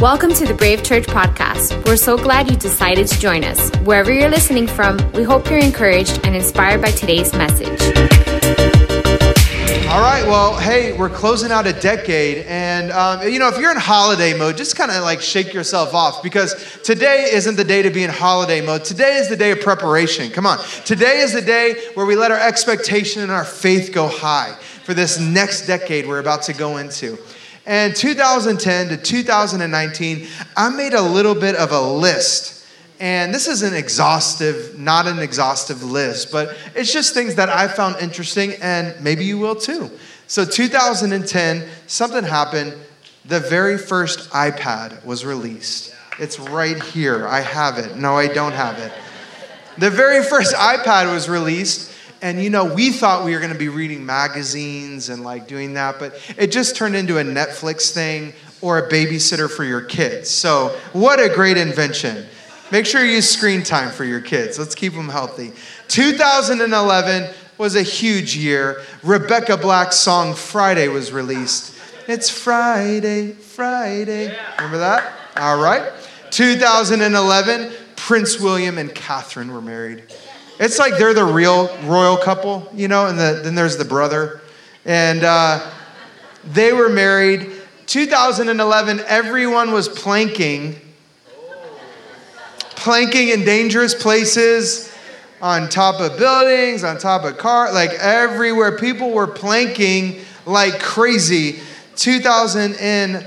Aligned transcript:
Welcome 0.00 0.32
to 0.32 0.46
the 0.46 0.54
Brave 0.54 0.82
Church 0.82 1.04
podcast. 1.04 1.86
We're 1.86 1.98
so 1.98 2.16
glad 2.16 2.50
you 2.50 2.56
decided 2.56 3.06
to 3.06 3.20
join 3.20 3.44
us. 3.44 3.70
Wherever 3.80 4.10
you're 4.10 4.30
listening 4.30 4.66
from, 4.66 4.96
we 5.12 5.24
hope 5.24 5.50
you're 5.50 5.58
encouraged 5.58 6.20
and 6.24 6.34
inspired 6.34 6.80
by 6.80 6.90
today's 6.90 7.34
message. 7.34 7.82
All 9.90 10.00
right, 10.00 10.24
well, 10.26 10.56
hey, 10.56 10.96
we're 10.96 11.10
closing 11.10 11.52
out 11.52 11.66
a 11.66 11.74
decade. 11.74 12.46
And, 12.46 12.90
um, 12.92 13.28
you 13.28 13.38
know, 13.38 13.48
if 13.48 13.58
you're 13.58 13.72
in 13.72 13.76
holiday 13.76 14.32
mode, 14.32 14.56
just 14.56 14.74
kind 14.74 14.90
of 14.90 15.02
like 15.02 15.20
shake 15.20 15.52
yourself 15.52 15.92
off 15.92 16.22
because 16.22 16.54
today 16.82 17.28
isn't 17.34 17.56
the 17.56 17.64
day 17.64 17.82
to 17.82 17.90
be 17.90 18.02
in 18.02 18.08
holiday 18.08 18.62
mode. 18.62 18.86
Today 18.86 19.16
is 19.18 19.28
the 19.28 19.36
day 19.36 19.50
of 19.50 19.60
preparation. 19.60 20.30
Come 20.30 20.46
on. 20.46 20.60
Today 20.86 21.18
is 21.18 21.34
the 21.34 21.42
day 21.42 21.74
where 21.92 22.06
we 22.06 22.16
let 22.16 22.30
our 22.30 22.40
expectation 22.40 23.20
and 23.20 23.30
our 23.30 23.44
faith 23.44 23.92
go 23.92 24.08
high 24.08 24.56
for 24.84 24.94
this 24.94 25.20
next 25.20 25.66
decade 25.66 26.08
we're 26.08 26.20
about 26.20 26.40
to 26.44 26.54
go 26.54 26.78
into. 26.78 27.18
And 27.70 27.94
2010 27.94 28.88
to 28.88 28.96
2019, 28.96 30.26
I 30.56 30.70
made 30.70 30.92
a 30.92 31.00
little 31.00 31.36
bit 31.36 31.54
of 31.54 31.70
a 31.70 31.80
list. 31.80 32.66
And 32.98 33.32
this 33.32 33.46
is 33.46 33.62
an 33.62 33.74
exhaustive, 33.74 34.76
not 34.76 35.06
an 35.06 35.20
exhaustive 35.20 35.84
list, 35.84 36.32
but 36.32 36.56
it's 36.74 36.92
just 36.92 37.14
things 37.14 37.36
that 37.36 37.48
I 37.48 37.68
found 37.68 37.94
interesting, 38.00 38.54
and 38.60 39.00
maybe 39.00 39.24
you 39.24 39.38
will 39.38 39.54
too. 39.54 39.88
So, 40.26 40.44
2010, 40.44 41.68
something 41.86 42.24
happened. 42.24 42.74
The 43.26 43.38
very 43.38 43.78
first 43.78 44.30
iPad 44.30 45.04
was 45.04 45.24
released. 45.24 45.94
It's 46.18 46.40
right 46.40 46.82
here. 46.82 47.28
I 47.28 47.38
have 47.38 47.78
it. 47.78 47.96
No, 47.96 48.16
I 48.16 48.26
don't 48.26 48.50
have 48.50 48.80
it. 48.80 48.92
The 49.78 49.90
very 49.90 50.24
first 50.24 50.54
iPad 50.56 51.12
was 51.12 51.28
released, 51.28 51.92
and 52.22 52.42
you 52.42 52.50
know, 52.50 52.74
we 52.74 52.90
thought 52.90 53.24
we 53.24 53.32
were 53.32 53.40
going 53.40 53.52
to 53.52 53.58
be 53.58 53.68
reading 53.68 54.04
magazines 54.04 55.08
and 55.08 55.22
like 55.22 55.48
doing 55.48 55.74
that, 55.74 55.98
but 55.98 56.14
it 56.36 56.52
just 56.52 56.76
turned 56.76 56.94
into 56.94 57.18
a 57.18 57.24
Netflix 57.24 57.92
thing 57.92 58.34
or 58.60 58.78
a 58.78 58.88
babysitter 58.90 59.50
for 59.50 59.64
your 59.64 59.80
kids. 59.80 60.28
So, 60.28 60.76
what 60.92 61.18
a 61.18 61.28
great 61.28 61.56
invention. 61.56 62.26
Make 62.70 62.86
sure 62.86 63.04
you 63.04 63.12
use 63.12 63.28
screen 63.28 63.62
time 63.62 63.90
for 63.90 64.04
your 64.04 64.20
kids. 64.20 64.58
Let's 64.58 64.74
keep 64.74 64.92
them 64.92 65.08
healthy. 65.08 65.52
2011 65.88 67.34
was 67.58 67.74
a 67.74 67.82
huge 67.82 68.36
year. 68.36 68.82
Rebecca 69.02 69.56
Black's 69.56 69.96
song 69.96 70.34
Friday 70.34 70.88
was 70.88 71.12
released. 71.12 71.74
It's 72.06 72.30
Friday, 72.30 73.32
Friday. 73.32 74.36
Remember 74.56 74.78
that? 74.78 75.12
All 75.36 75.60
right. 75.60 75.92
2011, 76.30 77.72
Prince 77.96 78.40
William 78.40 78.78
and 78.78 78.94
Catherine 78.94 79.52
were 79.52 79.60
married. 79.60 80.04
It's 80.60 80.78
like 80.78 80.98
they're 80.98 81.14
the 81.14 81.24
real 81.24 81.76
royal 81.84 82.16
couple, 82.16 82.70
you 82.72 82.86
know, 82.86 83.06
and 83.06 83.18
the, 83.18 83.40
then 83.42 83.56
there's 83.56 83.76
the 83.78 83.84
brother. 83.84 84.40
And 84.84 85.24
uh, 85.24 85.68
they 86.44 86.72
were 86.72 86.88
married. 86.88 87.50
2011, 87.86 89.00
everyone 89.08 89.72
was 89.72 89.88
planking 89.88 90.80
planking 92.80 93.28
in 93.28 93.44
dangerous 93.44 93.94
places, 93.94 94.90
on 95.42 95.68
top 95.68 96.00
of 96.00 96.18
buildings, 96.18 96.82
on 96.82 96.96
top 96.98 97.24
of 97.24 97.36
cars, 97.38 97.74
like 97.74 97.90
everywhere. 97.90 98.78
People 98.78 99.10
were 99.10 99.26
planking 99.26 100.20
like 100.46 100.80
crazy. 100.80 101.60
2011, 101.96 103.26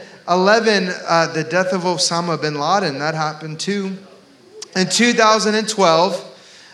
uh, 1.07 1.27
the 1.33 1.43
death 1.43 1.71
of 1.73 1.81
Osama 1.81 2.41
bin 2.41 2.55
Laden, 2.55 2.97
that 2.99 3.13
happened 3.13 3.59
too. 3.59 3.95
In 4.75 4.89
2012, 4.89 6.32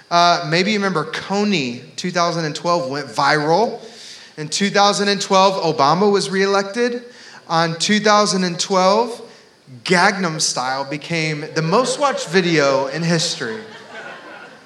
uh, 0.09 0.47
maybe 0.49 0.71
you 0.71 0.77
remember 0.77 1.05
Kony 1.05 1.95
2012 1.95 2.89
went 2.89 3.07
viral. 3.07 3.79
In 4.37 4.47
2012, 4.47 5.77
Obama 5.77 6.11
was 6.11 6.29
reelected. 6.29 7.03
On 7.47 7.77
2012, 7.77 9.31
Gangnam 9.83 10.41
Style 10.41 10.89
became 10.89 11.45
the 11.53 11.61
most 11.61 11.99
watched 11.99 12.27
video 12.29 12.87
in 12.87 13.03
history. 13.03 13.61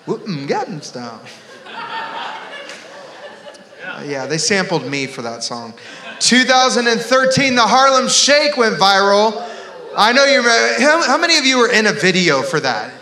Mm, 0.06 0.48
Gangnam 0.48 0.84
Style. 0.84 1.22
Uh, 3.86 4.04
yeah, 4.06 4.26
they 4.26 4.38
sampled 4.38 4.86
me 4.86 5.08
for 5.08 5.22
that 5.22 5.44
song. 5.44 5.74
2013, 6.20 7.56
the 7.56 7.62
Harlem 7.62 8.08
Shake 8.08 8.56
went 8.56 8.80
viral. 8.80 9.50
I 9.96 10.14
know 10.14 10.24
you 10.24 10.38
remember. 10.38 10.82
How, 10.82 11.04
how 11.04 11.18
many 11.18 11.38
of 11.38 11.46
you 11.46 11.58
were 11.58 11.70
in 11.70 11.86
a 11.86 11.94
video 11.94 12.42
for 12.42 12.60
that? 12.62 12.94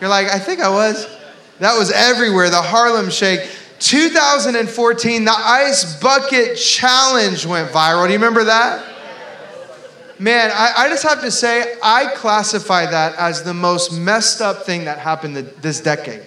You're 0.00 0.10
like, 0.10 0.28
I 0.28 0.38
think 0.38 0.60
I 0.60 0.68
was. 0.70 1.13
That 1.58 1.78
was 1.78 1.90
everywhere. 1.90 2.50
The 2.50 2.62
Harlem 2.62 3.10
Shake. 3.10 3.48
2014, 3.80 5.24
the 5.24 5.30
Ice 5.30 6.00
Bucket 6.00 6.56
Challenge 6.56 7.44
went 7.44 7.70
viral. 7.70 8.06
Do 8.06 8.12
you 8.12 8.18
remember 8.18 8.44
that? 8.44 8.84
Man, 10.18 10.50
I, 10.54 10.72
I, 10.76 10.88
just 10.88 11.02
have 11.02 11.20
to 11.22 11.30
say, 11.30 11.76
I 11.82 12.06
classify 12.14 12.86
that 12.86 13.16
as 13.16 13.42
the 13.42 13.52
most 13.52 13.92
messed 13.92 14.40
up 14.40 14.64
thing 14.64 14.84
that 14.84 14.98
happened 14.98 15.36
this 15.36 15.80
decade. 15.80 16.22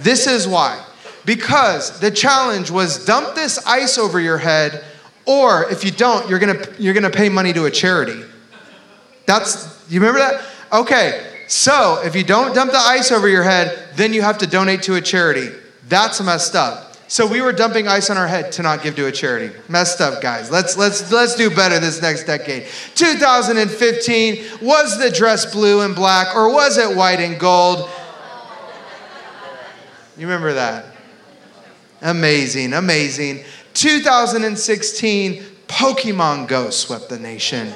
This 0.00 0.26
is 0.26 0.48
why. 0.48 0.82
Because 1.26 2.00
the 2.00 2.10
challenge 2.10 2.70
was 2.70 3.04
dump 3.04 3.34
this 3.34 3.64
ice 3.66 3.98
over 3.98 4.18
your 4.18 4.38
head, 4.38 4.82
or 5.26 5.70
if 5.70 5.84
you 5.84 5.90
don't, 5.90 6.28
you're 6.30 6.38
gonna, 6.38 6.66
you're 6.78 6.94
gonna 6.94 7.10
pay 7.10 7.28
money 7.28 7.52
to 7.52 7.66
a 7.66 7.70
charity. 7.70 8.22
That's, 9.26 9.84
you 9.90 10.00
remember 10.00 10.20
that? 10.20 10.44
Okay, 10.72 11.35
so 11.46 12.02
if 12.04 12.16
you 12.16 12.24
don't 12.24 12.54
dump 12.54 12.72
the 12.72 12.78
ice 12.78 13.12
over 13.12 13.28
your 13.28 13.42
head, 13.42 13.90
then 13.94 14.12
you 14.12 14.22
have 14.22 14.38
to 14.38 14.46
donate 14.46 14.82
to 14.84 14.96
a 14.96 15.00
charity. 15.00 15.50
That's 15.88 16.20
messed 16.20 16.54
up. 16.54 16.86
So 17.08 17.24
we 17.26 17.40
were 17.40 17.52
dumping 17.52 17.86
ice 17.86 18.10
on 18.10 18.16
our 18.16 18.26
head 18.26 18.50
to 18.52 18.62
not 18.62 18.82
give 18.82 18.96
to 18.96 19.06
a 19.06 19.12
charity. 19.12 19.54
Messed 19.68 20.00
up, 20.00 20.20
guys. 20.20 20.50
Let's 20.50 20.76
let's 20.76 21.12
let's 21.12 21.36
do 21.36 21.50
better 21.50 21.78
this 21.78 22.02
next 22.02 22.24
decade. 22.24 22.66
2015 22.96 24.44
was 24.60 24.98
the 24.98 25.10
dress 25.10 25.52
blue 25.52 25.82
and 25.82 25.94
black 25.94 26.34
or 26.34 26.52
was 26.52 26.78
it 26.78 26.96
white 26.96 27.20
and 27.20 27.38
gold? 27.38 27.88
You 30.16 30.26
remember 30.26 30.54
that? 30.54 30.86
Amazing, 32.02 32.72
amazing. 32.72 33.44
2016 33.74 35.42
Pokemon 35.68 36.48
Go 36.48 36.70
swept 36.70 37.08
the 37.08 37.18
nation. 37.18 37.72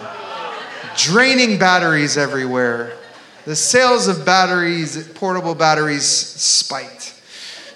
Draining 0.96 1.58
batteries 1.58 2.16
everywhere. 2.16 2.96
The 3.44 3.56
sales 3.56 4.06
of 4.06 4.24
batteries, 4.24 5.08
portable 5.14 5.54
batteries 5.54 6.04
spiked. 6.06 7.14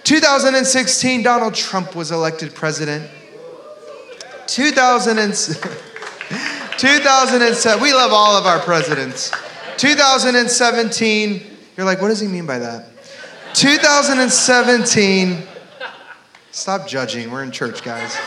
2016, 0.05 1.23
Donald 1.23 1.55
Trump 1.55 1.97
was 1.97 2.11
elected 2.11 2.55
president. 2.55 3.11
2000 4.47 5.17
2007, 6.79 7.83
we 7.83 7.95
love 7.95 8.13
all 8.13 8.37
of 8.37 8.45
our 8.47 8.59
presidents. 8.61 9.33
2017, 9.79 11.43
you're 11.77 11.87
like, 11.87 12.01
what 12.03 12.09
does 12.09 12.21
he 12.21 12.29
mean 12.29 12.47
by 12.47 12.59
that? 12.59 12.89
2017, 13.55 15.43
stop 16.51 16.87
judging. 16.87 17.31
We're 17.31 17.43
in 17.43 17.51
church, 17.51 17.83
guys. 17.83 18.17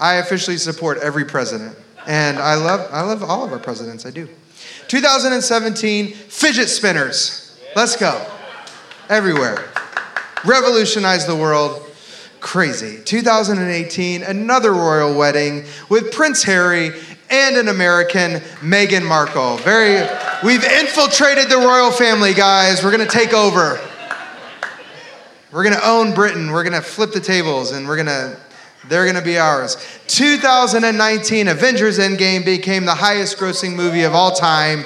I 0.00 0.16
officially 0.16 0.56
support 0.56 0.98
every 0.98 1.24
president. 1.24 1.76
And 2.06 2.38
I 2.38 2.54
love, 2.54 2.88
I 2.92 3.02
love 3.02 3.22
all 3.22 3.44
of 3.44 3.52
our 3.52 3.58
presidents, 3.58 4.06
I 4.06 4.10
do. 4.10 4.28
2017, 4.90 6.08
fidget 6.08 6.68
spinners. 6.68 7.56
Let's 7.76 7.94
go 7.94 8.26
everywhere. 9.08 9.68
Revolutionize 10.44 11.28
the 11.28 11.36
world. 11.36 11.80
Crazy. 12.40 13.00
2018, 13.04 14.24
another 14.24 14.72
royal 14.72 15.16
wedding 15.16 15.64
with 15.88 16.10
Prince 16.10 16.42
Harry 16.42 16.90
and 17.30 17.56
an 17.56 17.68
American, 17.68 18.40
Meghan 18.62 19.06
Markle. 19.06 19.58
Very, 19.58 20.08
we've 20.42 20.64
infiltrated 20.64 21.48
the 21.48 21.58
royal 21.58 21.92
family, 21.92 22.34
guys. 22.34 22.82
We're 22.82 22.90
gonna 22.90 23.06
take 23.06 23.32
over. 23.32 23.80
We're 25.52 25.62
gonna 25.62 25.84
own 25.84 26.14
Britain. 26.14 26.50
We're 26.50 26.64
gonna 26.64 26.82
flip 26.82 27.12
the 27.12 27.20
tables 27.20 27.70
and 27.70 27.86
we're 27.86 27.96
gonna, 27.96 28.36
they're 28.88 29.06
gonna 29.06 29.22
be 29.22 29.38
ours. 29.38 29.76
2019, 30.06 31.48
Avengers 31.48 31.98
Endgame 31.98 32.44
became 32.44 32.84
the 32.84 32.94
highest 32.94 33.36
grossing 33.38 33.74
movie 33.74 34.02
of 34.02 34.14
all 34.14 34.32
time, 34.32 34.84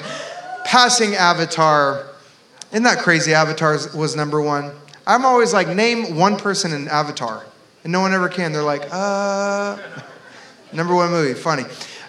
passing 0.65 1.15
Avatar. 1.15 2.05
Isn't 2.71 2.83
that 2.83 2.99
crazy? 2.99 3.33
Avatar 3.33 3.77
was 3.93 4.15
number 4.15 4.41
one. 4.41 4.71
I'm 5.07 5.25
always 5.25 5.53
like, 5.53 5.67
name 5.67 6.15
one 6.15 6.37
person 6.37 6.73
in 6.73 6.87
Avatar. 6.87 7.45
And 7.83 7.91
no 7.91 8.01
one 8.01 8.13
ever 8.13 8.27
can. 8.27 8.51
They're 8.51 8.63
like, 8.63 8.87
uh, 8.91 9.77
number 10.73 10.95
one 10.95 11.11
movie. 11.11 11.35
Funny. 11.35 11.63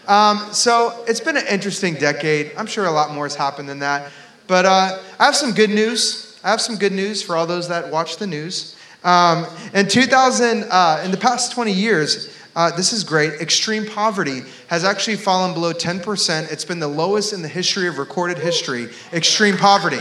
Um, 0.09 0.49
so 0.53 1.05
it's 1.07 1.21
been 1.21 1.37
an 1.37 1.47
interesting 1.49 1.95
decade. 1.95 2.53
I'm 2.57 2.67
sure 2.67 2.87
a 2.87 2.91
lot 2.91 3.13
more 3.13 3.25
has 3.25 3.35
happened 3.35 3.69
than 3.69 3.81
that. 3.81 4.11
But 4.47 4.65
uh, 4.65 4.99
I 5.19 5.25
have 5.25 5.37
some 5.37 5.53
good 5.53 5.71
news. 5.71 6.39
I 6.43 6.51
have 6.51 6.61
some 6.61 6.77
good 6.77 6.93
news 6.93 7.23
for 7.23 7.37
all 7.37 7.47
those 7.47 7.69
that 7.69 7.91
watch 7.91 8.17
the 8.17 8.27
news. 8.27 8.76
Um, 9.07 9.47
in 9.73 9.87
2000, 9.87 10.65
uh, 10.69 11.01
in 11.05 11.13
the 11.13 11.17
past 11.17 11.53
20 11.53 11.71
years, 11.71 12.37
uh, 12.57 12.75
this 12.75 12.93
is 12.93 13.05
great. 13.05 13.35
Extreme 13.35 13.87
poverty 13.87 14.41
has 14.67 14.83
actually 14.83 15.17
fallen 15.17 15.55
below 15.55 15.73
10%. 15.73 16.51
It's 16.51 16.65
been 16.65 16.81
the 16.81 16.89
lowest 16.89 17.33
in 17.33 17.41
the 17.41 17.49
history 17.49 17.87
of 17.87 17.99
recorded 17.99 18.37
history. 18.37 18.89
Extreme 19.13 19.59
poverty. 19.59 20.01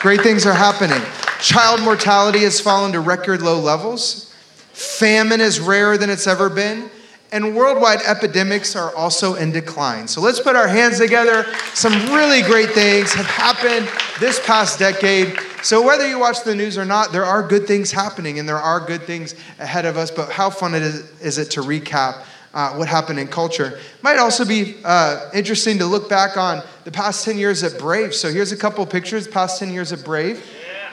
Great 0.00 0.20
things 0.22 0.46
are 0.46 0.52
happening. 0.52 1.00
Child 1.40 1.82
mortality 1.82 2.40
has 2.40 2.60
fallen 2.60 2.90
to 2.92 3.00
record 3.00 3.40
low 3.40 3.60
levels. 3.60 4.34
Famine 4.72 5.40
is 5.40 5.60
rarer 5.60 5.96
than 5.96 6.10
it's 6.10 6.26
ever 6.26 6.50
been. 6.50 6.90
And 7.34 7.56
worldwide 7.56 8.00
epidemics 8.02 8.76
are 8.76 8.94
also 8.94 9.34
in 9.34 9.50
decline. 9.50 10.06
So 10.06 10.20
let's 10.20 10.38
put 10.38 10.54
our 10.54 10.68
hands 10.68 10.98
together. 10.98 11.44
Some 11.74 11.92
really 12.14 12.42
great 12.42 12.70
things 12.70 13.12
have 13.12 13.26
happened 13.26 13.88
this 14.20 14.38
past 14.46 14.78
decade. 14.78 15.36
So 15.60 15.82
whether 15.82 16.08
you 16.08 16.20
watch 16.20 16.44
the 16.44 16.54
news 16.54 16.78
or 16.78 16.84
not, 16.84 17.10
there 17.10 17.24
are 17.24 17.42
good 17.42 17.66
things 17.66 17.90
happening 17.90 18.38
and 18.38 18.48
there 18.48 18.56
are 18.56 18.78
good 18.78 19.02
things 19.02 19.34
ahead 19.58 19.84
of 19.84 19.96
us. 19.96 20.12
But 20.12 20.30
how 20.30 20.48
fun 20.48 20.76
it 20.76 20.82
is, 20.82 21.20
is 21.20 21.38
it 21.38 21.50
to 21.52 21.62
recap 21.62 22.22
uh, 22.54 22.74
what 22.74 22.86
happened 22.86 23.18
in 23.18 23.26
culture? 23.26 23.80
Might 24.00 24.18
also 24.18 24.44
be 24.44 24.76
uh, 24.84 25.28
interesting 25.34 25.78
to 25.78 25.86
look 25.86 26.08
back 26.08 26.36
on 26.36 26.62
the 26.84 26.92
past 26.92 27.24
10 27.24 27.36
years 27.36 27.64
at 27.64 27.80
Brave. 27.80 28.14
So 28.14 28.30
here's 28.30 28.52
a 28.52 28.56
couple 28.56 28.86
pictures, 28.86 29.26
past 29.26 29.58
10 29.58 29.72
years 29.72 29.92
at 29.92 30.04
Brave. 30.04 30.40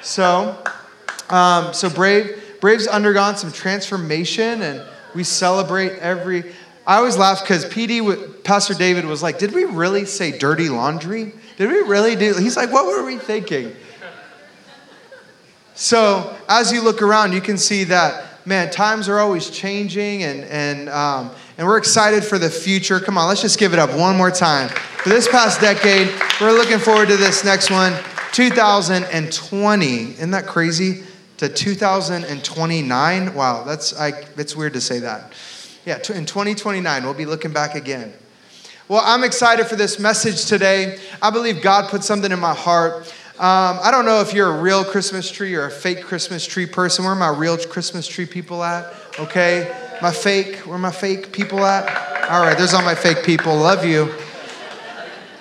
So, 0.01 0.57
um, 1.29 1.71
so 1.71 1.87
Brave, 1.87 2.57
Brave's 2.59 2.87
undergone 2.87 3.37
some 3.37 3.51
transformation 3.51 4.63
and 4.63 4.83
we 5.13 5.23
celebrate 5.23 5.93
every. 5.99 6.53
I 6.85 6.97
always 6.97 7.17
laugh 7.17 7.41
because 7.41 7.65
PD, 7.65 8.43
Pastor 8.43 8.73
David 8.73 9.05
was 9.05 9.21
like, 9.21 9.37
Did 9.37 9.53
we 9.53 9.65
really 9.65 10.05
say 10.05 10.37
dirty 10.37 10.69
laundry? 10.69 11.33
Did 11.57 11.69
we 11.69 11.81
really 11.81 12.15
do? 12.15 12.35
He's 12.35 12.57
like, 12.57 12.71
What 12.71 12.85
were 12.85 13.05
we 13.05 13.17
thinking? 13.17 13.75
So, 15.73 16.37
as 16.47 16.71
you 16.71 16.83
look 16.83 17.01
around, 17.01 17.33
you 17.33 17.41
can 17.41 17.57
see 17.57 17.85
that, 17.85 18.45
man, 18.45 18.69
times 18.69 19.09
are 19.09 19.19
always 19.19 19.49
changing, 19.49 20.23
and, 20.23 20.43
and, 20.43 20.89
um, 20.89 21.31
and 21.57 21.65
we're 21.65 21.77
excited 21.77 22.23
for 22.23 22.37
the 22.37 22.49
future. 22.49 22.99
Come 22.99 23.17
on, 23.17 23.27
let's 23.27 23.41
just 23.41 23.57
give 23.57 23.73
it 23.73 23.79
up 23.79 23.91
one 23.97 24.15
more 24.15 24.29
time. 24.31 24.69
For 24.69 25.09
this 25.09 25.27
past 25.27 25.61
decade, 25.61 26.09
we're 26.39 26.51
looking 26.51 26.77
forward 26.77 27.07
to 27.07 27.17
this 27.17 27.43
next 27.43 27.71
one, 27.71 27.93
2020. 28.33 29.85
Isn't 29.87 30.31
that 30.31 30.45
crazy? 30.45 31.03
To 31.41 31.49
2029. 31.49 33.33
Wow, 33.33 33.63
that's 33.63 33.99
I, 33.99 34.09
it's 34.37 34.55
weird 34.55 34.73
to 34.73 34.81
say 34.81 34.99
that. 34.99 35.33
Yeah, 35.87 35.95
in 35.95 36.27
2029, 36.27 37.03
we'll 37.03 37.15
be 37.15 37.25
looking 37.25 37.51
back 37.51 37.73
again. 37.73 38.13
Well, 38.87 39.01
I'm 39.03 39.23
excited 39.23 39.65
for 39.65 39.75
this 39.75 39.97
message 39.97 40.45
today. 40.45 40.99
I 41.19 41.31
believe 41.31 41.63
God 41.63 41.89
put 41.89 42.03
something 42.03 42.31
in 42.31 42.39
my 42.39 42.53
heart. 42.53 43.11
Um, 43.39 43.79
I 43.81 43.89
don't 43.89 44.05
know 44.05 44.21
if 44.21 44.35
you're 44.35 44.55
a 44.55 44.61
real 44.61 44.85
Christmas 44.85 45.31
tree 45.31 45.55
or 45.55 45.65
a 45.65 45.71
fake 45.71 46.03
Christmas 46.03 46.45
tree 46.45 46.67
person. 46.67 47.05
Where 47.05 47.15
my 47.15 47.29
real 47.29 47.57
Christmas 47.57 48.07
tree 48.07 48.27
people 48.27 48.63
at? 48.63 48.93
Okay, 49.17 49.75
my 49.99 50.11
fake. 50.11 50.57
Where 50.57 50.77
my 50.77 50.91
fake 50.91 51.31
people 51.31 51.65
at? 51.65 52.29
All 52.29 52.41
right, 52.41 52.55
there's 52.55 52.75
all 52.75 52.83
my 52.83 52.93
fake 52.93 53.23
people. 53.25 53.55
Love 53.55 53.83
you. 53.83 54.13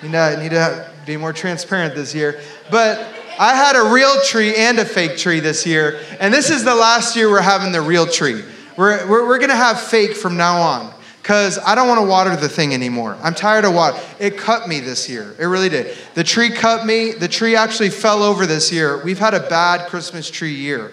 You 0.01 0.09
know, 0.09 0.35
need 0.41 0.49
to 0.49 0.89
be 1.05 1.15
more 1.15 1.31
transparent 1.31 1.93
this 1.93 2.15
year. 2.15 2.41
But 2.71 3.20
I 3.39 3.55
had 3.55 3.75
a 3.75 3.91
real 3.91 4.21
tree 4.21 4.55
and 4.55 4.79
a 4.79 4.85
fake 4.85 5.17
tree 5.17 5.39
this 5.39 5.65
year, 5.65 5.99
and 6.19 6.33
this 6.33 6.49
is 6.49 6.63
the 6.63 6.75
last 6.75 7.15
year 7.15 7.29
we're 7.29 7.41
having 7.41 7.71
the 7.71 7.81
real 7.81 8.05
tree. 8.05 8.43
We're, 8.77 9.07
we're, 9.07 9.27
we're 9.27 9.39
gonna 9.39 9.55
have 9.55 9.79
fake 9.79 10.15
from 10.15 10.37
now 10.37 10.61
on 10.61 10.93
because 11.21 11.59
I 11.59 11.75
don't 11.75 11.87
wanna 11.87 12.05
water 12.05 12.35
the 12.35 12.49
thing 12.49 12.73
anymore. 12.73 13.17
I'm 13.21 13.33
tired 13.33 13.65
of 13.65 13.73
water. 13.73 13.99
It 14.19 14.37
cut 14.37 14.67
me 14.67 14.79
this 14.79 15.09
year. 15.09 15.35
It 15.39 15.45
really 15.45 15.69
did. 15.69 15.95
The 16.13 16.23
tree 16.23 16.49
cut 16.49 16.85
me. 16.85 17.11
The 17.11 17.27
tree 17.27 17.55
actually 17.55 17.89
fell 17.89 18.23
over 18.23 18.45
this 18.45 18.71
year. 18.71 19.03
We've 19.03 19.19
had 19.19 19.33
a 19.33 19.39
bad 19.39 19.89
Christmas 19.89 20.29
tree 20.29 20.53
year. 20.53 20.91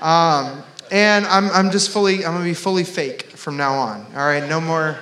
Um, 0.00 0.62
and 0.90 1.26
I'm, 1.26 1.50
I'm 1.50 1.70
just 1.70 1.90
fully, 1.90 2.24
I'm 2.24 2.32
gonna 2.32 2.44
be 2.44 2.54
fully 2.54 2.84
fake 2.84 3.30
from 3.30 3.56
now 3.56 3.74
on. 3.74 4.06
All 4.14 4.26
right, 4.26 4.48
no 4.48 4.60
more, 4.60 4.98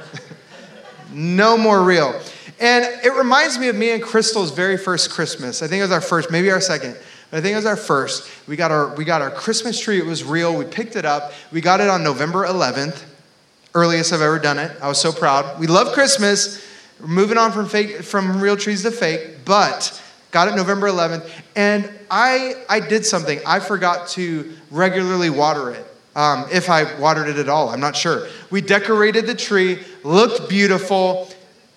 no 1.12 1.56
more 1.56 1.82
real. 1.82 2.20
And 2.64 2.86
it 3.04 3.12
reminds 3.12 3.58
me 3.58 3.68
of 3.68 3.76
me 3.76 3.90
and 3.90 4.02
Crystal's 4.02 4.50
very 4.50 4.78
first 4.78 5.10
Christmas. 5.10 5.62
I 5.62 5.66
think 5.66 5.80
it 5.80 5.82
was 5.82 5.90
our 5.90 6.00
first, 6.00 6.30
maybe 6.30 6.50
our 6.50 6.62
second. 6.62 6.96
But 7.30 7.36
I 7.36 7.40
think 7.42 7.52
it 7.52 7.56
was 7.56 7.66
our 7.66 7.76
first. 7.76 8.26
We 8.48 8.56
got 8.56 8.70
our, 8.70 8.94
we 8.94 9.04
got 9.04 9.20
our 9.20 9.30
Christmas 9.30 9.78
tree. 9.78 9.98
It 9.98 10.06
was 10.06 10.24
real. 10.24 10.56
We 10.56 10.64
picked 10.64 10.96
it 10.96 11.04
up. 11.04 11.34
We 11.52 11.60
got 11.60 11.82
it 11.82 11.90
on 11.90 12.02
November 12.02 12.46
11th. 12.46 13.04
Earliest 13.74 14.14
I've 14.14 14.22
ever 14.22 14.38
done 14.38 14.58
it. 14.58 14.72
I 14.80 14.88
was 14.88 14.98
so 14.98 15.12
proud. 15.12 15.60
We 15.60 15.66
love 15.66 15.92
Christmas. 15.92 16.66
We're 17.00 17.08
moving 17.08 17.36
on 17.36 17.52
from 17.52 17.68
fake, 17.68 18.02
from 18.02 18.40
real 18.40 18.56
trees 18.56 18.82
to 18.84 18.90
fake, 18.90 19.44
but 19.44 20.02
got 20.30 20.48
it 20.48 20.54
November 20.54 20.88
11th. 20.88 21.28
And 21.56 21.92
I, 22.10 22.54
I 22.70 22.80
did 22.80 23.04
something. 23.04 23.40
I 23.46 23.60
forgot 23.60 24.08
to 24.10 24.50
regularly 24.70 25.28
water 25.28 25.72
it. 25.72 25.86
Um, 26.16 26.46
if 26.50 26.70
I 26.70 26.98
watered 26.98 27.28
it 27.28 27.36
at 27.36 27.50
all, 27.50 27.68
I'm 27.68 27.80
not 27.80 27.94
sure. 27.94 28.26
We 28.50 28.62
decorated 28.62 29.26
the 29.26 29.34
tree, 29.34 29.80
looked 30.02 30.48
beautiful 30.48 31.28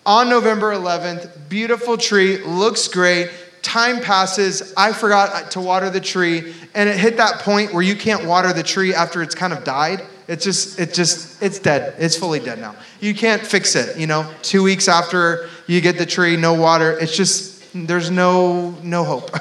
on 0.07 0.29
November 0.29 0.71
11th. 0.71 1.29
Beautiful 1.49 1.97
tree, 1.97 2.37
looks 2.37 2.87
great. 2.87 3.29
Time 3.61 3.99
passes. 3.99 4.73
I 4.77 4.93
forgot 4.93 5.51
to 5.51 5.59
water 5.59 5.89
the 5.89 5.99
tree, 5.99 6.55
and 6.73 6.87
it 6.87 6.97
hit 6.97 7.17
that 7.17 7.41
point 7.41 7.73
where 7.73 7.83
you 7.83 7.95
can't 7.95 8.25
water 8.25 8.53
the 8.53 8.63
tree 8.63 8.95
after 8.95 9.21
it's 9.21 9.35
kind 9.35 9.51
of 9.51 9.65
died. 9.65 10.01
It's 10.29 10.43
just, 10.43 10.79
it 10.79 10.93
just, 10.93 11.41
it's 11.43 11.59
dead. 11.59 11.95
It's 11.99 12.15
fully 12.15 12.39
dead 12.39 12.59
now. 12.59 12.75
You 13.01 13.13
can't 13.13 13.45
fix 13.45 13.75
it. 13.75 13.97
You 13.97 14.07
know, 14.07 14.31
two 14.41 14.63
weeks 14.63 14.87
after 14.87 15.49
you 15.67 15.81
get 15.81 15.97
the 15.97 16.05
tree, 16.05 16.37
no 16.37 16.53
water. 16.53 16.97
It's 16.97 17.15
just 17.15 17.56
there's 17.85 18.09
no 18.09 18.71
no 18.81 19.03
hope. 19.03 19.29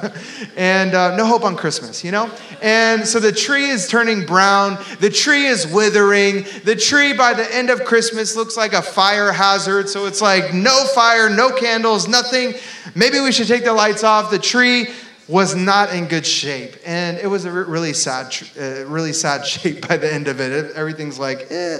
And 0.56 0.94
uh, 0.94 1.16
no 1.16 1.26
hope 1.26 1.44
on 1.44 1.56
christmas 1.56 2.02
you 2.02 2.10
know? 2.10 2.30
And 2.62 3.06
so 3.06 3.20
the 3.20 3.32
tree 3.32 3.66
is 3.66 3.88
turning 3.88 4.26
brown 4.26 4.78
the 5.00 5.10
tree 5.10 5.46
is 5.46 5.66
withering 5.66 6.44
the 6.64 6.74
tree 6.74 7.12
by 7.12 7.34
the 7.34 7.54
end 7.54 7.70
of 7.70 7.84
christmas 7.84 8.36
looks 8.36 8.56
like 8.56 8.72
a 8.72 8.82
fire 8.82 9.32
hazard 9.32 9.88
so 9.88 10.06
it's 10.06 10.22
like 10.22 10.54
no 10.54 10.84
fire 10.94 11.28
no 11.28 11.50
candles 11.54 12.08
nothing. 12.08 12.54
Maybe 12.94 13.20
we 13.20 13.32
should 13.32 13.48
take 13.48 13.64
the 13.64 13.72
lights 13.72 14.04
off. 14.04 14.30
The 14.30 14.38
tree 14.38 14.88
was 15.28 15.54
not 15.54 15.92
in 15.92 16.06
good 16.06 16.24
shape 16.24 16.76
and 16.86 17.18
it 17.18 17.26
was 17.26 17.44
a 17.44 17.50
really 17.50 17.92
sad 17.92 18.34
uh, 18.58 18.86
really 18.86 19.12
sad 19.12 19.44
shape 19.54 19.86
by 19.86 19.96
the 19.96 20.12
end 20.12 20.28
of 20.28 20.40
it. 20.40 20.74
Everything's 20.74 21.18
like 21.18 21.46
eh. 21.50 21.78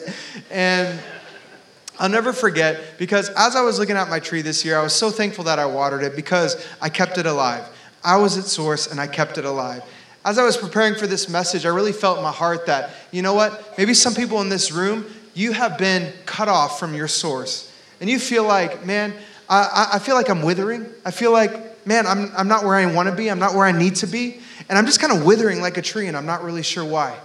and 0.51 1.01
I'll 1.99 2.09
never 2.09 2.33
forget 2.33 2.99
because 2.99 3.31
as 3.31 3.57
I 3.57 3.63
was 3.63 3.79
looking 3.79 3.97
at 3.97 4.11
my 4.11 4.21
tree 4.21 4.43
this 4.43 4.65
year, 4.65 4.79
I 4.79 4.83
was 4.83 4.95
so 4.95 5.11
thankful 5.11 5.45
that 5.45 5.59
I 5.59 5.67
watered 5.67 6.03
it 6.03 6.15
because 6.15 6.65
I 6.81 6.89
kept 6.89 7.19
it 7.19 7.27
alive. 7.27 7.65
I 8.05 8.17
was 8.17 8.37
its 8.37 8.53
source 8.53 8.87
and 8.87 9.01
I 9.01 9.07
kept 9.07 9.39
it 9.39 9.45
alive. 9.45 9.83
As 10.25 10.39
I 10.39 10.45
was 10.45 10.57
preparing 10.57 10.95
for 10.95 11.07
this 11.07 11.29
message, 11.29 11.65
I 11.65 11.71
really 11.71 11.93
felt 11.93 12.19
in 12.19 12.23
my 12.23 12.33
heart 12.33 12.67
that, 12.67 12.91
you 13.13 13.23
know 13.23 13.35
what? 13.35 13.79
Maybe 13.79 13.95
some 13.95 14.15
people 14.15 14.41
in 14.41 14.49
this 14.49 14.73
room, 14.73 15.07
you 15.35 15.53
have 15.53 15.79
been 15.79 16.13
cut 16.27 16.49
off 16.49 16.79
from 16.79 16.95
your 16.95 17.09
source. 17.09 17.73
And 18.01 18.11
you 18.11 18.19
feel 18.19 18.45
like, 18.45 18.85
man, 18.85 19.15
I, 19.49 19.91
I 19.95 19.99
feel 19.99 20.17
like 20.17 20.29
I'm 20.29 20.43
withering. 20.43 20.87
I 21.05 21.11
feel 21.13 21.33
like, 21.33 21.87
man, 21.87 22.07
I'm, 22.07 22.31
I'm 22.37 22.49
not 22.49 22.65
where 22.65 22.75
I 22.75 22.87
want 22.93 23.09
to 23.09 23.15
be. 23.15 23.31
I'm 23.31 23.39
not 23.39 23.55
where 23.55 23.67
I 23.67 23.73
need 23.73 23.97
to 23.97 24.07
be. 24.07 24.41
And 24.69 24.77
I'm 24.77 24.87
just 24.87 25.01
kind 25.01 25.13
of 25.13 25.25
withering 25.25 25.61
like 25.61 25.77
a 25.77 25.83
tree 25.83 26.09
and 26.09 26.17
I'm 26.17 26.27
not 26.27 26.43
really 26.43 26.63
sure 26.63 26.85
why. 26.85 27.17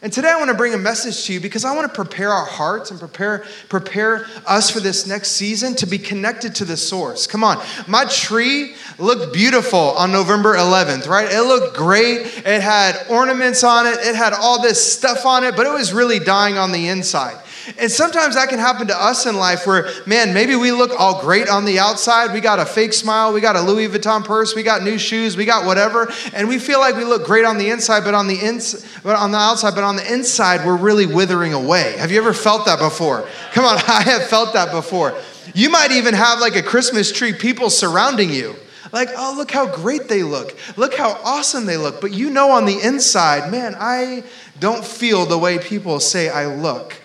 And 0.00 0.12
today 0.12 0.30
I 0.30 0.36
want 0.36 0.48
to 0.48 0.56
bring 0.56 0.74
a 0.74 0.78
message 0.78 1.24
to 1.24 1.32
you 1.32 1.40
because 1.40 1.64
I 1.64 1.74
want 1.74 1.88
to 1.88 1.92
prepare 1.92 2.30
our 2.30 2.46
hearts 2.46 2.92
and 2.92 3.00
prepare, 3.00 3.44
prepare 3.68 4.26
us 4.46 4.70
for 4.70 4.78
this 4.78 5.08
next 5.08 5.32
season 5.32 5.74
to 5.74 5.86
be 5.86 5.98
connected 5.98 6.54
to 6.56 6.64
the 6.64 6.76
source. 6.76 7.26
Come 7.26 7.42
on. 7.42 7.60
My 7.88 8.04
tree 8.04 8.76
looked 9.00 9.34
beautiful 9.34 9.80
on 9.80 10.12
November 10.12 10.54
11th, 10.54 11.08
right? 11.08 11.28
It 11.28 11.42
looked 11.42 11.76
great. 11.76 12.18
It 12.46 12.62
had 12.62 13.06
ornaments 13.10 13.64
on 13.64 13.88
it, 13.88 13.98
it 13.98 14.14
had 14.14 14.34
all 14.34 14.62
this 14.62 14.80
stuff 14.92 15.26
on 15.26 15.42
it, 15.42 15.56
but 15.56 15.66
it 15.66 15.72
was 15.72 15.92
really 15.92 16.20
dying 16.20 16.58
on 16.58 16.70
the 16.70 16.86
inside. 16.86 17.42
And 17.76 17.90
sometimes 17.90 18.34
that 18.36 18.48
can 18.48 18.58
happen 18.58 18.86
to 18.86 18.96
us 18.96 19.26
in 19.26 19.36
life 19.36 19.66
where, 19.66 19.90
man, 20.06 20.32
maybe 20.32 20.56
we 20.56 20.72
look 20.72 20.92
all 20.98 21.20
great 21.20 21.48
on 21.48 21.64
the 21.64 21.78
outside. 21.78 22.32
We 22.32 22.40
got 22.40 22.58
a 22.58 22.64
fake 22.64 22.92
smile, 22.92 23.32
we 23.32 23.40
got 23.40 23.56
a 23.56 23.60
Louis 23.60 23.88
Vuitton 23.88 24.24
purse, 24.24 24.54
we 24.54 24.62
got 24.62 24.82
new 24.82 24.98
shoes, 24.98 25.36
we 25.36 25.44
got 25.44 25.66
whatever, 25.66 26.10
and 26.32 26.48
we 26.48 26.58
feel 26.58 26.80
like 26.80 26.96
we 26.96 27.04
look 27.04 27.24
great 27.24 27.44
on 27.44 27.58
the 27.58 27.70
inside, 27.70 28.04
but 28.04 28.14
on 28.14 28.26
the 28.26 28.36
ins- 28.38 28.86
but 29.02 29.16
on 29.16 29.32
the 29.32 29.38
outside, 29.38 29.74
but 29.74 29.84
on 29.84 29.96
the 29.96 30.12
inside, 30.12 30.64
we're 30.64 30.76
really 30.76 31.06
withering 31.06 31.52
away. 31.52 31.96
Have 31.98 32.10
you 32.10 32.18
ever 32.18 32.32
felt 32.32 32.66
that 32.66 32.78
before? 32.78 33.28
Come 33.52 33.64
on, 33.64 33.76
I 33.88 34.02
have 34.02 34.24
felt 34.28 34.54
that 34.54 34.72
before. 34.72 35.14
You 35.54 35.70
might 35.70 35.92
even 35.92 36.14
have 36.14 36.40
like 36.40 36.56
a 36.56 36.62
Christmas 36.62 37.12
tree, 37.12 37.32
people 37.32 37.70
surrounding 37.70 38.30
you. 38.30 38.54
Like, 38.92 39.10
oh, 39.16 39.34
look 39.36 39.50
how 39.50 39.66
great 39.66 40.08
they 40.08 40.22
look. 40.22 40.56
Look 40.76 40.94
how 40.94 41.20
awesome 41.22 41.66
they 41.66 41.76
look. 41.76 42.00
But 42.00 42.12
you 42.12 42.30
know 42.30 42.50
on 42.52 42.64
the 42.64 42.80
inside, 42.80 43.50
man, 43.50 43.76
I 43.78 44.24
don't 44.60 44.84
feel 44.84 45.26
the 45.26 45.38
way 45.38 45.58
people 45.58 46.00
say 46.00 46.28
I 46.30 46.46
look. 46.46 46.96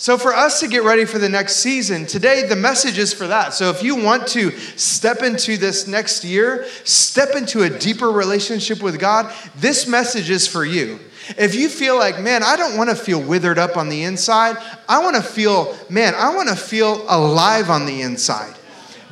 So, 0.00 0.16
for 0.16 0.32
us 0.32 0.60
to 0.60 0.66
get 0.66 0.82
ready 0.82 1.04
for 1.04 1.18
the 1.18 1.28
next 1.28 1.56
season, 1.56 2.06
today 2.06 2.46
the 2.46 2.56
message 2.56 2.96
is 2.96 3.12
for 3.12 3.26
that. 3.26 3.52
So, 3.52 3.68
if 3.68 3.82
you 3.82 3.96
want 3.96 4.26
to 4.28 4.50
step 4.78 5.22
into 5.22 5.58
this 5.58 5.86
next 5.86 6.24
year, 6.24 6.66
step 6.84 7.36
into 7.36 7.64
a 7.64 7.68
deeper 7.68 8.10
relationship 8.10 8.82
with 8.82 8.98
God, 8.98 9.30
this 9.56 9.86
message 9.86 10.30
is 10.30 10.46
for 10.46 10.64
you. 10.64 11.00
If 11.36 11.54
you 11.54 11.68
feel 11.68 11.98
like, 11.98 12.18
man, 12.18 12.42
I 12.42 12.56
don't 12.56 12.78
want 12.78 12.88
to 12.88 12.96
feel 12.96 13.20
withered 13.20 13.58
up 13.58 13.76
on 13.76 13.90
the 13.90 14.04
inside, 14.04 14.56
I 14.88 15.02
want 15.02 15.16
to 15.16 15.22
feel, 15.22 15.76
man, 15.90 16.14
I 16.14 16.34
want 16.34 16.48
to 16.48 16.56
feel 16.56 17.04
alive 17.06 17.68
on 17.68 17.84
the 17.84 18.00
inside. 18.00 18.54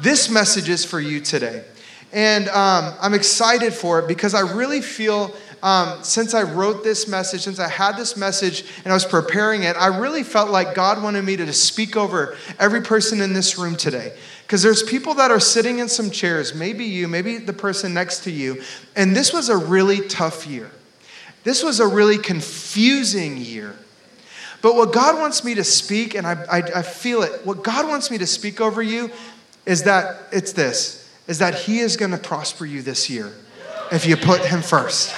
This 0.01 0.31
message 0.31 0.71
is 0.71 0.87
for 0.87 1.01
you 1.01 1.21
today. 1.21 1.67
And 2.15 2.49
um, 2.49 2.95
I'm 3.03 3.13
excited 3.13 3.75
for 3.75 3.99
it 3.99 4.09
because 4.09 4.33
I 4.33 4.41
really 4.41 4.81
feel 4.81 5.35
um, 5.63 6.03
since 6.03 6.35
I 6.35 6.43
wrote 6.43 6.85
this 6.85 7.09
message, 7.09 7.43
since 7.43 7.59
I 7.59 7.69
had 7.69 7.97
this 7.97 8.17
message 8.17 8.65
and 8.85 8.93
I 8.93 8.95
was 8.95 9.05
preparing 9.05 9.65
it, 9.65 9.77
I 9.77 9.87
really 9.99 10.23
felt 10.23 10.51
like 10.51 10.75
God 10.75 11.03
wanted 11.03 11.23
me 11.23 11.37
to 11.37 11.53
speak 11.53 11.97
over 11.97 12.37
every 12.59 12.81
person 12.81 13.21
in 13.21 13.33
this 13.33 13.59
room 13.59 13.77
today. 13.77 14.13
Because 14.43 14.63
there's 14.63 14.83
people 14.83 15.15
that 15.15 15.31
are 15.31 15.41
sitting 15.41 15.79
in 15.79 15.89
some 15.89 16.11
chairs, 16.11 16.55
maybe 16.55 16.85
you, 16.85 17.09
maybe 17.09 17.39
the 17.39 17.53
person 17.53 17.93
next 17.93 18.21
to 18.25 18.31
you, 18.31 18.63
and 18.97 19.15
this 19.15 19.33
was 19.33 19.49
a 19.49 19.57
really 19.57 20.07
tough 20.09 20.47
year. 20.47 20.71
This 21.45 21.63
was 21.63 21.81
a 21.81 21.87
really 21.87 22.19
confusing 22.19 23.37
year. 23.37 23.75
But 24.63 24.75
what 24.75 24.93
God 24.93 25.19
wants 25.19 25.45
me 25.45 25.55
to 25.55 25.65
speak, 25.65 26.15
and 26.15 26.27
I, 26.27 26.45
I, 26.51 26.59
I 26.77 26.83
feel 26.83 27.23
it, 27.23 27.45
what 27.45 27.63
God 27.63 27.89
wants 27.89 28.11
me 28.11 28.19
to 28.19 28.27
speak 28.27 28.61
over 28.61 28.83
you 28.83 29.11
is 29.67 29.83
that 29.85 30.29
it's 30.33 30.53
this, 30.53 31.09
is 31.27 31.39
that 31.39 31.55
He 31.55 31.81
is 31.81 31.97
going 31.97 32.11
to 32.11 32.19
prosper 32.19 32.65
you 32.65 32.83
this 32.83 33.11
year 33.11 33.33
if 33.93 34.07
you 34.07 34.17
put 34.17 34.45
Him 34.45 34.63
first. 34.63 35.15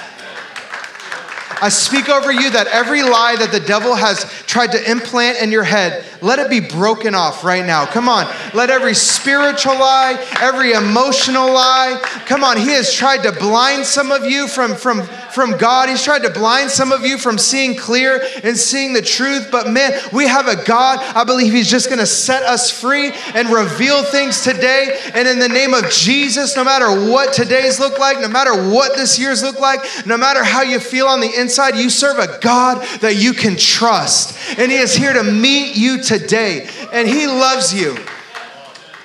I 1.61 1.69
speak 1.69 2.09
over 2.09 2.31
you 2.31 2.49
that 2.49 2.65
every 2.67 3.03
lie 3.03 3.35
that 3.37 3.51
the 3.51 3.59
devil 3.59 3.93
has 3.93 4.23
tried 4.47 4.71
to 4.71 4.91
implant 4.91 5.37
in 5.37 5.51
your 5.51 5.63
head, 5.63 6.03
let 6.19 6.39
it 6.39 6.49
be 6.49 6.59
broken 6.59 7.13
off 7.13 7.43
right 7.43 7.63
now. 7.63 7.85
Come 7.85 8.09
on. 8.09 8.25
Let 8.55 8.71
every 8.71 8.95
spiritual 8.95 9.73
lie, 9.73 10.17
every 10.41 10.71
emotional 10.71 11.53
lie, 11.53 11.99
come 12.25 12.43
on. 12.43 12.57
He 12.57 12.69
has 12.69 12.91
tried 12.91 13.21
to 13.23 13.31
blind 13.31 13.85
some 13.85 14.11
of 14.11 14.25
you 14.25 14.47
from, 14.47 14.75
from, 14.75 15.07
from 15.33 15.57
God. 15.57 15.89
He's 15.89 16.03
tried 16.03 16.23
to 16.23 16.29
blind 16.29 16.69
some 16.71 16.91
of 16.91 17.05
you 17.05 17.17
from 17.17 17.37
seeing 17.37 17.75
clear 17.75 18.21
and 18.43 18.57
seeing 18.57 18.93
the 18.93 19.01
truth. 19.01 19.49
But 19.51 19.69
man, 19.69 19.99
we 20.13 20.27
have 20.27 20.47
a 20.47 20.63
God. 20.63 20.99
I 20.99 21.23
believe 21.23 21.53
He's 21.53 21.69
just 21.69 21.87
going 21.87 21.99
to 21.99 22.05
set 22.05 22.43
us 22.43 22.71
free 22.71 23.11
and 23.33 23.49
reveal 23.49 24.03
things 24.03 24.41
today. 24.41 24.99
And 25.13 25.27
in 25.27 25.39
the 25.39 25.49
name 25.49 25.73
of 25.73 25.89
Jesus, 25.89 26.55
no 26.55 26.63
matter 26.63 27.09
what 27.09 27.33
today's 27.33 27.79
look 27.79 27.99
like, 27.99 28.19
no 28.19 28.27
matter 28.27 28.69
what 28.69 28.95
this 28.95 29.19
year's 29.19 29.43
look 29.43 29.59
like, 29.59 29.81
no 30.05 30.17
matter 30.17 30.43
how 30.43 30.61
you 30.61 30.79
feel 30.79 31.07
on 31.07 31.19
the 31.19 31.33
inside, 31.39 31.75
you 31.75 31.89
serve 31.89 32.19
a 32.19 32.39
God 32.39 32.85
that 33.01 33.15
you 33.15 33.33
can 33.33 33.57
trust. 33.57 34.37
And 34.57 34.71
He 34.71 34.77
is 34.77 34.95
here 34.95 35.13
to 35.13 35.23
meet 35.23 35.75
you 35.75 36.01
today. 36.01 36.69
And 36.91 37.07
He 37.07 37.27
loves 37.27 37.73
you. 37.73 37.97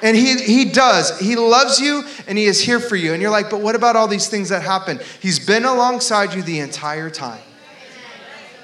And 0.07 0.17
he, 0.17 0.37
he 0.37 0.67
does. 0.67 1.19
He 1.19 1.35
loves 1.35 1.81
you 1.81 2.05
and 2.29 2.39
he 2.39 2.45
is 2.45 2.61
here 2.61 2.79
for 2.79 2.95
you. 2.95 3.13
And 3.13 3.21
you're 3.21 3.33
like, 3.33 3.51
but 3.51 3.61
what 3.61 3.75
about 3.75 3.97
all 3.97 4.07
these 4.07 4.29
things 4.29 4.51
that 4.51 4.63
happen? 4.63 5.01
He's 5.19 5.45
been 5.45 5.65
alongside 5.65 6.33
you 6.33 6.43
the 6.43 6.61
entire 6.61 7.11
time. 7.11 7.41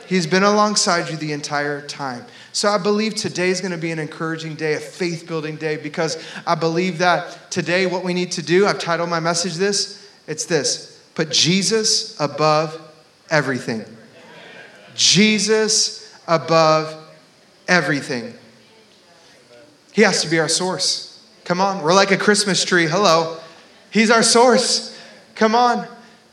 He's 0.06 0.24
been 0.24 0.44
alongside 0.44 1.10
you 1.10 1.16
the 1.16 1.32
entire 1.32 1.84
time. 1.84 2.26
So 2.52 2.68
I 2.68 2.78
believe 2.78 3.16
today 3.16 3.48
is 3.48 3.60
going 3.60 3.72
to 3.72 3.76
be 3.76 3.90
an 3.90 3.98
encouraging 3.98 4.54
day, 4.54 4.74
a 4.74 4.78
faith 4.78 5.26
building 5.26 5.56
day, 5.56 5.76
because 5.76 6.24
I 6.46 6.54
believe 6.54 6.98
that 6.98 7.50
today 7.50 7.86
what 7.86 8.04
we 8.04 8.14
need 8.14 8.30
to 8.32 8.42
do, 8.42 8.64
I've 8.64 8.78
titled 8.78 9.10
my 9.10 9.18
message 9.18 9.54
this, 9.54 10.08
it's 10.28 10.44
this 10.44 11.02
put 11.16 11.32
Jesus 11.32 12.20
above 12.20 12.80
everything. 13.30 13.84
Jesus 14.94 16.16
above 16.28 16.94
everything. 17.66 18.32
He 19.90 20.02
has 20.02 20.22
to 20.22 20.28
be 20.28 20.38
our 20.38 20.48
source. 20.48 21.11
Come 21.44 21.60
on, 21.60 21.82
we're 21.82 21.94
like 21.94 22.10
a 22.10 22.16
Christmas 22.16 22.64
tree. 22.64 22.86
Hello. 22.86 23.38
He's 23.90 24.10
our 24.10 24.22
source. 24.22 24.98
Come 25.34 25.54
on. 25.54 25.86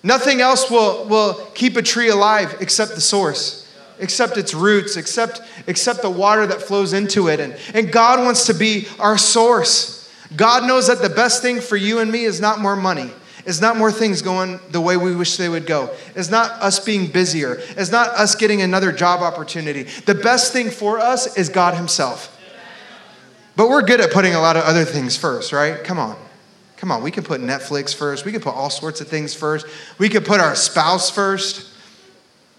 Nothing 0.04 0.40
else 0.40 0.70
will, 0.70 1.06
will 1.06 1.34
keep 1.54 1.76
a 1.76 1.82
tree 1.82 2.10
alive 2.10 2.58
except 2.62 2.96
the 2.96 3.02
source, 3.02 3.70
except 4.00 4.38
its 4.38 4.54
roots, 4.54 4.96
except, 4.96 5.42
except 5.68 6.02
the 6.02 6.10
water 6.10 6.48
that 6.48 6.62
flows 6.62 6.94
into 6.94 7.28
it. 7.28 7.40
And, 7.40 7.58
and 7.74 7.92
God 7.92 8.24
wants 8.24 8.46
to 8.48 8.54
be 8.54 8.88
our 8.98 9.18
source. 9.18 10.10
God 10.36 10.66
knows 10.66 10.88
that 10.88 11.02
the 11.02 11.10
best 11.10 11.42
thing 11.42 11.60
for 11.60 11.76
you 11.76 12.00
and 12.00 12.12
me 12.12 12.24
is 12.24 12.40
not 12.40 12.60
more 12.60 12.76
money. 12.76 13.12
It's 13.46 13.62
not 13.62 13.78
more 13.78 13.92
things 13.92 14.22
going 14.22 14.60
the 14.70 14.80
way 14.80 14.96
we 14.96 15.16
wish 15.16 15.38
they 15.38 15.50
would 15.50 15.66
go. 15.66 15.90
It's 16.16 16.30
not 16.30 16.52
us 16.62 16.80
being 16.80 17.08
busier. 17.08 17.58
It's 17.70 17.92
not 17.92 18.10
us 18.10 18.36
getting 18.36 18.62
another 18.62 18.92
job 18.92 19.22
opportunity. 19.22 19.84
The 19.84 20.16
best 20.16 20.54
thing 20.54 20.70
for 20.70 21.00
us 21.00 21.36
is 21.36 21.50
God 21.50 21.74
Himself. 21.74 22.39
But 23.60 23.68
we're 23.68 23.82
good 23.82 24.00
at 24.00 24.14
putting 24.14 24.36
a 24.36 24.40
lot 24.40 24.56
of 24.56 24.64
other 24.64 24.86
things 24.86 25.18
first, 25.18 25.52
right? 25.52 25.84
Come 25.84 26.00
on. 26.00 26.16
Come 26.78 26.94
on. 26.94 27.04
We 27.04 27.12
can 27.12 27.26
put 27.26 27.42
Netflix 27.42 27.94
first. 27.94 28.24
We 28.24 28.32
can 28.32 28.40
put 28.40 28.56
all 28.56 28.70
sorts 28.70 29.02
of 29.02 29.10
things 29.10 29.34
first. 29.34 29.66
We 29.98 30.08
could 30.08 30.24
put 30.24 30.40
our 30.40 30.56
spouse 30.56 31.10
first. 31.10 31.68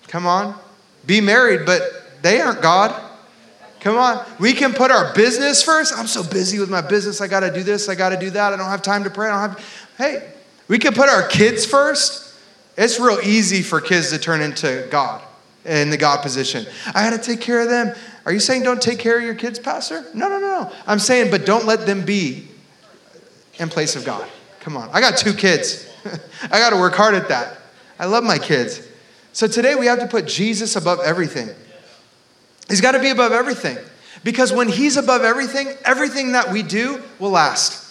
Come 0.09 0.27
on. 0.27 0.55
Be 1.07 1.23
married, 1.23 1.65
but 1.65 1.81
they 2.21 2.39
aren't 2.43 2.61
God. 2.61 2.95
Come 3.81 3.97
on. 3.97 4.27
We 4.39 4.53
can 4.53 4.75
put 4.75 4.91
our 4.91 5.15
business 5.15 5.63
first. 5.63 5.97
I'm 5.97 6.07
so 6.07 6.23
busy 6.23 6.59
with 6.59 6.69
my 6.69 6.83
business. 6.83 7.23
I 7.23 7.29
got 7.29 7.41
to 7.41 7.51
do 7.51 7.63
this. 7.63 7.89
I 7.89 7.95
got 7.95 8.11
to 8.11 8.19
do 8.19 8.29
that. 8.33 8.53
I 8.53 8.57
don't 8.57 8.69
have 8.69 8.83
time 8.83 9.05
to 9.05 9.11
pray. 9.11 9.31
I 9.31 9.41
don't 9.41 9.57
have. 9.57 9.87
Hey, 9.97 10.31
we 10.69 10.79
can 10.79 10.93
put 10.93 11.09
our 11.09 11.27
kids 11.29 11.65
first. 11.65 12.37
It's 12.77 13.01
real 13.01 13.21
easy 13.25 13.63
for 13.63 13.81
kids 13.81 14.11
to 14.11 14.19
turn 14.19 14.43
into 14.43 14.87
God 14.91 15.23
in 15.65 15.89
the 15.89 15.97
God 15.97 16.21
position. 16.21 16.67
I 16.89 17.09
got 17.09 17.19
to 17.19 17.27
take 17.27 17.41
care 17.41 17.61
of 17.61 17.71
them. 17.71 17.97
Are 18.31 18.33
you 18.33 18.39
saying 18.39 18.63
don't 18.63 18.81
take 18.81 19.01
care 19.01 19.19
of 19.19 19.25
your 19.25 19.35
kids, 19.35 19.59
Pastor? 19.59 20.07
No, 20.15 20.29
no, 20.29 20.39
no, 20.39 20.63
no. 20.63 20.73
I'm 20.87 21.01
saying, 21.01 21.33
but 21.33 21.45
don't 21.45 21.67
let 21.67 21.85
them 21.85 22.05
be 22.05 22.47
in 23.59 23.69
place 23.69 23.97
of 23.97 24.05
God. 24.05 24.25
Come 24.61 24.77
on. 24.77 24.89
I 24.93 25.01
got 25.01 25.19
two 25.19 25.35
kids. 25.35 25.91
I 26.45 26.61
got 26.61 26.71
to 26.71 26.77
work 26.77 26.95
hard 26.95 27.17
at 27.17 27.29
that. 27.31 27.59
I 27.99 28.07
love 28.07 28.23
my 28.23 28.39
kids. 28.39 28.87
So 29.33 29.49
today 29.49 29.75
we 29.75 29.87
have 29.87 29.99
to 29.99 30.07
put 30.07 30.29
Jesus 30.29 30.77
above 30.77 31.01
everything. 31.01 31.49
He's 32.69 32.81
got 32.81 32.93
to 32.93 33.01
be 33.01 33.11
above 33.11 33.33
everything. 33.33 33.79
Because 34.23 34.53
when 34.53 34.69
He's 34.69 34.97
above 34.97 35.23
everything, 35.23 35.77
everything 35.85 36.31
that 36.31 36.53
we 36.53 36.63
do 36.63 37.03
will 37.19 37.31
last. 37.31 37.90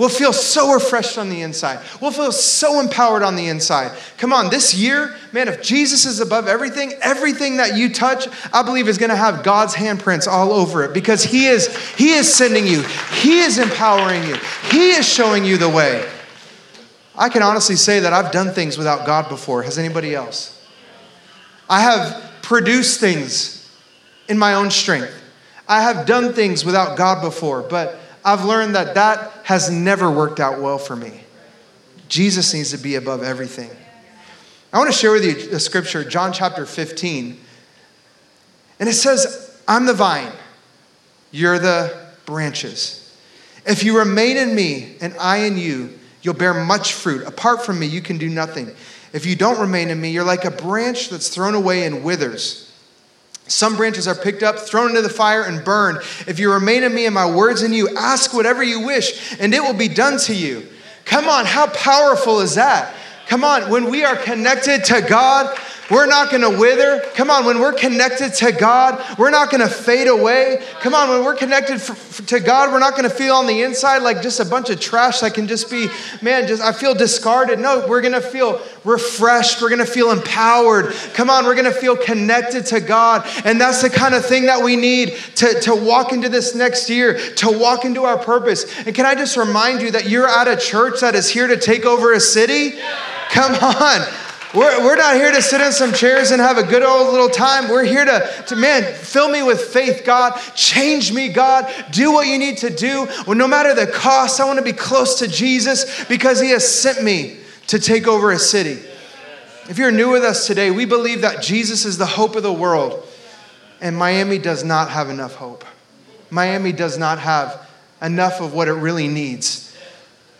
We'll 0.00 0.08
feel 0.08 0.32
so 0.32 0.72
refreshed 0.72 1.18
on 1.18 1.28
the 1.28 1.42
inside. 1.42 1.78
We'll 2.00 2.10
feel 2.10 2.32
so 2.32 2.80
empowered 2.80 3.22
on 3.22 3.36
the 3.36 3.48
inside. 3.48 3.94
Come 4.16 4.32
on, 4.32 4.48
this 4.48 4.72
year, 4.72 5.14
man, 5.30 5.46
if 5.46 5.60
Jesus 5.60 6.06
is 6.06 6.20
above 6.20 6.48
everything, 6.48 6.94
everything 7.02 7.58
that 7.58 7.76
you 7.76 7.92
touch, 7.92 8.26
I 8.50 8.62
believe 8.62 8.88
is 8.88 8.96
going 8.96 9.10
to 9.10 9.16
have 9.16 9.42
God's 9.42 9.74
handprints 9.74 10.26
all 10.26 10.54
over 10.54 10.82
it 10.84 10.94
because 10.94 11.22
he 11.22 11.48
is 11.48 11.76
he 11.96 12.14
is 12.14 12.32
sending 12.32 12.66
you. 12.66 12.82
He 13.20 13.40
is 13.40 13.58
empowering 13.58 14.26
you. 14.26 14.36
He 14.70 14.92
is 14.92 15.06
showing 15.06 15.44
you 15.44 15.58
the 15.58 15.68
way. 15.68 16.08
I 17.14 17.28
can 17.28 17.42
honestly 17.42 17.76
say 17.76 18.00
that 18.00 18.14
I've 18.14 18.32
done 18.32 18.54
things 18.54 18.78
without 18.78 19.04
God 19.04 19.28
before. 19.28 19.64
Has 19.64 19.76
anybody 19.76 20.14
else? 20.14 20.66
I 21.68 21.82
have 21.82 22.32
produced 22.40 23.00
things 23.00 23.70
in 24.30 24.38
my 24.38 24.54
own 24.54 24.70
strength. 24.70 25.12
I 25.68 25.82
have 25.82 26.06
done 26.06 26.32
things 26.32 26.64
without 26.64 26.96
God 26.96 27.20
before, 27.20 27.60
but 27.60 28.00
I've 28.24 28.44
learned 28.46 28.74
that 28.74 28.94
that 28.94 29.39
has 29.50 29.68
never 29.68 30.08
worked 30.08 30.38
out 30.38 30.60
well 30.60 30.78
for 30.78 30.94
me. 30.94 31.12
Jesus 32.06 32.54
needs 32.54 32.70
to 32.70 32.78
be 32.78 32.94
above 32.94 33.24
everything. 33.24 33.68
I 34.72 34.78
want 34.78 34.92
to 34.92 34.96
share 34.96 35.10
with 35.10 35.24
you 35.24 35.50
a 35.50 35.58
scripture, 35.58 36.04
John 36.04 36.32
chapter 36.32 36.64
15. 36.64 37.36
And 38.78 38.88
it 38.88 38.92
says, 38.92 39.60
I'm 39.66 39.86
the 39.86 39.92
vine, 39.92 40.30
you're 41.32 41.58
the 41.58 42.12
branches. 42.26 43.12
If 43.66 43.82
you 43.82 43.98
remain 43.98 44.36
in 44.36 44.54
me 44.54 44.94
and 45.00 45.16
I 45.18 45.38
in 45.38 45.58
you, 45.58 45.98
you'll 46.22 46.34
bear 46.34 46.54
much 46.54 46.92
fruit. 46.92 47.26
Apart 47.26 47.66
from 47.66 47.80
me, 47.80 47.86
you 47.86 48.02
can 48.02 48.18
do 48.18 48.28
nothing. 48.28 48.70
If 49.12 49.26
you 49.26 49.34
don't 49.34 49.58
remain 49.58 49.90
in 49.90 50.00
me, 50.00 50.12
you're 50.12 50.22
like 50.22 50.44
a 50.44 50.52
branch 50.52 51.08
that's 51.08 51.28
thrown 51.28 51.56
away 51.56 51.86
and 51.86 52.04
withers. 52.04 52.69
Some 53.50 53.76
branches 53.76 54.06
are 54.06 54.14
picked 54.14 54.44
up, 54.44 54.60
thrown 54.60 54.90
into 54.90 55.02
the 55.02 55.08
fire, 55.08 55.42
and 55.42 55.64
burned. 55.64 55.98
If 56.28 56.38
you 56.38 56.52
remain 56.52 56.84
in 56.84 56.94
me 56.94 57.06
and 57.06 57.14
my 57.14 57.28
words 57.28 57.62
in 57.62 57.72
you, 57.72 57.88
ask 57.96 58.32
whatever 58.32 58.62
you 58.62 58.86
wish, 58.86 59.36
and 59.40 59.52
it 59.52 59.60
will 59.60 59.74
be 59.74 59.88
done 59.88 60.18
to 60.20 60.34
you. 60.34 60.68
Come 61.04 61.28
on, 61.28 61.46
how 61.46 61.66
powerful 61.66 62.40
is 62.40 62.54
that? 62.54 62.94
Come 63.26 63.42
on, 63.42 63.68
when 63.68 63.90
we 63.90 64.04
are 64.04 64.16
connected 64.16 64.84
to 64.84 65.00
God, 65.00 65.58
we're 65.90 66.06
not 66.06 66.30
to 66.42 66.50
wither. 66.50 67.00
Come 67.14 67.30
on, 67.30 67.44
when 67.44 67.58
we're 67.58 67.72
connected 67.72 68.32
to 68.34 68.52
God, 68.52 69.02
we're 69.18 69.30
not 69.30 69.50
to 69.60 69.68
fade 69.68 70.06
away. 70.06 70.62
Come 70.80 70.94
on, 70.94 71.08
when 71.08 71.24
we're 71.24 71.34
connected 71.34 71.80
to 72.28 72.40
God, 72.40 72.72
we're 72.72 72.78
not 72.78 72.96
to 73.08 73.14
feel 73.14 73.34
on 73.34 73.46
the 73.46 73.62
inside 73.62 73.98
like 74.02 74.22
just 74.22 74.40
a 74.40 74.44
bunch 74.44 74.70
of 74.70 74.80
trash 74.80 75.20
that 75.20 75.34
can 75.34 75.48
just 75.48 75.70
be, 75.70 75.88
man, 76.22 76.46
just 76.46 76.62
I 76.62 76.72
feel 76.72 76.94
discarded. 76.94 77.58
No, 77.58 77.86
we're 77.88 78.02
to 78.12 78.20
feel 78.20 78.60
refreshed. 78.84 79.60
We're 79.60 79.68
to 79.80 79.92
feel 79.92 80.10
empowered. 80.10 80.92
Come 81.14 81.30
on, 81.30 81.44
we're 81.44 81.54
to 81.62 81.72
feel 81.72 81.96
connected 81.96 82.66
to 82.66 82.80
God. 82.80 83.26
And 83.44 83.60
that's 83.60 83.82
the 83.82 83.90
kind 83.90 84.14
of 84.14 84.24
thing 84.24 84.46
that 84.46 84.62
we 84.62 84.76
need 84.76 85.16
to, 85.36 85.60
to 85.60 85.74
walk 85.74 86.12
into 86.12 86.28
this 86.28 86.54
next 86.54 86.88
year, 86.88 87.18
to 87.36 87.50
walk 87.50 87.84
into 87.84 88.04
our 88.04 88.18
purpose. 88.18 88.64
And 88.86 88.94
can 88.94 89.06
I 89.06 89.14
just 89.14 89.36
remind 89.36 89.82
you 89.82 89.90
that 89.92 90.08
you're 90.08 90.28
at 90.28 90.48
a 90.48 90.56
church 90.56 91.00
that 91.00 91.14
is 91.14 91.28
here 91.28 91.46
to 91.46 91.56
take 91.56 91.84
over 91.84 92.12
a 92.12 92.20
city? 92.20 92.78
Come 93.30 93.54
on. 93.54 94.29
We're, 94.52 94.84
we're 94.84 94.96
not 94.96 95.14
here 95.14 95.30
to 95.30 95.40
sit 95.40 95.60
in 95.60 95.70
some 95.70 95.92
chairs 95.92 96.32
and 96.32 96.40
have 96.42 96.58
a 96.58 96.64
good 96.64 96.82
old 96.82 97.12
little 97.12 97.28
time. 97.28 97.68
We're 97.68 97.84
here 97.84 98.04
to, 98.04 98.44
to, 98.48 98.56
man, 98.56 98.82
fill 98.94 99.28
me 99.28 99.44
with 99.44 99.60
faith, 99.60 100.02
God. 100.04 100.40
Change 100.56 101.12
me, 101.12 101.28
God. 101.28 101.72
Do 101.92 102.12
what 102.12 102.26
you 102.26 102.36
need 102.36 102.58
to 102.58 102.70
do. 102.70 103.06
Well, 103.26 103.36
no 103.36 103.46
matter 103.46 103.74
the 103.74 103.86
cost, 103.86 104.40
I 104.40 104.46
want 104.46 104.58
to 104.58 104.64
be 104.64 104.72
close 104.72 105.20
to 105.20 105.28
Jesus 105.28 106.04
because 106.06 106.40
he 106.40 106.50
has 106.50 106.66
sent 106.68 107.02
me 107.02 107.38
to 107.68 107.78
take 107.78 108.08
over 108.08 108.32
a 108.32 108.38
city. 108.40 108.82
If 109.68 109.78
you're 109.78 109.92
new 109.92 110.10
with 110.10 110.24
us 110.24 110.48
today, 110.48 110.72
we 110.72 110.84
believe 110.84 111.20
that 111.20 111.42
Jesus 111.42 111.84
is 111.84 111.96
the 111.96 112.06
hope 112.06 112.34
of 112.34 112.42
the 112.42 112.52
world. 112.52 113.06
And 113.80 113.96
Miami 113.96 114.38
does 114.38 114.64
not 114.64 114.90
have 114.90 115.10
enough 115.10 115.36
hope. 115.36 115.64
Miami 116.28 116.72
does 116.72 116.98
not 116.98 117.20
have 117.20 117.68
enough 118.02 118.40
of 118.40 118.52
what 118.52 118.66
it 118.66 118.72
really 118.72 119.06
needs. 119.06 119.69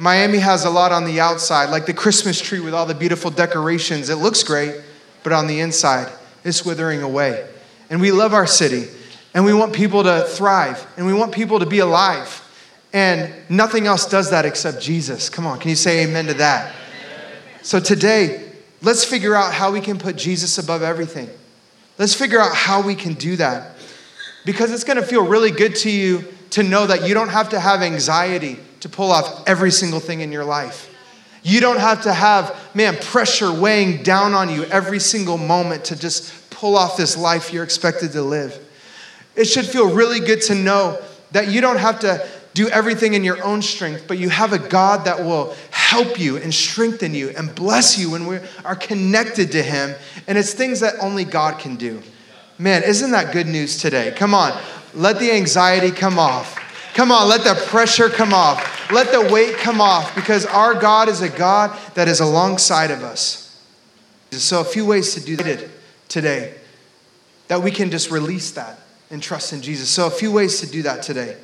Miami 0.00 0.38
has 0.38 0.64
a 0.64 0.70
lot 0.70 0.92
on 0.92 1.04
the 1.04 1.20
outside, 1.20 1.68
like 1.68 1.84
the 1.84 1.92
Christmas 1.92 2.40
tree 2.40 2.58
with 2.58 2.72
all 2.72 2.86
the 2.86 2.94
beautiful 2.94 3.30
decorations. 3.30 4.08
It 4.08 4.14
looks 4.14 4.42
great, 4.42 4.80
but 5.22 5.34
on 5.34 5.46
the 5.46 5.60
inside, 5.60 6.10
it's 6.42 6.64
withering 6.64 7.02
away. 7.02 7.46
And 7.90 8.00
we 8.00 8.10
love 8.10 8.32
our 8.32 8.46
city, 8.46 8.88
and 9.34 9.44
we 9.44 9.52
want 9.52 9.74
people 9.74 10.02
to 10.04 10.22
thrive, 10.22 10.86
and 10.96 11.04
we 11.04 11.12
want 11.12 11.32
people 11.32 11.58
to 11.58 11.66
be 11.66 11.80
alive. 11.80 12.42
And 12.94 13.30
nothing 13.50 13.86
else 13.86 14.06
does 14.06 14.30
that 14.30 14.46
except 14.46 14.80
Jesus. 14.80 15.28
Come 15.28 15.46
on, 15.46 15.58
can 15.58 15.68
you 15.68 15.76
say 15.76 16.02
amen 16.02 16.28
to 16.28 16.34
that? 16.34 16.74
So 17.60 17.78
today, 17.78 18.50
let's 18.80 19.04
figure 19.04 19.34
out 19.34 19.52
how 19.52 19.70
we 19.70 19.82
can 19.82 19.98
put 19.98 20.16
Jesus 20.16 20.56
above 20.56 20.82
everything. 20.82 21.28
Let's 21.98 22.14
figure 22.14 22.40
out 22.40 22.54
how 22.54 22.80
we 22.80 22.94
can 22.94 23.12
do 23.12 23.36
that. 23.36 23.76
Because 24.46 24.72
it's 24.72 24.84
gonna 24.84 25.02
feel 25.02 25.26
really 25.26 25.50
good 25.50 25.76
to 25.76 25.90
you 25.90 26.24
to 26.50 26.62
know 26.62 26.86
that 26.86 27.06
you 27.06 27.12
don't 27.12 27.28
have 27.28 27.50
to 27.50 27.60
have 27.60 27.82
anxiety 27.82 28.58
to 28.80 28.88
pull 28.88 29.12
off 29.12 29.46
every 29.46 29.70
single 29.70 30.00
thing 30.00 30.20
in 30.20 30.32
your 30.32 30.44
life. 30.44 30.88
You 31.42 31.60
don't 31.60 31.78
have 31.78 32.02
to 32.02 32.12
have, 32.12 32.54
man, 32.74 32.96
pressure 32.96 33.52
weighing 33.52 34.02
down 34.02 34.34
on 34.34 34.50
you 34.50 34.64
every 34.64 35.00
single 35.00 35.38
moment 35.38 35.86
to 35.86 35.96
just 35.96 36.50
pull 36.50 36.76
off 36.76 36.96
this 36.96 37.16
life 37.16 37.52
you're 37.52 37.64
expected 37.64 38.12
to 38.12 38.22
live. 38.22 38.58
It 39.36 39.46
should 39.46 39.64
feel 39.64 39.94
really 39.94 40.20
good 40.20 40.42
to 40.42 40.54
know 40.54 41.00
that 41.30 41.48
you 41.48 41.60
don't 41.60 41.78
have 41.78 42.00
to 42.00 42.26
do 42.52 42.68
everything 42.68 43.14
in 43.14 43.24
your 43.24 43.42
own 43.42 43.62
strength, 43.62 44.04
but 44.08 44.18
you 44.18 44.28
have 44.28 44.52
a 44.52 44.58
God 44.58 45.04
that 45.04 45.20
will 45.20 45.54
help 45.70 46.18
you 46.18 46.36
and 46.36 46.52
strengthen 46.52 47.14
you 47.14 47.30
and 47.30 47.54
bless 47.54 47.98
you 47.98 48.10
when 48.10 48.26
we 48.26 48.38
are 48.64 48.74
connected 48.74 49.52
to 49.52 49.62
Him. 49.62 49.94
And 50.26 50.36
it's 50.36 50.52
things 50.52 50.80
that 50.80 50.94
only 51.00 51.24
God 51.24 51.58
can 51.58 51.76
do. 51.76 52.02
Man, 52.58 52.82
isn't 52.82 53.12
that 53.12 53.32
good 53.32 53.46
news 53.46 53.78
today? 53.78 54.12
Come 54.16 54.34
on, 54.34 54.60
let 54.94 55.18
the 55.18 55.32
anxiety 55.32 55.90
come 55.90 56.18
off. 56.18 56.58
Come 56.94 57.12
on, 57.12 57.28
let 57.28 57.44
the 57.44 57.54
pressure 57.68 58.08
come 58.08 58.34
off. 58.34 58.90
Let 58.90 59.12
the 59.12 59.32
weight 59.32 59.56
come 59.56 59.80
off 59.80 60.14
because 60.14 60.44
our 60.46 60.74
God 60.74 61.08
is 61.08 61.22
a 61.22 61.28
God 61.28 61.76
that 61.94 62.08
is 62.08 62.20
alongside 62.20 62.90
of 62.90 63.02
us. 63.02 63.46
So, 64.32 64.60
a 64.60 64.64
few 64.64 64.86
ways 64.86 65.14
to 65.14 65.20
do 65.20 65.36
that 65.36 65.68
today 66.08 66.54
that 67.48 67.62
we 67.62 67.70
can 67.70 67.90
just 67.90 68.10
release 68.10 68.52
that 68.52 68.78
and 69.10 69.22
trust 69.22 69.52
in 69.52 69.60
Jesus. 69.60 69.88
So, 69.88 70.06
a 70.06 70.10
few 70.10 70.30
ways 70.30 70.60
to 70.60 70.66
do 70.66 70.82
that 70.82 71.02
today. 71.02 71.36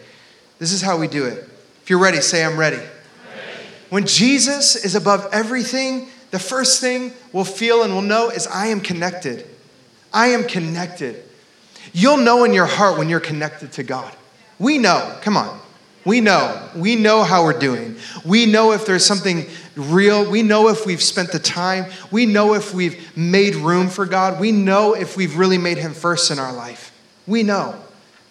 This 0.58 0.72
is 0.72 0.82
how 0.82 0.96
we 0.96 1.08
do 1.08 1.24
it. 1.24 1.48
If 1.82 1.90
you're 1.90 1.98
ready, 1.98 2.20
say, 2.20 2.44
I'm 2.44 2.56
ready. 2.56 2.76
ready. 2.76 2.88
When 3.90 4.06
Jesus 4.06 4.76
is 4.76 4.94
above 4.94 5.28
everything, 5.32 6.08
the 6.30 6.38
first 6.38 6.80
thing 6.80 7.12
we'll 7.32 7.44
feel 7.44 7.82
and 7.82 7.92
we'll 7.92 8.02
know 8.02 8.30
is 8.30 8.46
I 8.46 8.68
am 8.68 8.80
connected. 8.80 9.46
I 10.12 10.28
am 10.28 10.44
connected. 10.44 11.22
You'll 11.92 12.18
know 12.18 12.44
in 12.44 12.52
your 12.52 12.66
heart 12.66 12.98
when 12.98 13.08
you're 13.08 13.20
connected 13.20 13.72
to 13.72 13.82
God. 13.82 14.14
We 14.58 14.78
know, 14.78 15.16
come 15.22 15.36
on. 15.36 15.60
We 16.06 16.20
know. 16.20 16.68
We 16.76 16.94
know 16.94 17.24
how 17.24 17.42
we're 17.42 17.58
doing. 17.58 17.96
We 18.24 18.46
know 18.46 18.70
if 18.70 18.86
there's 18.86 19.04
something 19.04 19.46
real. 19.74 20.30
We 20.30 20.42
know 20.42 20.68
if 20.68 20.86
we've 20.86 21.02
spent 21.02 21.32
the 21.32 21.40
time. 21.40 21.90
We 22.12 22.26
know 22.26 22.54
if 22.54 22.72
we've 22.72 23.16
made 23.16 23.56
room 23.56 23.88
for 23.88 24.06
God. 24.06 24.40
We 24.40 24.52
know 24.52 24.94
if 24.94 25.16
we've 25.16 25.36
really 25.36 25.58
made 25.58 25.78
Him 25.78 25.92
first 25.92 26.30
in 26.30 26.38
our 26.38 26.52
life. 26.52 26.92
We 27.26 27.42
know. 27.42 27.74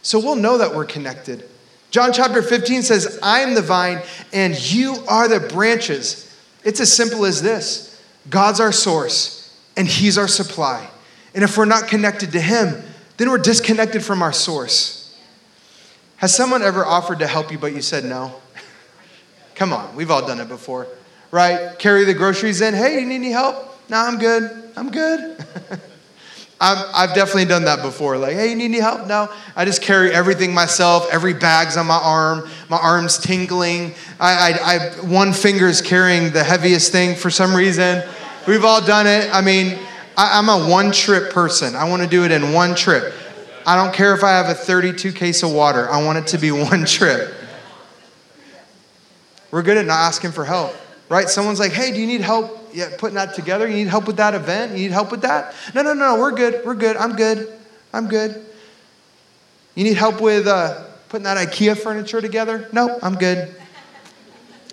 So 0.01 0.19
we'll 0.19 0.37
know 0.37 0.57
that 0.59 0.73
we're 0.73 0.85
connected. 0.85 1.49
John 1.91 2.13
chapter 2.13 2.41
15 2.41 2.81
says, 2.81 3.19
I 3.21 3.41
am 3.41 3.55
the 3.55 3.61
vine 3.61 4.01
and 4.31 4.55
you 4.71 5.03
are 5.07 5.27
the 5.27 5.41
branches. 5.41 6.33
It's 6.63 6.79
as 6.79 6.91
simple 6.91 7.25
as 7.25 7.41
this 7.41 8.01
God's 8.29 8.59
our 8.59 8.71
source 8.71 9.53
and 9.75 9.87
He's 9.87 10.17
our 10.17 10.27
supply. 10.29 10.89
And 11.33 11.43
if 11.43 11.57
we're 11.57 11.65
not 11.65 11.89
connected 11.89 12.31
to 12.31 12.41
Him, 12.41 12.83
then 13.17 13.29
we're 13.29 13.37
disconnected 13.37 14.03
from 14.03 14.21
our 14.21 14.33
source. 14.33 15.04
Has 16.17 16.35
someone 16.35 16.61
ever 16.61 16.85
offered 16.85 17.19
to 17.19 17.27
help 17.27 17.51
you, 17.51 17.57
but 17.57 17.73
you 17.73 17.81
said 17.81 18.05
no? 18.05 18.33
Come 19.55 19.73
on, 19.73 19.95
we've 19.95 20.11
all 20.11 20.25
done 20.25 20.39
it 20.39 20.47
before, 20.47 20.87
right? 21.31 21.77
Carry 21.79 22.05
the 22.05 22.13
groceries 22.13 22.61
in. 22.61 22.73
Hey, 22.73 22.99
you 22.99 23.05
need 23.05 23.15
any 23.15 23.31
help? 23.31 23.55
No, 23.89 23.97
I'm 23.97 24.17
good. 24.17 24.71
I'm 24.75 24.91
good. 24.91 25.45
I've, 26.59 27.09
I've 27.09 27.15
definitely 27.15 27.45
done 27.45 27.65
that 27.65 27.81
before. 27.81 28.17
Like, 28.17 28.33
hey, 28.33 28.49
you 28.49 28.55
need 28.55 28.65
any 28.65 28.79
help? 28.79 29.07
No. 29.07 29.31
I 29.55 29.65
just 29.65 29.81
carry 29.81 30.11
everything 30.11 30.53
myself. 30.53 31.07
Every 31.11 31.33
bag's 31.33 31.75
on 31.75 31.85
my 31.85 31.99
arm. 32.01 32.49
My 32.69 32.77
arm's 32.77 33.17
tingling. 33.17 33.93
I, 34.19 34.51
I, 34.51 34.75
I 34.75 35.05
one 35.05 35.33
finger's 35.33 35.81
carrying 35.81 36.31
the 36.31 36.43
heaviest 36.43 36.91
thing 36.91 37.15
for 37.15 37.29
some 37.29 37.53
reason. 37.53 38.03
We've 38.47 38.63
all 38.63 38.81
done 38.81 39.05
it. 39.05 39.29
I 39.33 39.41
mean, 39.41 39.77
I, 40.15 40.39
I'm 40.39 40.47
a 40.47 40.69
one 40.69 40.91
trip 40.91 41.31
person. 41.31 41.75
I 41.75 41.89
want 41.89 42.03
to 42.03 42.07
do 42.07 42.23
it 42.23 42.31
in 42.31 42.53
one 42.53 42.73
trip. 42.73 43.13
I 43.65 43.75
don't 43.75 43.93
care 43.93 44.13
if 44.13 44.23
I 44.23 44.31
have 44.31 44.49
a 44.49 44.53
32 44.53 45.11
case 45.11 45.41
of 45.43 45.51
water. 45.51 45.89
I 45.89 46.03
want 46.03 46.19
it 46.19 46.27
to 46.27 46.37
be 46.37 46.51
one 46.51 46.85
trip. 46.85 47.33
We're 49.51 49.63
good 49.63 49.77
at 49.77 49.85
not 49.85 49.99
asking 49.99 50.31
for 50.31 50.43
help, 50.43 50.75
right? 51.09 51.29
Someone's 51.29 51.59
like, 51.59 51.71
hey, 51.71 51.91
do 51.91 51.99
you 51.99 52.07
need 52.07 52.21
help 52.21 52.73
putting 52.97 53.15
that 53.15 53.33
together? 53.35 53.67
You 53.67 53.75
need 53.75 53.87
help 53.87 54.05
with 54.05 54.17
that 54.17 54.35
event? 54.35 54.73
You 54.73 54.79
need 54.79 54.91
help 54.91 55.11
with 55.11 55.21
that? 55.21 55.55
No, 55.73 55.81
no, 55.81 55.93
no, 55.93 56.19
we're 56.19 56.33
good. 56.33 56.65
We're 56.65 56.75
good. 56.75 56.97
I'm 56.97 57.15
good. 57.15 57.47
I'm 57.93 58.07
good. 58.07 58.45
You 59.75 59.83
need 59.83 59.97
help 59.97 60.19
with 60.19 60.47
uh, 60.47 60.83
putting 61.09 61.23
that 61.23 61.37
IKEA 61.37 61.77
furniture 61.77 62.21
together? 62.21 62.67
No, 62.73 62.99
I'm 63.01 63.15
good. 63.15 63.55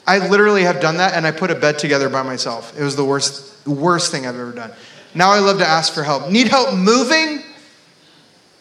I 0.07 0.28
literally 0.28 0.64
have 0.64 0.81
done 0.81 0.96
that 0.96 1.14
and 1.14 1.26
I 1.26 1.31
put 1.31 1.50
a 1.50 1.55
bed 1.55 1.78
together 1.78 2.09
by 2.09 2.22
myself. 2.22 2.76
It 2.78 2.83
was 2.83 2.96
the 2.96 3.05
worst, 3.05 3.66
worst 3.66 4.11
thing 4.11 4.26
I've 4.26 4.35
ever 4.35 4.52
done. 4.52 4.72
Now 5.14 5.31
I 5.31 5.38
love 5.38 5.59
to 5.59 5.66
ask 5.66 5.92
for 5.92 6.02
help. 6.02 6.28
Need 6.31 6.48
help 6.48 6.74
moving? 6.74 7.44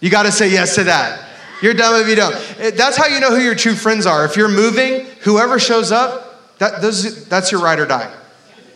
You 0.02 0.10
got 0.10 0.24
to 0.24 0.32
say 0.32 0.52
yes 0.52 0.76
to 0.76 0.84
that. 0.84 1.30
You're 1.62 1.76
dumb 1.76 2.02
if 2.02 2.08
you 2.10 2.16
don't. 2.16 2.36
Eh, 2.60 2.72
that's 2.72 2.98
how 2.98 3.06
you 3.06 3.20
know 3.20 3.30
who 3.30 3.42
your 3.42 3.56
true 3.56 3.76
friends 3.76 4.06
are. 4.06 4.26
If 4.26 4.36
you're 4.36 4.50
moving, 4.50 5.06
whoever 5.22 5.60
shows 5.60 5.92
up, 5.92 6.58
that, 6.58 6.82
those, 6.82 7.28
that's 7.28 7.52
your 7.52 7.62
ride 7.62 7.80
or 7.80 7.86
die. 7.86 8.14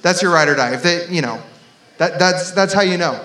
That's 0.02 0.22
your 0.22 0.32
ride 0.32 0.48
or 0.48 0.56
die. 0.56 0.74
If 0.76 0.84
they, 0.84 1.08
you 1.10 1.22
know, 1.22 1.42
that, 1.98 2.20
that's, 2.20 2.52
that's 2.52 2.74
how 2.74 2.82
you 2.82 2.98
know. 2.98 3.20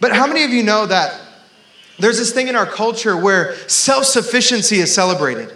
But 0.00 0.12
how 0.12 0.26
many 0.26 0.44
of 0.44 0.50
you 0.50 0.62
know 0.62 0.86
that 0.86 1.20
there's 1.98 2.18
this 2.18 2.32
thing 2.32 2.48
in 2.48 2.56
our 2.56 2.66
culture 2.66 3.16
where 3.16 3.54
self 3.68 4.04
sufficiency 4.04 4.76
is 4.76 4.94
celebrated? 4.94 5.52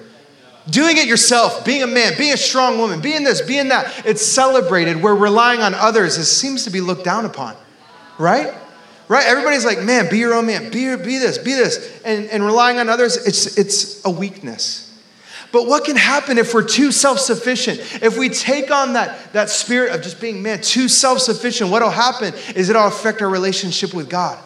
Doing 0.69 0.99
it 0.99 1.07
yourself, 1.07 1.65
being 1.65 1.83
a 1.83 1.87
man, 1.87 2.13
being 2.19 2.35
a 2.35 2.37
strong 2.37 2.79
woman, 2.79 3.01
being 3.01 3.25
this, 3.25 3.41
being 3.41 3.69
that, 3.69 4.05
it's 4.05 4.21
celebrated 4.21 5.03
where 5.03 5.15
relying 5.15 5.61
on 5.61 5.75
others 5.75 6.19
is, 6.19 6.31
seems 6.31 6.65
to 6.65 6.71
be 6.71 6.81
looked 6.81 7.05
down 7.05 7.25
upon, 7.25 7.57
right? 8.19 8.53
Right? 9.09 9.27
Everybody's 9.27 9.65
like, 9.65 9.83
man, 9.83 10.11
be 10.11 10.19
your 10.19 10.35
own 10.35 10.47
man, 10.47 10.71
be, 10.71 10.95
be 10.97 11.19
this, 11.19 11.39
be 11.39 11.55
this. 11.55 12.01
And, 12.05 12.27
and 12.27 12.45
relying 12.45 12.79
on 12.79 12.91
others, 12.91 13.17
it's, 13.17 13.57
it's 13.57 14.05
a 14.05 14.11
weakness. 14.11 14.85
But 15.51 15.67
what 15.67 15.85
can 15.85 15.97
happen 15.97 16.37
if 16.37 16.53
we're 16.53 16.67
too 16.67 16.93
self 16.93 17.19
sufficient? 17.19 17.81
If 18.03 18.19
we 18.19 18.29
take 18.29 18.71
on 18.71 18.93
that, 18.93 19.33
that 19.33 19.49
spirit 19.49 19.95
of 19.95 20.03
just 20.03 20.21
being, 20.21 20.43
man, 20.43 20.61
too 20.61 20.89
self 20.89 21.21
sufficient, 21.21 21.71
what'll 21.71 21.89
happen 21.91 22.35
is 22.55 22.69
it'll 22.69 22.87
affect 22.87 23.23
our 23.23 23.31
relationship 23.31 23.95
with 23.95 24.11
God. 24.11 24.39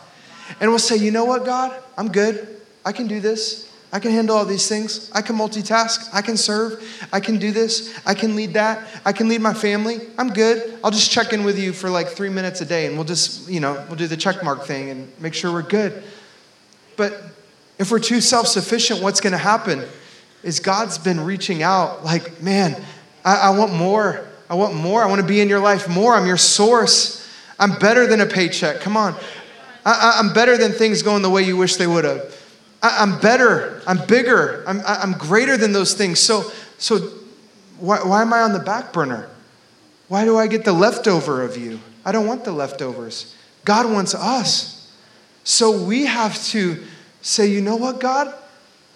And 0.60 0.70
we'll 0.70 0.78
say, 0.78 0.96
you 0.96 1.10
know 1.10 1.24
what, 1.24 1.44
God? 1.44 1.76
I'm 1.98 2.12
good. 2.12 2.60
I 2.84 2.92
can 2.92 3.08
do 3.08 3.18
this. 3.18 3.71
I 3.94 4.00
can 4.00 4.10
handle 4.10 4.34
all 4.34 4.46
these 4.46 4.68
things. 4.68 5.10
I 5.14 5.20
can 5.20 5.36
multitask. 5.36 6.08
I 6.14 6.22
can 6.22 6.38
serve. 6.38 6.82
I 7.12 7.20
can 7.20 7.38
do 7.38 7.52
this. 7.52 7.94
I 8.06 8.14
can 8.14 8.34
lead 8.34 8.54
that. 8.54 8.88
I 9.04 9.12
can 9.12 9.28
lead 9.28 9.42
my 9.42 9.52
family. 9.52 10.00
I'm 10.16 10.32
good. 10.32 10.78
I'll 10.82 10.90
just 10.90 11.10
check 11.10 11.34
in 11.34 11.44
with 11.44 11.58
you 11.58 11.74
for 11.74 11.90
like 11.90 12.08
three 12.08 12.30
minutes 12.30 12.62
a 12.62 12.64
day 12.64 12.86
and 12.86 12.96
we'll 12.96 13.04
just, 13.04 13.50
you 13.50 13.60
know, 13.60 13.74
we'll 13.88 13.96
do 13.96 14.06
the 14.06 14.16
check 14.16 14.42
mark 14.42 14.64
thing 14.64 14.88
and 14.88 15.12
make 15.20 15.34
sure 15.34 15.52
we're 15.52 15.60
good. 15.60 16.02
But 16.96 17.22
if 17.78 17.90
we're 17.90 17.98
too 17.98 18.22
self 18.22 18.46
sufficient, 18.46 19.02
what's 19.02 19.20
going 19.20 19.32
to 19.32 19.38
happen 19.38 19.84
is 20.42 20.58
God's 20.58 20.96
been 20.96 21.20
reaching 21.20 21.62
out 21.62 22.02
like, 22.02 22.42
man, 22.42 22.82
I, 23.26 23.36
I 23.36 23.50
want 23.50 23.74
more. 23.74 24.26
I 24.48 24.54
want 24.54 24.74
more. 24.74 25.02
I 25.02 25.06
want 25.06 25.20
to 25.20 25.26
be 25.26 25.40
in 25.42 25.50
your 25.50 25.60
life 25.60 25.86
more. 25.86 26.14
I'm 26.14 26.26
your 26.26 26.38
source. 26.38 27.28
I'm 27.58 27.78
better 27.78 28.06
than 28.06 28.22
a 28.22 28.26
paycheck. 28.26 28.80
Come 28.80 28.96
on. 28.96 29.14
I, 29.84 30.16
I'm 30.18 30.32
better 30.32 30.56
than 30.56 30.72
things 30.72 31.02
going 31.02 31.20
the 31.20 31.30
way 31.30 31.42
you 31.42 31.58
wish 31.58 31.76
they 31.76 31.86
would 31.86 32.04
have. 32.04 32.41
I, 32.82 33.02
am 33.02 33.20
better, 33.20 33.80
I'm 33.86 34.04
bigger, 34.06 34.64
I'm, 34.66 34.80
I'm 34.84 35.12
greater 35.12 35.56
than 35.56 35.72
those 35.72 35.94
things. 35.94 36.18
So, 36.18 36.50
so 36.78 36.98
why, 37.78 38.02
why 38.02 38.22
am 38.22 38.32
I 38.32 38.40
on 38.40 38.52
the 38.52 38.58
back 38.58 38.92
burner? 38.92 39.28
Why 40.08 40.24
do 40.24 40.36
I 40.36 40.46
get 40.46 40.64
the 40.64 40.72
leftover 40.72 41.42
of 41.42 41.56
you? 41.56 41.80
I 42.04 42.12
don't 42.12 42.26
want 42.26 42.44
the 42.44 42.52
leftovers. 42.52 43.34
God 43.64 43.90
wants 43.90 44.14
us. 44.14 44.92
So 45.44 45.84
we 45.84 46.06
have 46.06 46.42
to 46.46 46.82
say, 47.22 47.46
you 47.46 47.60
know 47.60 47.76
what, 47.76 48.00
God? 48.00 48.34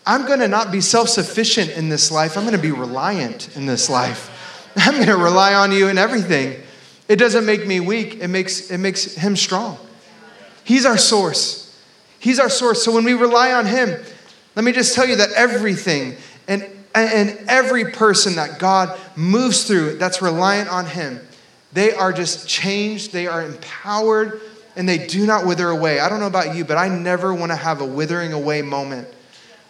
I'm 0.07 0.27
going 0.27 0.38
to 0.40 0.49
not 0.49 0.70
be 0.70 0.81
self 0.81 1.09
sufficient 1.09 1.70
in 1.70 1.88
this 1.88 2.12
life. 2.12 2.37
I'm 2.37 2.44
going 2.44 2.55
to 2.55 2.62
be 2.62 2.70
reliant 2.70 3.57
in 3.57 3.66
this 3.66 3.90
life. 3.90 4.31
I'm 4.77 4.94
going 4.94 5.07
to 5.07 5.16
rely 5.16 5.55
on 5.55 5.72
you 5.72 5.88
in 5.88 5.99
everything. 5.99 6.61
It 7.09 7.16
doesn't 7.16 7.46
make 7.46 7.66
me 7.66 7.81
weak, 7.81 8.16
it 8.20 8.29
makes, 8.29 8.70
it 8.70 8.79
makes 8.79 9.14
him 9.14 9.37
strong. 9.37 9.79
He's 10.64 10.85
our 10.85 10.99
source. 10.99 11.65
He's 12.18 12.38
our 12.38 12.50
source. 12.50 12.83
So 12.83 12.92
when 12.92 13.05
we 13.05 13.14
rely 13.14 13.52
on 13.52 13.66
Him, 13.66 14.02
let 14.55 14.64
me 14.64 14.72
just 14.72 14.94
tell 14.94 15.07
you 15.07 15.16
that 15.16 15.33
everything 15.33 16.16
and, 16.48 16.64
and 16.94 17.38
every 17.48 17.92
person 17.92 18.37
that 18.37 18.59
God 18.59 18.98
moves 19.16 19.64
through 19.64 19.98
that's 19.98 20.22
reliant 20.22 20.70
on 20.70 20.87
Him, 20.87 21.20
they 21.72 21.92
are 21.92 22.12
just 22.12 22.48
changed, 22.48 23.12
they 23.12 23.26
are 23.26 23.44
empowered, 23.44 24.40
and 24.76 24.88
they 24.88 25.07
do 25.07 25.26
not 25.26 25.46
wither 25.46 25.68
away. 25.68 26.00
I 26.00 26.09
don't 26.09 26.20
know 26.20 26.26
about 26.26 26.55
you, 26.55 26.64
but 26.64 26.76
I 26.76 26.88
never 26.88 27.35
want 27.35 27.52
to 27.52 27.57
have 27.57 27.81
a 27.81 27.85
withering 27.85 28.33
away 28.33 28.62
moment 28.62 29.09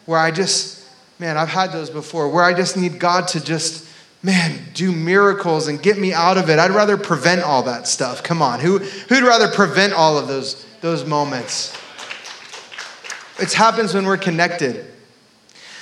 where 0.05 0.19
I 0.19 0.31
just, 0.31 0.89
man, 1.19 1.37
I've 1.37 1.49
had 1.49 1.73
those 1.73 1.91
before, 1.91 2.29
where 2.29 2.45
I 2.45 2.55
just 2.55 2.77
need 2.77 2.99
God 2.99 3.29
to 3.29 3.43
just, 3.43 3.89
man, 4.23 4.61
do 4.73 4.93
miracles 4.93 5.69
and 5.69 5.83
get 5.83 5.99
me 5.99 6.13
out 6.13 6.39
of 6.39 6.49
it. 6.49 6.59
I'd 6.59 6.71
rather 6.71 6.97
prevent 6.97 7.43
all 7.43 7.65
that 7.65 7.89
stuff. 7.89 8.23
Come 8.23 8.41
on. 8.41 8.61
Who, 8.61 8.79
who'd 8.79 9.25
rather 9.25 9.49
prevent 9.49 9.93
all 9.93 10.17
of 10.17 10.29
those, 10.29 10.65
those 10.81 11.05
moments? 11.05 11.76
It 13.39 13.53
happens 13.53 13.95
when 13.95 14.07
we're 14.07 14.17
connected. 14.17 14.85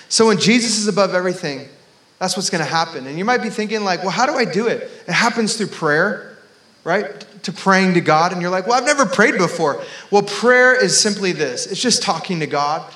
So 0.09 0.27
when 0.27 0.39
Jesus 0.39 0.79
is 0.79 0.89
above 0.89 1.15
everything, 1.15 1.69
that's 2.19 2.37
what's 2.37 2.51
going 2.51 2.65
to 2.65 2.71
happen. 2.71 3.07
And 3.07 3.19
you 3.19 3.25
might 3.25 3.43
be 3.43 3.51
thinking 3.51 3.85
like, 3.85 4.03
well, 4.03 4.11
how 4.11 4.27
do 4.27 4.35
I 4.35 4.45
do 4.45 4.67
it? 4.67 4.91
It 5.07 5.13
happens 5.13 5.57
through 5.57 5.69
prayer, 5.69 6.37
right? 6.85 7.25
to 7.45 7.53
praying 7.53 7.95
to 7.95 8.01
God 8.01 8.33
and 8.33 8.43
you're 8.43 8.51
like, 8.51 8.67
well, 8.67 8.77
I've 8.77 8.87
never 8.87 9.07
prayed 9.07 9.37
before. 9.39 9.83
Well, 10.11 10.23
prayer 10.23 10.75
is 10.75 10.99
simply 10.99 11.33
this 11.33 11.67
it's 11.67 11.81
just 11.81 12.03
talking 12.03 12.41
to 12.41 12.47
God. 12.47 12.93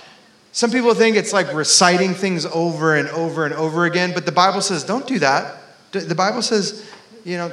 Some 0.52 0.70
people 0.70 0.94
think 0.94 1.16
it's 1.16 1.32
like 1.32 1.52
reciting 1.54 2.14
things 2.14 2.44
over 2.46 2.96
and 2.96 3.08
over 3.10 3.44
and 3.44 3.54
over 3.54 3.84
again, 3.84 4.12
but 4.12 4.26
the 4.26 4.32
Bible 4.32 4.60
says 4.60 4.84
don't 4.84 5.06
do 5.06 5.18
that. 5.20 5.56
The 5.92 6.14
Bible 6.14 6.42
says, 6.42 6.86
you 7.24 7.36
know, 7.36 7.52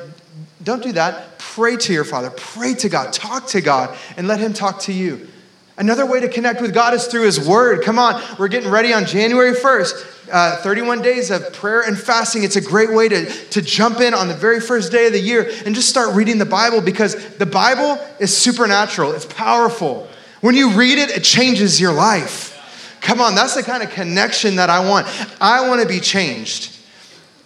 don't 0.64 0.84
do 0.84 0.94
that. 0.94 1.38
Pray 1.38 1.78
to 1.78 1.94
your 1.94 2.04
Father, 2.04 2.30
pray 2.32 2.74
to 2.76 2.90
God, 2.90 3.14
talk 3.14 3.48
to 3.48 3.62
God, 3.62 3.96
and 4.18 4.28
let 4.28 4.40
Him 4.40 4.54
talk 4.54 4.80
to 4.82 4.94
you. 4.94 5.28
Another 5.78 6.06
way 6.06 6.22
to 6.22 6.30
connect 6.30 6.62
with 6.62 6.74
God 6.74 6.94
is 6.94 7.06
through 7.08 7.24
His 7.24 7.46
Word. 7.46 7.84
Come 7.84 8.00
on, 8.00 8.22
we're 8.40 8.48
getting 8.48 8.70
ready 8.70 8.94
on 8.94 9.06
January 9.06 9.54
1st. 9.54 10.12
Uh, 10.32 10.58
31 10.64 11.04
days 11.04 11.30
of 11.30 11.54
prayer 11.54 11.82
and 11.82 12.00
fasting. 12.00 12.44
It's 12.44 12.56
a 12.56 12.62
great 12.62 12.92
way 12.92 13.08
to, 13.10 13.30
to 13.50 13.62
jump 13.62 14.00
in 14.00 14.16
on 14.16 14.28
the 14.28 14.34
very 14.34 14.60
first 14.60 14.92
day 14.92 15.06
of 15.06 15.14
the 15.14 15.20
year 15.20 15.52
and 15.66 15.76
just 15.76 15.88
start 15.88 16.16
reading 16.16 16.40
the 16.40 16.46
Bible 16.46 16.82
because 16.82 17.16
the 17.38 17.46
Bible 17.46 18.04
is 18.20 18.36
supernatural, 18.36 19.12
it's 19.12 19.26
powerful. 19.26 20.08
When 20.42 20.56
you 20.56 20.72
read 20.72 20.98
it, 20.98 21.12
it 21.12 21.24
changes 21.24 21.80
your 21.80 21.94
life. 21.94 22.54
Come 23.02 23.22
on, 23.22 23.36
that's 23.36 23.54
the 23.54 23.62
kind 23.62 23.84
of 23.84 23.92
connection 23.92 24.56
that 24.56 24.72
I 24.72 24.88
want. 24.88 25.06
I 25.40 25.68
want 25.68 25.82
to 25.82 25.88
be 25.88 26.00
changed. 26.00 26.76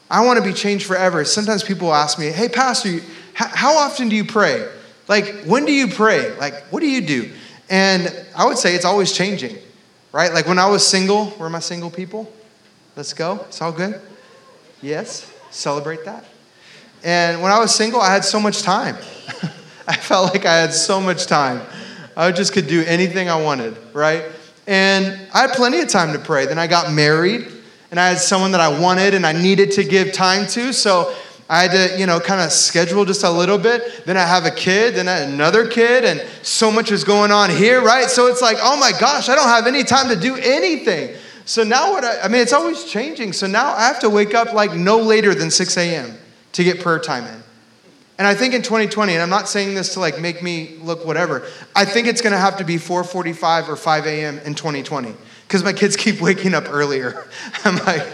I 0.09 0.25
want 0.25 0.37
to 0.37 0.43
be 0.43 0.53
changed 0.53 0.85
forever. 0.85 1.25
Sometimes 1.25 1.63
people 1.63 1.93
ask 1.93 2.17
me, 2.17 2.27
hey, 2.27 2.47
Pastor, 2.47 2.99
how 3.33 3.77
often 3.77 4.07
do 4.07 4.15
you 4.15 4.23
pray? 4.23 4.69
Like, 5.09 5.43
when 5.43 5.65
do 5.65 5.73
you 5.73 5.87
pray? 5.87 6.33
Like, 6.37 6.63
what 6.67 6.79
do 6.79 6.87
you 6.87 7.01
do? 7.01 7.31
And 7.69 8.13
I 8.35 8.45
would 8.45 8.57
say 8.57 8.73
it's 8.73 8.85
always 8.85 9.11
changing, 9.11 9.57
right? 10.11 10.33
Like 10.33 10.47
when 10.47 10.57
I 10.57 10.67
was 10.67 10.85
single, 10.85 11.27
where 11.31 11.47
are 11.47 11.51
my 11.51 11.59
single 11.59 11.91
people? 11.91 12.31
Let's 12.95 13.13
go. 13.13 13.45
It's 13.47 13.61
all 13.61 13.71
good. 13.71 14.01
Yes, 14.81 15.31
celebrate 15.51 16.05
that. 16.05 16.25
And 17.03 17.41
when 17.41 17.51
I 17.51 17.59
was 17.59 17.73
single, 17.73 18.01
I 18.01 18.11
had 18.11 18.25
so 18.25 18.39
much 18.39 18.61
time. 18.61 18.95
I 19.87 19.95
felt 19.95 20.33
like 20.33 20.45
I 20.45 20.55
had 20.55 20.73
so 20.73 20.99
much 20.99 21.27
time. 21.27 21.61
I 22.17 22.31
just 22.31 22.53
could 22.53 22.67
do 22.67 22.83
anything 22.85 23.29
I 23.29 23.41
wanted, 23.41 23.77
right? 23.93 24.25
And 24.67 25.19
I 25.33 25.41
had 25.41 25.51
plenty 25.51 25.79
of 25.79 25.87
time 25.87 26.13
to 26.13 26.19
pray. 26.19 26.45
Then 26.45 26.59
I 26.59 26.67
got 26.67 26.91
married, 26.91 27.47
and 27.91 27.99
I 27.99 28.09
had 28.09 28.19
someone 28.19 28.51
that 28.51 28.61
I 28.61 28.79
wanted 28.79 29.13
and 29.13 29.25
I 29.25 29.31
needed 29.31 29.71
to 29.73 29.83
give 29.83 30.11
time 30.11 30.45
to. 30.47 30.73
So 30.73 31.15
I 31.49 31.63
had 31.63 31.71
to, 31.71 31.99
you 31.99 32.05
know, 32.05 32.19
kind 32.19 32.41
of 32.41 32.51
schedule 32.51 33.05
just 33.05 33.23
a 33.23 33.29
little 33.29 33.57
bit. 33.57 34.05
Then 34.05 34.17
I 34.17 34.25
have 34.25 34.45
a 34.45 34.51
kid, 34.51 34.95
then 34.95 35.07
another 35.07 35.67
kid, 35.67 36.05
and 36.05 36.23
so 36.43 36.71
much 36.71 36.91
is 36.91 37.03
going 37.03 37.31
on 37.31 37.49
here, 37.49 37.81
right? 37.81 38.07
So 38.07 38.27
it's 38.27 38.41
like, 38.41 38.57
oh 38.61 38.79
my 38.79 38.91
gosh, 38.99 39.29
I 39.29 39.35
don't 39.35 39.47
have 39.47 39.65
any 39.65 39.83
time 39.83 40.09
to 40.09 40.15
do 40.15 40.35
anything. 40.35 41.15
So 41.45 41.63
now 41.63 41.93
what 41.93 42.05
I, 42.05 42.21
I 42.21 42.27
mean, 42.27 42.41
it's 42.41 42.53
always 42.53 42.85
changing. 42.85 43.33
So 43.33 43.47
now 43.47 43.73
I 43.73 43.87
have 43.87 43.99
to 44.01 44.09
wake 44.11 44.35
up 44.35 44.53
like 44.53 44.75
no 44.75 44.99
later 44.99 45.33
than 45.33 45.49
6 45.49 45.77
a.m. 45.77 46.15
to 46.51 46.63
get 46.63 46.81
prayer 46.81 46.99
time 46.99 47.25
in. 47.25 47.43
And 48.19 48.27
I 48.27 48.35
think 48.35 48.53
in 48.53 48.61
2020, 48.61 49.13
and 49.13 49.21
I'm 49.21 49.29
not 49.31 49.49
saying 49.49 49.73
this 49.73 49.93
to 49.93 49.99
like 49.99 50.19
make 50.19 50.43
me 50.43 50.77
look 50.81 51.03
whatever, 51.05 51.47
I 51.75 51.85
think 51.85 52.05
it's 52.05 52.21
gonna 52.21 52.37
have 52.37 52.57
to 52.57 52.63
be 52.63 52.75
4:45 52.75 53.69
or 53.69 53.75
5 53.75 54.05
a.m. 54.05 54.37
in 54.39 54.53
2020 54.53 55.15
because 55.47 55.63
my 55.63 55.73
kids 55.73 55.95
keep 55.95 56.21
waking 56.21 56.53
up 56.53 56.65
earlier. 56.69 57.25
I'm 57.65 57.77
like, 57.77 58.05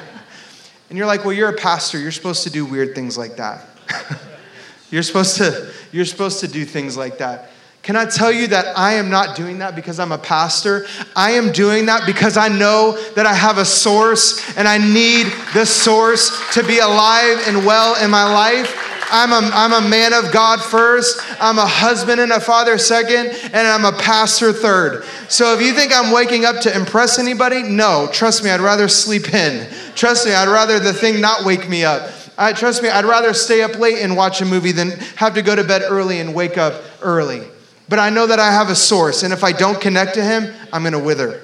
and 0.90 0.98
you're 0.98 1.08
like, 1.08 1.26
well, 1.26 1.34
you're 1.34 1.50
a 1.50 1.58
pastor. 1.58 2.00
You're 2.00 2.12
supposed 2.12 2.44
to 2.44 2.50
do 2.50 2.66
weird 2.66 2.94
things 2.94 3.18
like 3.18 3.38
that. 3.38 3.66
you're 4.92 5.04
supposed 5.04 5.38
to, 5.38 5.72
you're 5.92 6.06
supposed 6.06 6.40
to 6.42 6.48
do 6.48 6.66
things 6.66 6.96
like 6.96 7.18
that. 7.18 7.52
Can 7.86 7.96
I 7.96 8.06
tell 8.06 8.32
you 8.32 8.48
that 8.48 8.76
I 8.76 8.94
am 8.94 9.12
not 9.12 9.36
doing 9.36 9.60
that 9.60 9.76
because 9.76 10.00
I'm 10.00 10.12
a 10.12 10.18
pastor? 10.18 10.88
I 11.16 11.32
am 11.34 11.52
doing 11.52 11.86
that 11.86 12.08
because 12.08 12.36
I 12.36 12.48
know 12.48 13.00
that 13.14 13.28
I 13.28 13.34
have 13.34 13.60
a 13.60 13.66
source 13.66 14.58
and 14.58 14.68
I 14.68 14.80
need 14.80 15.32
the 15.54 15.66
source 15.66 16.32
to 16.56 16.64
be 16.64 16.80
alive 16.80 17.44
and 17.46 17.64
well 17.64 18.04
in 18.04 18.10
my 18.10 18.24
life. 18.24 18.95
I'm 19.12 19.32
a, 19.32 19.50
I'm 19.54 19.86
a 19.86 19.88
man 19.88 20.14
of 20.14 20.32
God 20.32 20.62
first, 20.62 21.20
I'm 21.40 21.58
a 21.60 21.66
husband 21.66 22.20
and 22.20 22.32
a 22.32 22.40
father 22.40 22.78
second, 22.78 23.28
and 23.28 23.56
I'm 23.56 23.86
a 23.86 23.92
pastor 23.98 24.52
third. 24.52 25.06
So 25.30 25.54
if 25.54 25.62
you 25.62 25.74
think 25.74 25.92
I'm 25.94 26.14
waking 26.14 26.46
up 26.46 26.62
to 26.62 26.76
impress 26.76 27.20
anybody, 27.20 27.64
no, 27.64 28.10
trust 28.12 28.44
me, 28.44 28.50
I'd 28.50 28.62
rather 28.62 28.88
sleep 28.88 29.34
in. 29.34 29.68
Trust 29.96 30.26
me, 30.26 30.34
I'd 30.34 30.48
rather 30.48 30.80
the 30.80 30.94
thing 30.94 31.22
not 31.22 31.46
wake 31.46 31.70
me 31.70 31.84
up. 31.84 32.10
I, 32.38 32.54
trust 32.54 32.84
me, 32.84 32.90
I'd 32.90 33.06
rather 33.06 33.34
stay 33.34 33.62
up 33.62 33.80
late 33.80 34.00
and 34.00 34.18
watch 34.18 34.42
a 34.42 34.46
movie 34.46 34.72
than 34.72 34.92
have 35.16 35.36
to 35.36 35.42
go 35.42 35.56
to 35.56 35.64
bed 35.64 35.84
early 35.86 36.20
and 36.20 36.36
wake 36.36 36.58
up 36.58 36.82
early. 37.02 37.44
But 37.88 38.00
I 38.00 38.10
know 38.10 38.28
that 38.28 38.40
I 38.40 38.52
have 38.52 38.70
a 38.70 38.76
source, 38.76 39.24
and 39.24 39.32
if 39.32 39.44
I 39.44 39.52
don't 39.52 39.80
connect 39.80 40.16
to 40.16 40.24
Him, 40.24 40.54
I'm 40.74 40.84
gonna 40.84 41.00
wither. 41.00 41.42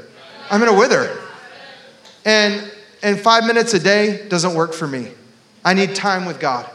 I'm 0.50 0.60
gonna 0.60 0.78
wither. 0.78 1.16
And, 2.26 2.70
and 3.02 3.20
five 3.20 3.46
minutes 3.46 3.74
a 3.74 3.80
day 3.80 4.28
doesn't 4.28 4.54
work 4.54 4.74
for 4.74 4.88
me. 4.88 5.12
I 5.64 5.74
need 5.74 5.96
time 5.96 6.26
with 6.26 6.40
God. 6.40 6.70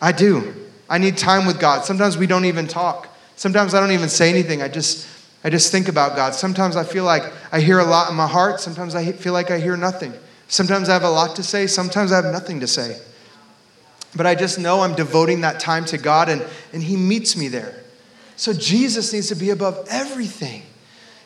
I 0.00 0.12
do. 0.12 0.54
I 0.88 0.98
need 0.98 1.16
time 1.16 1.46
with 1.46 1.60
God. 1.60 1.84
Sometimes 1.84 2.16
we 2.16 2.26
don't 2.26 2.44
even 2.44 2.66
talk. 2.66 3.08
Sometimes 3.36 3.74
I 3.74 3.80
don't 3.80 3.92
even 3.92 4.08
say 4.08 4.28
anything. 4.28 4.62
I 4.62 4.68
just 4.68 5.06
I 5.42 5.48
just 5.50 5.72
think 5.72 5.88
about 5.88 6.16
God. 6.16 6.34
Sometimes 6.34 6.76
I 6.76 6.84
feel 6.84 7.04
like 7.04 7.22
I 7.52 7.60
hear 7.60 7.78
a 7.78 7.84
lot 7.84 8.10
in 8.10 8.16
my 8.16 8.26
heart. 8.26 8.60
Sometimes 8.60 8.94
I 8.94 9.12
feel 9.12 9.32
like 9.32 9.50
I 9.50 9.58
hear 9.58 9.76
nothing. 9.76 10.12
Sometimes 10.48 10.88
I 10.88 10.92
have 10.92 11.04
a 11.04 11.10
lot 11.10 11.36
to 11.36 11.42
say. 11.42 11.66
Sometimes 11.66 12.12
I 12.12 12.16
have 12.16 12.32
nothing 12.32 12.60
to 12.60 12.66
say. 12.66 13.00
But 14.14 14.26
I 14.26 14.34
just 14.34 14.58
know 14.58 14.80
I'm 14.80 14.94
devoting 14.94 15.42
that 15.42 15.60
time 15.60 15.84
to 15.86 15.98
God 15.98 16.28
and, 16.28 16.44
and 16.72 16.82
He 16.82 16.96
meets 16.96 17.36
me 17.36 17.48
there. 17.48 17.74
So 18.36 18.52
Jesus 18.52 19.12
needs 19.12 19.28
to 19.28 19.34
be 19.34 19.50
above 19.50 19.86
everything. 19.90 20.62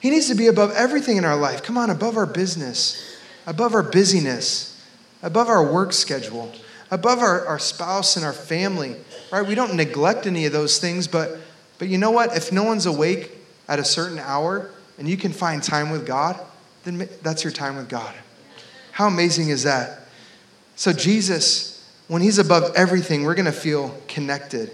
He 0.01 0.11
needs 0.11 0.29
to 0.29 0.35
be 0.35 0.49
above 0.49 0.73
everything 0.73 1.17
in 1.17 1.25
our 1.25 1.37
life. 1.37 1.63
Come 1.63 1.79
on, 1.79 1.89
above 1.89 2.17
our 2.17 2.27
business, 2.27 3.19
above 3.47 3.75
our 3.75 3.83
busyness, 3.83 4.85
above 5.23 5.49
our 5.49 5.73
work 5.73 5.93
schedule, 5.93 6.53
above 6.95 7.19
our, 7.19 7.45
our 7.47 7.59
spouse 7.59 8.17
and 8.17 8.25
our 8.25 8.33
family. 8.33 8.97
Right? 9.33 9.47
We 9.47 9.55
don't 9.55 9.75
neglect 9.75 10.27
any 10.27 10.47
of 10.47 10.53
those 10.53 10.79
things, 10.79 11.09
but 11.09 11.39
but 11.79 11.89
you 11.89 11.99
know 11.99 12.13
what? 12.13 12.37
If 12.37 12.53
no 12.53 12.63
one's 12.63 12.87
awake 12.87 13.33
at 13.69 13.79
a 13.79 13.85
certain 13.85 14.19
hour 14.19 14.71
and 14.97 15.09
you 15.09 15.17
can 15.17 15.33
find 15.33 15.63
time 15.63 15.91
with 15.91 16.07
God, 16.07 16.39
then 16.85 17.09
that's 17.23 17.43
your 17.43 17.53
time 17.53 17.77
with 17.77 17.89
God. 17.89 18.15
How 18.93 19.09
amazing 19.09 19.49
is 19.49 19.65
that? 19.65 20.07
So 20.77 20.93
Jesus, 20.93 21.85
when 22.07 22.23
he's 22.23 22.39
above 22.39 22.73
everything, 22.77 23.25
we're 23.25 23.35
going 23.35 23.45
to 23.47 23.53
feel 23.53 23.99
connected. 24.07 24.71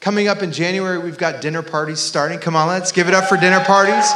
Coming 0.00 0.28
up 0.28 0.42
in 0.42 0.52
January, 0.52 0.98
we've 0.98 1.18
got 1.18 1.40
dinner 1.40 1.62
parties 1.62 2.00
starting. 2.00 2.38
Come 2.38 2.56
on, 2.56 2.68
let's 2.68 2.92
give 2.92 3.08
it 3.08 3.14
up 3.14 3.28
for 3.28 3.36
dinner 3.36 3.60
parties. 3.60 4.10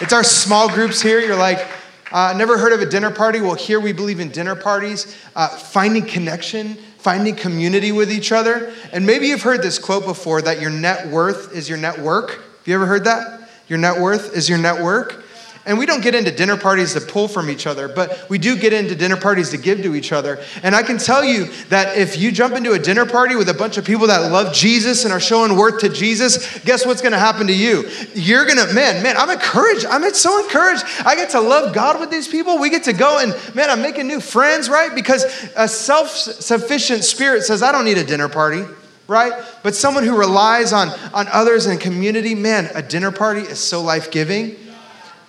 It's 0.00 0.12
our 0.12 0.24
small 0.24 0.68
groups 0.68 1.00
here. 1.00 1.20
You're 1.20 1.36
like, 1.36 1.66
uh, 2.12 2.34
never 2.36 2.58
heard 2.58 2.72
of 2.72 2.80
a 2.80 2.86
dinner 2.86 3.10
party? 3.10 3.40
Well, 3.40 3.54
here 3.54 3.80
we 3.80 3.92
believe 3.92 4.20
in 4.20 4.30
dinner 4.30 4.54
parties, 4.54 5.16
uh, 5.34 5.48
finding 5.48 6.04
connection, 6.04 6.74
finding 6.98 7.34
community 7.34 7.92
with 7.92 8.10
each 8.10 8.32
other. 8.32 8.72
And 8.92 9.06
maybe 9.06 9.28
you've 9.28 9.42
heard 9.42 9.62
this 9.62 9.78
quote 9.78 10.04
before 10.04 10.42
that 10.42 10.60
your 10.60 10.70
net 10.70 11.08
worth 11.08 11.52
is 11.52 11.68
your 11.68 11.78
network. 11.78 12.30
Have 12.30 12.66
you 12.66 12.74
ever 12.74 12.86
heard 12.86 13.04
that? 13.04 13.48
Your 13.68 13.78
net 13.78 14.00
worth 14.00 14.36
is 14.36 14.48
your 14.48 14.58
network. 14.58 15.24
And 15.66 15.78
we 15.78 15.84
don't 15.84 16.00
get 16.00 16.14
into 16.14 16.30
dinner 16.30 16.56
parties 16.56 16.94
to 16.94 17.00
pull 17.00 17.26
from 17.26 17.50
each 17.50 17.66
other, 17.66 17.88
but 17.88 18.30
we 18.30 18.38
do 18.38 18.56
get 18.56 18.72
into 18.72 18.94
dinner 18.94 19.16
parties 19.16 19.50
to 19.50 19.58
give 19.58 19.82
to 19.82 19.96
each 19.96 20.12
other. 20.12 20.40
And 20.62 20.76
I 20.76 20.84
can 20.84 20.96
tell 20.96 21.24
you 21.24 21.46
that 21.70 21.98
if 21.98 22.16
you 22.16 22.30
jump 22.30 22.54
into 22.54 22.72
a 22.72 22.78
dinner 22.78 23.04
party 23.04 23.34
with 23.34 23.48
a 23.48 23.54
bunch 23.54 23.76
of 23.76 23.84
people 23.84 24.06
that 24.06 24.30
love 24.30 24.54
Jesus 24.54 25.02
and 25.02 25.12
are 25.12 25.18
showing 25.18 25.56
worth 25.56 25.80
to 25.80 25.88
Jesus, 25.88 26.60
guess 26.60 26.86
what's 26.86 27.02
gonna 27.02 27.18
happen 27.18 27.48
to 27.48 27.52
you? 27.52 27.90
You're 28.14 28.46
gonna, 28.46 28.72
man, 28.72 29.02
man, 29.02 29.16
I'm 29.16 29.28
encouraged. 29.28 29.86
I'm 29.86 30.08
so 30.14 30.38
encouraged. 30.44 30.84
I 31.04 31.16
get 31.16 31.30
to 31.30 31.40
love 31.40 31.74
God 31.74 31.98
with 31.98 32.10
these 32.10 32.28
people. 32.28 32.60
We 32.60 32.70
get 32.70 32.84
to 32.84 32.92
go 32.92 33.18
and, 33.18 33.34
man, 33.56 33.68
I'm 33.68 33.82
making 33.82 34.06
new 34.06 34.20
friends, 34.20 34.70
right? 34.70 34.94
Because 34.94 35.24
a 35.56 35.66
self 35.66 36.10
sufficient 36.10 37.02
spirit 37.02 37.42
says, 37.42 37.64
I 37.64 37.72
don't 37.72 37.84
need 37.84 37.98
a 37.98 38.04
dinner 38.04 38.28
party 38.28 38.62
right? 39.08 39.32
But 39.62 39.76
someone 39.76 40.02
who 40.02 40.16
relies 40.18 40.72
on, 40.72 40.88
on 41.14 41.28
others 41.28 41.66
and 41.66 41.80
community, 41.80 42.34
man, 42.34 42.68
a 42.74 42.82
dinner 42.82 43.12
party 43.12 43.42
is 43.42 43.60
so 43.60 43.80
life 43.80 44.10
giving. 44.10 44.56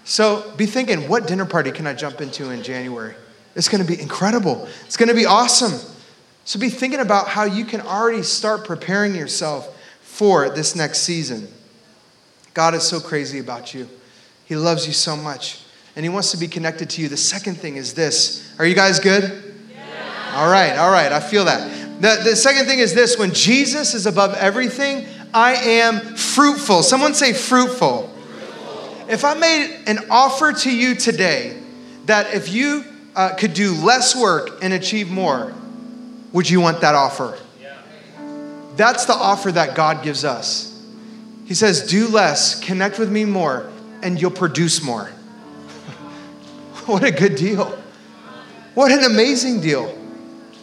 So 0.08 0.54
be 0.56 0.66
thinking, 0.66 1.10
what 1.10 1.28
dinner 1.28 1.46
party 1.46 1.70
can 1.70 1.86
I 1.86 1.94
jump 1.94 2.22
into 2.22 2.50
in 2.50 2.64
January? 2.64 3.14
It's 3.56 3.68
going 3.68 3.86
to 3.86 3.88
be 3.88 4.02
incredible. 4.02 4.66
It's 4.86 4.96
going 4.96 5.10
to 5.10 5.14
be 5.16 5.26
awesome. 5.26 5.74
So 6.46 6.58
be 6.58 6.70
thinking 6.70 7.02
about 7.02 7.28
how 7.28 7.44
you 7.44 7.66
can 7.66 7.82
already 7.82 8.24
start 8.24 8.64
preparing 8.64 9.14
yourself 9.14 9.78
for 10.00 10.50
this 10.50 10.78
next 10.78 11.00
season. 11.00 11.50
God 12.54 12.74
is 12.74 12.84
so 12.84 13.02
crazy 13.02 13.40
about 13.40 13.74
you. 13.74 13.90
He 14.46 14.56
loves 14.56 14.88
you 14.88 14.94
so 14.94 15.18
much, 15.18 15.66
and 15.98 16.06
He 16.06 16.10
wants 16.10 16.32
to 16.32 16.38
be 16.38 16.48
connected 16.48 16.90
to 16.92 17.02
you. 17.02 17.10
The 17.10 17.18
second 17.18 17.56
thing 17.56 17.76
is 17.76 17.94
this. 17.94 18.56
Are 18.60 18.66
you 18.66 18.76
guys 18.76 19.02
good? 19.02 19.24
Yeah. 19.70 20.36
All 20.36 20.50
right, 20.50 20.78
all 20.78 20.90
right. 20.90 21.12
I 21.12 21.20
feel 21.20 21.44
that. 21.44 22.02
The, 22.02 22.30
the 22.30 22.36
second 22.38 22.66
thing 22.66 22.80
is 22.80 22.94
this 22.94 23.18
when 23.18 23.34
Jesus 23.34 23.94
is 23.94 24.06
above 24.06 24.36
everything, 24.36 25.06
I 25.34 25.56
am 25.56 26.16
fruitful. 26.16 26.82
Someone 26.84 27.14
say 27.14 27.34
fruitful. 27.34 28.14
If 29.10 29.24
I 29.24 29.34
made 29.36 29.84
an 29.88 30.00
offer 30.10 30.52
to 30.52 30.72
you 30.76 30.96
today 30.96 31.58
that 32.06 32.34
if 32.34 32.50
you 32.50 32.84
uh, 33.16 33.36
could 33.36 33.54
do 33.54 33.74
less 33.74 34.16
work 34.16 34.60
and 34.62 34.74
achieve 34.74 35.10
more, 35.10 35.54
would 36.34 36.50
you 36.50 36.60
want 36.60 36.82
that 36.82 36.94
offer? 36.94 37.38
That's 38.76 39.06
the 39.06 39.14
offer 39.14 39.52
that 39.52 39.76
God 39.76 40.04
gives 40.04 40.24
us. 40.24 40.74
He 41.46 41.56
says, 41.56 41.88
Do 41.90 42.08
less, 42.08 42.60
connect 42.64 43.00
with 43.00 43.12
me 43.12 43.26
more, 43.26 43.72
and 44.04 44.22
you'll 44.22 44.30
produce 44.30 44.84
more. 44.84 45.06
what 46.86 47.04
a 47.04 47.12
good 47.12 47.36
deal. 47.36 47.66
What 48.76 48.92
an 48.92 49.04
amazing 49.04 49.62
deal. 49.62 49.98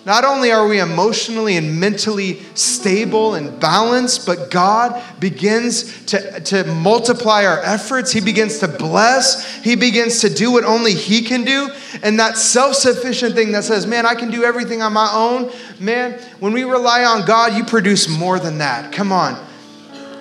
Not 0.07 0.25
only 0.25 0.53
are 0.53 0.67
we 0.67 0.81
emotionally 0.81 1.57
and 1.57 1.81
mentally 1.81 2.41
stable 2.55 3.35
and 3.35 3.59
balanced, 3.59 4.27
but 4.27 4.51
God 4.51 5.03
begins 5.19 6.05
to, 6.07 6.41
to 6.41 6.65
multiply 6.65 7.47
our 7.47 7.61
efforts. 7.61 8.13
He 8.13 8.21
begins 8.21 8.59
to 8.59 8.69
bless. 8.69 9.63
He 9.63 9.77
begins 9.77 10.21
to 10.21 10.29
do 10.29 10.53
what 10.53 10.65
only 10.65 10.93
He 10.93 11.23
can 11.23 11.45
do. 11.45 11.71
And 12.03 12.21
that 12.21 12.37
self 12.37 12.75
sufficient 12.75 13.35
thing 13.35 13.53
that 13.53 13.65
says, 13.65 13.87
man, 13.87 14.05
I 14.05 14.15
can 14.15 14.31
do 14.31 14.45
everything 14.45 14.83
on 14.83 14.93
my 14.93 15.11
own, 15.11 15.51
man, 15.81 16.21
when 16.39 16.53
we 16.53 16.65
rely 16.65 17.05
on 17.05 17.25
God, 17.25 17.55
you 17.55 17.65
produce 17.65 18.07
more 18.07 18.39
than 18.39 18.59
that. 18.59 18.93
Come 18.93 19.11
on. 19.11 19.43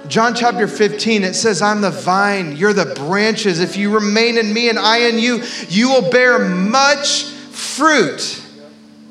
John 0.07 0.35
chapter 0.35 0.67
15, 0.67 1.23
it 1.23 1.33
says, 1.33 1.61
I'm 1.61 1.81
the 1.81 1.89
vine, 1.89 2.55
you're 2.57 2.73
the 2.73 2.93
branches. 2.93 3.59
If 3.61 3.77
you 3.77 3.93
remain 3.93 4.37
in 4.37 4.53
me 4.53 4.69
and 4.69 4.77
I 4.77 5.07
in 5.09 5.17
you, 5.17 5.43
you 5.69 5.89
will 5.89 6.09
bear 6.09 6.39
much 6.49 7.23
fruit. 7.23 8.42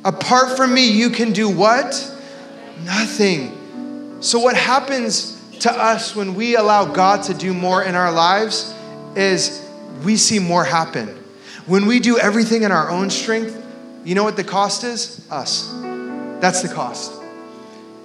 Apart 0.04 0.56
from 0.56 0.74
me, 0.74 0.90
you 0.90 1.10
can 1.10 1.32
do 1.32 1.48
what? 1.48 2.10
Nothing. 2.84 4.18
So, 4.20 4.38
what 4.40 4.56
happens 4.56 5.40
to 5.60 5.72
us 5.72 6.16
when 6.16 6.34
we 6.34 6.56
allow 6.56 6.84
God 6.84 7.22
to 7.24 7.34
do 7.34 7.54
more 7.54 7.82
in 7.82 7.94
our 7.94 8.10
lives 8.10 8.74
is 9.14 9.68
we 10.04 10.16
see 10.16 10.38
more 10.38 10.64
happen. 10.64 11.08
When 11.66 11.86
we 11.86 12.00
do 12.00 12.18
everything 12.18 12.62
in 12.62 12.72
our 12.72 12.90
own 12.90 13.10
strength, 13.10 13.60
you 14.04 14.16
know 14.16 14.24
what 14.24 14.36
the 14.36 14.44
cost 14.44 14.82
is? 14.82 15.24
Us. 15.30 15.70
That's 16.40 16.62
the 16.62 16.68
cost. 16.74 17.12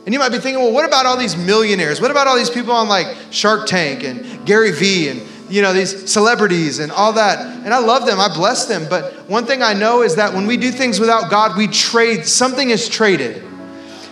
And 0.06 0.14
you 0.14 0.20
might 0.20 0.30
be 0.30 0.38
thinking, 0.38 0.64
well, 0.64 0.72
what 0.72 0.86
about 0.86 1.06
all 1.06 1.18
these 1.18 1.36
millionaires? 1.36 2.00
What 2.00 2.12
about 2.12 2.28
all 2.28 2.38
these 2.38 2.50
people 2.50 2.72
on 2.72 2.88
like 2.88 3.18
Shark 3.32 3.68
Tank 3.68 4.04
and 4.04 4.46
Gary 4.46 4.72
Vee 4.72 5.10
and 5.10 5.22
you 5.50 5.62
know, 5.62 5.74
these 5.74 6.12
celebrities 6.12 6.80
and 6.80 6.92
all 6.92 7.14
that. 7.14 7.40
And 7.40 7.74
I 7.74 7.80
love 7.80 8.06
them, 8.06 8.20
I 8.20 8.34
bless 8.34 8.66
them. 8.66 8.88
But 8.90 9.14
one 9.30 9.46
thing 9.46 9.62
I 9.62 9.74
know 9.74 10.02
is 10.02 10.16
that 10.16 10.34
when 10.34 10.48
we 10.48 10.58
do 10.58 10.72
things 10.72 11.00
without 11.00 11.30
God, 11.30 11.58
we 11.58 11.68
trade, 11.68 12.26
something 12.26 12.70
is 12.70 12.88
traded. 12.90 13.44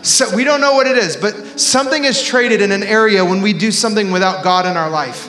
So 0.01 0.35
we 0.35 0.43
don't 0.43 0.61
know 0.61 0.73
what 0.73 0.85
it 0.85 0.97
is, 0.97 1.17
but 1.17 1.59
something 1.59 2.05
is 2.05 2.21
traded 2.21 2.61
in 2.61 2.71
an 2.71 2.83
area 2.83 3.25
when 3.25 3.41
we 3.41 3.53
do 3.53 3.71
something 3.71 4.11
without 4.11 4.43
God 4.43 4.67
in 4.67 4.77
our 4.77 4.89
life. 4.89 5.27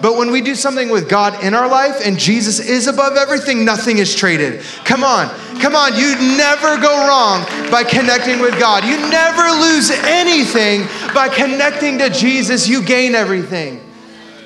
But 0.00 0.16
when 0.16 0.30
we 0.30 0.40
do 0.40 0.54
something 0.54 0.90
with 0.90 1.08
God 1.08 1.42
in 1.42 1.54
our 1.54 1.68
life 1.68 2.00
and 2.04 2.18
Jesus 2.18 2.60
is 2.60 2.86
above 2.86 3.16
everything, 3.16 3.64
nothing 3.64 3.98
is 3.98 4.14
traded. 4.14 4.62
Come 4.84 5.02
on, 5.02 5.28
come 5.60 5.74
on. 5.74 5.96
You 5.96 6.14
never 6.36 6.80
go 6.80 7.06
wrong 7.08 7.44
by 7.70 7.84
connecting 7.84 8.40
with 8.40 8.58
God. 8.60 8.84
You 8.84 8.96
never 9.08 9.48
lose 9.60 9.90
anything 9.90 10.82
by 11.14 11.28
connecting 11.28 11.98
to 11.98 12.10
Jesus. 12.10 12.68
You 12.68 12.82
gain 12.82 13.14
everything. 13.14 13.87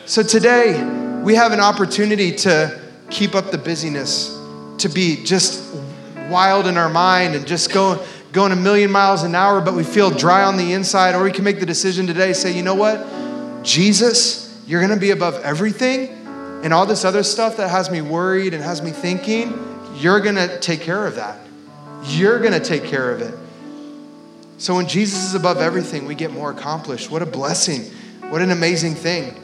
So 0.05 0.25
today, 0.25 0.83
we 1.23 1.37
have 1.37 1.53
an 1.53 1.61
opportunity 1.61 2.33
to 2.39 2.81
keep 3.09 3.37
up 3.37 3.53
the 3.53 3.59
busyness, 3.59 4.37
to 4.79 4.89
be 4.89 5.23
just 5.23 5.73
wild 6.29 6.67
in 6.67 6.77
our 6.77 6.89
mind 6.89 7.37
and 7.37 7.47
just 7.47 7.73
go, 7.73 8.05
going 8.33 8.51
a 8.51 8.57
million 8.57 8.91
miles 8.91 9.23
an 9.23 9.37
hour, 9.37 9.61
but 9.61 9.75
we 9.75 9.85
feel 9.85 10.11
dry 10.11 10.43
on 10.43 10.57
the 10.57 10.73
inside. 10.73 11.15
Or 11.15 11.23
we 11.23 11.31
can 11.31 11.45
make 11.45 11.61
the 11.61 11.67
decision 11.67 12.09
today 12.09 12.33
say, 12.33 12.53
you 12.53 12.65
know 12.65 12.75
what? 12.75 13.07
Jesus, 13.63 14.61
you're 14.67 14.81
going 14.81 14.93
to 14.93 15.01
be 15.01 15.13
above 15.13 15.37
everything. 15.45 16.09
And 16.65 16.75
all 16.75 16.85
this 16.85 17.05
other 17.05 17.23
stuff 17.23 17.57
that 17.59 17.69
has 17.69 17.89
me 17.89 18.01
worried 18.01 18.55
and 18.55 18.63
has 18.63 18.83
me 18.83 18.91
thinking, 18.91 19.57
you're 19.95 20.21
going 20.21 20.35
to 20.35 20.59
take 20.59 20.81
care 20.81 21.07
of 21.07 21.15
that. 21.15 21.39
You're 22.07 22.41
going 22.41 22.55
to 22.55 22.61
take 22.61 22.85
care 22.85 23.13
of 23.13 23.21
it. 23.21 23.35
So 24.59 24.75
when 24.75 24.89
Jesus 24.89 25.27
is 25.27 25.35
above 25.37 25.59
everything, 25.59 26.07
we 26.07 26.17
get 26.17 26.33
more 26.33 26.51
accomplished. 26.51 27.09
What 27.09 27.23
a 27.23 27.27
blessing. 27.27 27.83
What 28.31 28.43
an 28.43 28.51
amazing 28.51 28.97
thing. 28.97 29.42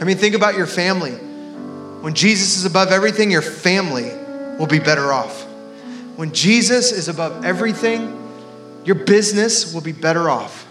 I 0.00 0.04
mean, 0.04 0.18
think 0.18 0.34
about 0.34 0.56
your 0.56 0.66
family. 0.66 1.12
When 1.12 2.14
Jesus 2.14 2.56
is 2.58 2.64
above 2.64 2.92
everything, 2.92 3.30
your 3.30 3.42
family 3.42 4.10
will 4.58 4.66
be 4.66 4.78
better 4.78 5.12
off. 5.12 5.44
When 6.16 6.32
Jesus 6.32 6.92
is 6.92 7.08
above 7.08 7.44
everything, 7.44 8.22
your 8.84 8.94
business 8.94 9.72
will 9.72 9.80
be 9.80 9.92
better 9.92 10.30
off. 10.30 10.64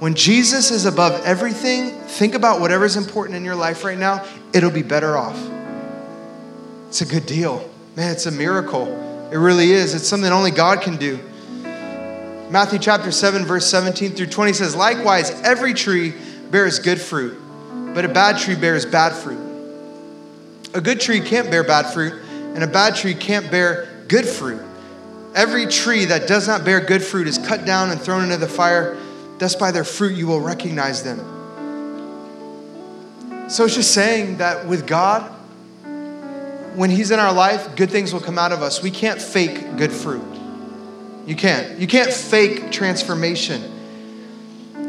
When 0.00 0.14
Jesus 0.14 0.70
is 0.70 0.84
above 0.84 1.24
everything, 1.24 1.90
think 1.90 2.34
about 2.34 2.60
whatever's 2.60 2.96
important 2.96 3.36
in 3.36 3.44
your 3.44 3.56
life 3.56 3.84
right 3.84 3.98
now, 3.98 4.24
it'll 4.52 4.70
be 4.70 4.82
better 4.82 5.16
off. 5.16 5.38
It's 6.88 7.00
a 7.00 7.06
good 7.06 7.26
deal. 7.26 7.68
Man, 7.96 8.12
it's 8.12 8.26
a 8.26 8.30
miracle. 8.30 8.86
It 9.32 9.36
really 9.36 9.72
is. 9.72 9.94
It's 9.94 10.06
something 10.06 10.30
only 10.30 10.50
God 10.50 10.82
can 10.82 10.96
do. 10.96 11.18
Matthew 12.50 12.78
chapter 12.78 13.10
7, 13.10 13.44
verse 13.44 13.66
17 13.66 14.12
through 14.12 14.26
20 14.26 14.52
says, 14.52 14.76
Likewise, 14.76 15.30
every 15.42 15.74
tree 15.74 16.14
bears 16.50 16.78
good 16.78 17.00
fruit 17.00 17.38
but 17.98 18.04
a 18.04 18.08
bad 18.08 18.38
tree 18.38 18.54
bears 18.54 18.86
bad 18.86 19.12
fruit. 19.12 19.40
A 20.72 20.80
good 20.80 21.00
tree 21.00 21.18
can't 21.18 21.50
bear 21.50 21.64
bad 21.64 21.92
fruit, 21.92 22.12
and 22.54 22.62
a 22.62 22.66
bad 22.68 22.94
tree 22.94 23.12
can't 23.12 23.50
bear 23.50 23.88
good 24.06 24.24
fruit. 24.24 24.62
Every 25.34 25.66
tree 25.66 26.04
that 26.04 26.28
does 26.28 26.46
not 26.46 26.64
bear 26.64 26.78
good 26.78 27.02
fruit 27.02 27.26
is 27.26 27.38
cut 27.38 27.64
down 27.64 27.90
and 27.90 28.00
thrown 28.00 28.22
into 28.22 28.36
the 28.36 28.46
fire. 28.46 28.96
Thus, 29.38 29.56
by 29.56 29.72
their 29.72 29.82
fruit, 29.82 30.14
you 30.14 30.28
will 30.28 30.40
recognize 30.40 31.02
them. 31.02 31.18
So, 33.50 33.64
it's 33.64 33.74
just 33.74 33.92
saying 33.92 34.36
that 34.36 34.68
with 34.68 34.86
God, 34.86 35.28
when 36.76 36.90
He's 36.90 37.10
in 37.10 37.18
our 37.18 37.32
life, 37.32 37.74
good 37.74 37.90
things 37.90 38.12
will 38.12 38.20
come 38.20 38.38
out 38.38 38.52
of 38.52 38.62
us. 38.62 38.80
We 38.80 38.92
can't 38.92 39.20
fake 39.20 39.76
good 39.76 39.90
fruit. 39.90 40.22
You 41.26 41.34
can't. 41.34 41.80
You 41.80 41.88
can't 41.88 42.12
fake 42.12 42.70
transformation. 42.70 43.60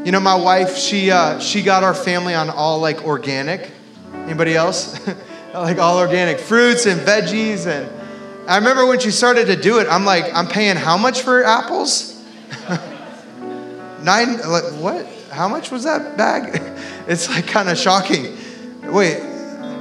You 0.06 0.14
know, 0.14 0.22
my 0.22 0.36
wife, 0.36 0.78
she, 0.78 1.12
uh, 1.12 1.40
she 1.40 1.62
got 1.62 1.84
our 1.84 1.94
family 1.94 2.34
on 2.34 2.50
all 2.50 2.80
like 2.80 3.04
organic. 3.04 3.70
Anybody 4.14 4.56
else? 4.56 4.98
like 5.54 5.78
all 5.78 6.00
organic 6.00 6.40
fruits 6.40 6.86
and 6.86 7.02
veggies. 7.02 7.68
And 7.68 7.90
I 8.50 8.58
remember 8.58 8.86
when 8.86 9.02
she 9.02 9.12
started 9.12 9.48
to 9.48 9.58
do 9.58 9.80
it, 9.80 9.88
I'm 9.90 10.06
like, 10.06 10.34
I'm 10.34 10.48
paying 10.48 10.78
how 10.78 10.98
much 10.98 11.22
for 11.22 11.44
apples? 11.44 12.24
Nine, 14.02 14.38
like, 14.38 14.64
what? 14.80 15.06
How 15.32 15.50
much 15.50 15.70
was 15.70 15.84
that 15.84 16.18
bag? 16.18 16.62
It's 17.10 17.28
like 17.28 17.48
kind 17.48 17.70
of 17.70 17.78
shocking. 17.78 18.38
Wait, 18.84 19.20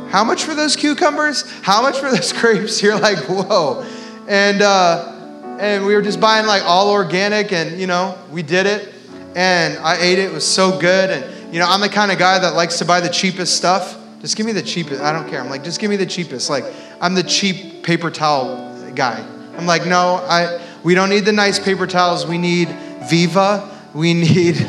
how 0.08 0.24
much 0.24 0.44
for 0.44 0.54
those 0.54 0.76
cucumbers? 0.76 1.44
How 1.60 1.82
much 1.82 1.98
for 1.98 2.10
those 2.10 2.32
grapes? 2.32 2.82
You're 2.82 2.98
like, 2.98 3.18
whoa. 3.28 3.86
And, 4.26 4.62
uh, 4.62 5.58
and 5.60 5.84
we 5.84 5.94
were 5.94 6.00
just 6.00 6.20
buying 6.20 6.46
like 6.46 6.62
all 6.62 6.90
organic 6.90 7.52
and, 7.52 7.78
you 7.78 7.86
know, 7.86 8.16
we 8.30 8.42
did 8.42 8.64
it 8.64 8.94
and 9.38 9.78
I 9.78 9.98
ate 9.98 10.18
it. 10.18 10.24
It 10.24 10.32
was 10.32 10.44
so 10.44 10.80
good. 10.80 11.10
And, 11.10 11.54
you 11.54 11.60
know, 11.60 11.66
I'm 11.68 11.80
the 11.80 11.88
kind 11.88 12.10
of 12.10 12.18
guy 12.18 12.40
that 12.40 12.54
likes 12.54 12.78
to 12.78 12.84
buy 12.84 12.98
the 12.98 13.08
cheapest 13.08 13.56
stuff. 13.56 13.96
Just 14.20 14.36
give 14.36 14.44
me 14.44 14.50
the 14.50 14.62
cheapest. 14.62 15.00
I 15.00 15.12
don't 15.12 15.30
care. 15.30 15.40
I'm 15.40 15.48
like, 15.48 15.62
just 15.62 15.78
give 15.78 15.90
me 15.90 15.96
the 15.96 16.06
cheapest. 16.06 16.50
Like, 16.50 16.64
I'm 17.00 17.14
the 17.14 17.22
cheap 17.22 17.84
paper 17.84 18.10
towel 18.10 18.74
guy. 18.96 19.24
I'm 19.56 19.64
like, 19.64 19.86
no, 19.86 20.16
I, 20.28 20.60
we 20.82 20.96
don't 20.96 21.08
need 21.08 21.24
the 21.24 21.32
nice 21.32 21.60
paper 21.60 21.86
towels. 21.86 22.26
We 22.26 22.36
need 22.36 22.68
Viva. 23.08 23.72
We 23.94 24.12
need 24.12 24.56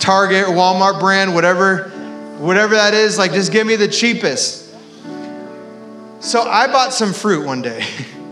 Target 0.00 0.46
Walmart 0.46 0.98
brand, 0.98 1.34
whatever, 1.34 1.90
whatever 2.38 2.74
that 2.74 2.94
is. 2.94 3.18
Like, 3.18 3.34
just 3.34 3.52
give 3.52 3.66
me 3.66 3.76
the 3.76 3.88
cheapest. 3.88 4.74
So 6.20 6.40
I 6.40 6.68
bought 6.68 6.94
some 6.94 7.12
fruit 7.12 7.44
one 7.44 7.60
day. 7.60 7.84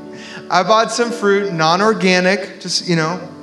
I 0.50 0.62
bought 0.62 0.92
some 0.92 1.12
fruit, 1.12 1.52
non 1.52 1.82
organic, 1.82 2.62
just, 2.62 2.88
you 2.88 2.96
know, 2.96 3.35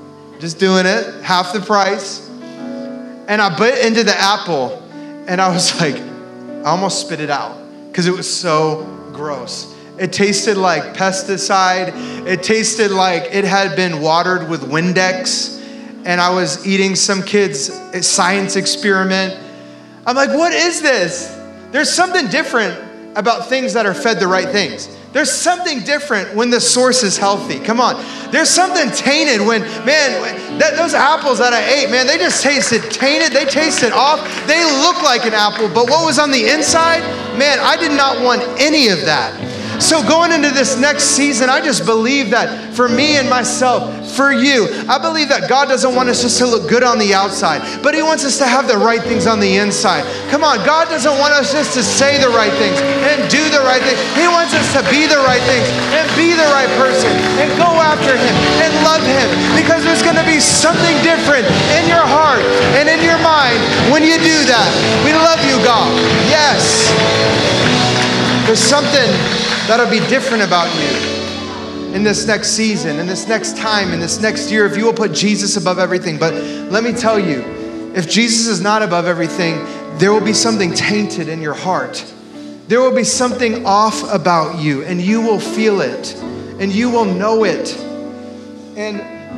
just 0.43 0.59
doing 0.59 0.85
it, 0.85 1.23
half 1.23 1.53
the 1.53 1.61
price. 1.61 2.27
And 2.27 3.41
I 3.41 3.57
bit 3.57 3.85
into 3.85 4.03
the 4.03 4.13
apple 4.13 4.77
and 5.25 5.39
I 5.39 5.47
was 5.47 5.73
like, 5.79 5.95
I 5.95 6.63
almost 6.63 6.99
spit 6.99 7.21
it 7.21 7.29
out 7.29 7.57
because 7.87 8.07
it 8.07 8.11
was 8.11 8.29
so 8.29 8.83
gross. 9.13 9.73
It 9.97 10.11
tasted 10.11 10.57
like 10.57 10.95
pesticide. 10.95 12.27
It 12.27 12.43
tasted 12.43 12.91
like 12.91 13.33
it 13.33 13.45
had 13.45 13.77
been 13.77 14.01
watered 14.01 14.49
with 14.49 14.63
Windex. 14.63 15.61
And 16.05 16.19
I 16.19 16.33
was 16.33 16.67
eating 16.67 16.95
some 16.95 17.23
kid's 17.23 17.71
science 18.05 18.57
experiment. 18.57 19.39
I'm 20.05 20.17
like, 20.17 20.31
what 20.31 20.51
is 20.51 20.81
this? 20.81 21.33
There's 21.71 21.89
something 21.89 22.27
different 22.27 23.17
about 23.17 23.47
things 23.47 23.75
that 23.75 23.85
are 23.85 23.93
fed 23.93 24.19
the 24.19 24.27
right 24.27 24.49
things. 24.49 24.89
There's 25.13 25.31
something 25.31 25.81
different 25.81 26.35
when 26.35 26.49
the 26.49 26.59
source 26.59 27.03
is 27.03 27.17
healthy. 27.17 27.59
Come 27.59 27.79
on. 27.79 28.03
There's 28.31 28.49
something 28.49 28.89
tainted 28.89 29.45
when, 29.45 29.61
man, 29.85 30.57
that, 30.57 30.75
those 30.75 30.95
apples 30.95 31.37
that 31.37 31.53
I 31.53 31.63
ate, 31.63 31.91
man, 31.91 32.07
they 32.07 32.17
just 32.17 32.41
tasted 32.41 32.81
tainted. 32.91 33.31
They 33.31 33.45
tasted 33.45 33.91
off. 33.93 34.19
They 34.47 34.63
look 34.81 35.03
like 35.03 35.25
an 35.25 35.33
apple, 35.33 35.69
but 35.69 35.87
what 35.87 36.03
was 36.03 36.17
on 36.17 36.31
the 36.31 36.49
inside, 36.49 37.01
man, 37.37 37.59
I 37.59 37.77
did 37.77 37.91
not 37.91 38.23
want 38.23 38.41
any 38.59 38.89
of 38.89 39.01
that. 39.01 39.39
So, 39.79 40.01
going 40.07 40.31
into 40.31 40.49
this 40.49 40.77
next 40.77 41.03
season, 41.03 41.49
I 41.49 41.59
just 41.59 41.85
believe 41.85 42.29
that 42.29 42.73
for 42.73 42.87
me 42.87 43.17
and 43.17 43.29
myself, 43.29 44.02
for 44.13 44.31
you, 44.31 44.69
I 44.87 45.01
believe 45.01 45.29
that 45.29 45.49
God 45.49 45.67
doesn't 45.67 45.93
want 45.93 46.09
us 46.09 46.21
just 46.21 46.37
to 46.39 46.45
look 46.45 46.69
good 46.69 46.83
on 46.83 46.97
the 46.97 47.13
outside, 47.13 47.61
but 47.81 47.93
He 47.93 48.01
wants 48.01 48.25
us 48.25 48.37
to 48.37 48.45
have 48.45 48.67
the 48.69 48.77
right 48.77 49.01
things 49.01 49.25
on 49.25 49.39
the 49.39 49.57
inside. 49.57 50.05
Come 50.29 50.43
on, 50.45 50.61
God 50.65 50.87
doesn't 50.89 51.17
want 51.17 51.33
us 51.33 51.51
just 51.51 51.73
to 51.73 51.83
say 51.83 52.21
the 52.21 52.29
right 52.29 52.53
things 52.61 52.77
and 53.09 53.25
do 53.29 53.41
the 53.49 53.61
right 53.65 53.81
things. 53.81 53.97
He 54.13 54.29
wants 54.29 54.53
us 54.53 54.65
to 54.77 54.81
be 54.93 55.09
the 55.09 55.21
right 55.25 55.41
things 55.49 55.65
and 55.97 56.05
be 56.13 56.37
the 56.37 56.47
right 56.53 56.69
person 56.77 57.09
and 57.41 57.49
go 57.57 57.69
after 57.81 58.13
Him 58.13 58.35
and 58.61 58.71
love 58.85 59.03
Him 59.03 59.27
because 59.57 59.83
there's 59.83 60.05
going 60.05 60.19
to 60.19 60.27
be 60.29 60.39
something 60.39 60.95
different 61.01 61.45
in 61.77 61.89
your 61.89 62.05
heart 62.05 62.45
and 62.77 62.87
in 62.87 63.01
your 63.01 63.19
mind 63.25 63.57
when 63.89 64.05
you 64.05 64.15
do 64.21 64.37
that. 64.49 64.69
We 65.01 65.13
love 65.13 65.41
you, 65.43 65.57
God. 65.65 65.89
Yes. 66.29 66.89
There's 68.45 68.61
something 68.61 69.09
that'll 69.67 69.89
be 69.89 70.03
different 70.11 70.43
about 70.43 70.67
you 70.75 71.12
in 71.93 72.03
this 72.03 72.25
next 72.25 72.49
season, 72.49 72.99
in 72.99 73.05
this 73.05 73.27
next 73.27 73.55
time, 73.55 73.93
in 73.93 73.99
this 73.99 74.19
next 74.19 74.51
year, 74.51 74.65
if 74.65 74.75
you 74.75 74.83
will 74.83 74.93
put 74.93 75.13
Jesus 75.13 75.57
above 75.57 75.77
everything. 75.77 76.17
But 76.17 76.33
let 76.33 76.83
me 76.83 76.91
tell 76.91 77.19
you, 77.19 77.43
if 77.95 78.09
Jesus 78.09 78.47
is 78.47 78.61
not 78.61 78.81
above 78.81 79.05
everything, 79.05 79.63
there 79.99 80.11
will 80.11 80.25
be 80.25 80.33
something 80.33 80.73
tainted 80.73 81.29
in 81.29 81.39
your 81.39 81.53
heart. 81.53 82.03
There 82.67 82.81
will 82.81 82.95
be 82.95 83.03
something 83.03 83.65
off 83.65 84.11
about 84.11 84.59
you, 84.59 84.83
and 84.83 84.99
you 84.99 85.21
will 85.21 85.39
feel 85.39 85.81
it, 85.81 86.15
and 86.59 86.71
you 86.71 86.89
will 86.89 87.05
know 87.05 87.43
it. 87.43 87.77
And 88.75 88.97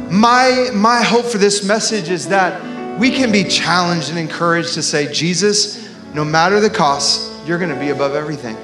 my, 0.10 0.70
my 0.74 1.02
hope 1.02 1.26
for 1.26 1.38
this 1.38 1.68
message 1.68 2.10
is 2.10 2.30
that 2.30 2.98
we 2.98 3.12
can 3.12 3.34
be 3.34 3.44
challenged 3.44 4.10
and 4.10 4.18
encouraged 4.18 4.76
to 4.76 4.82
say, 4.82 5.12
Jesus, 5.12 5.94
no 6.13 6.24
matter 6.24 6.62
the 6.62 6.70
cost, 6.70 7.34
you're 7.46 7.60
to 7.60 7.76
be 7.76 7.89
above 7.89 8.15
everything. 8.15 8.56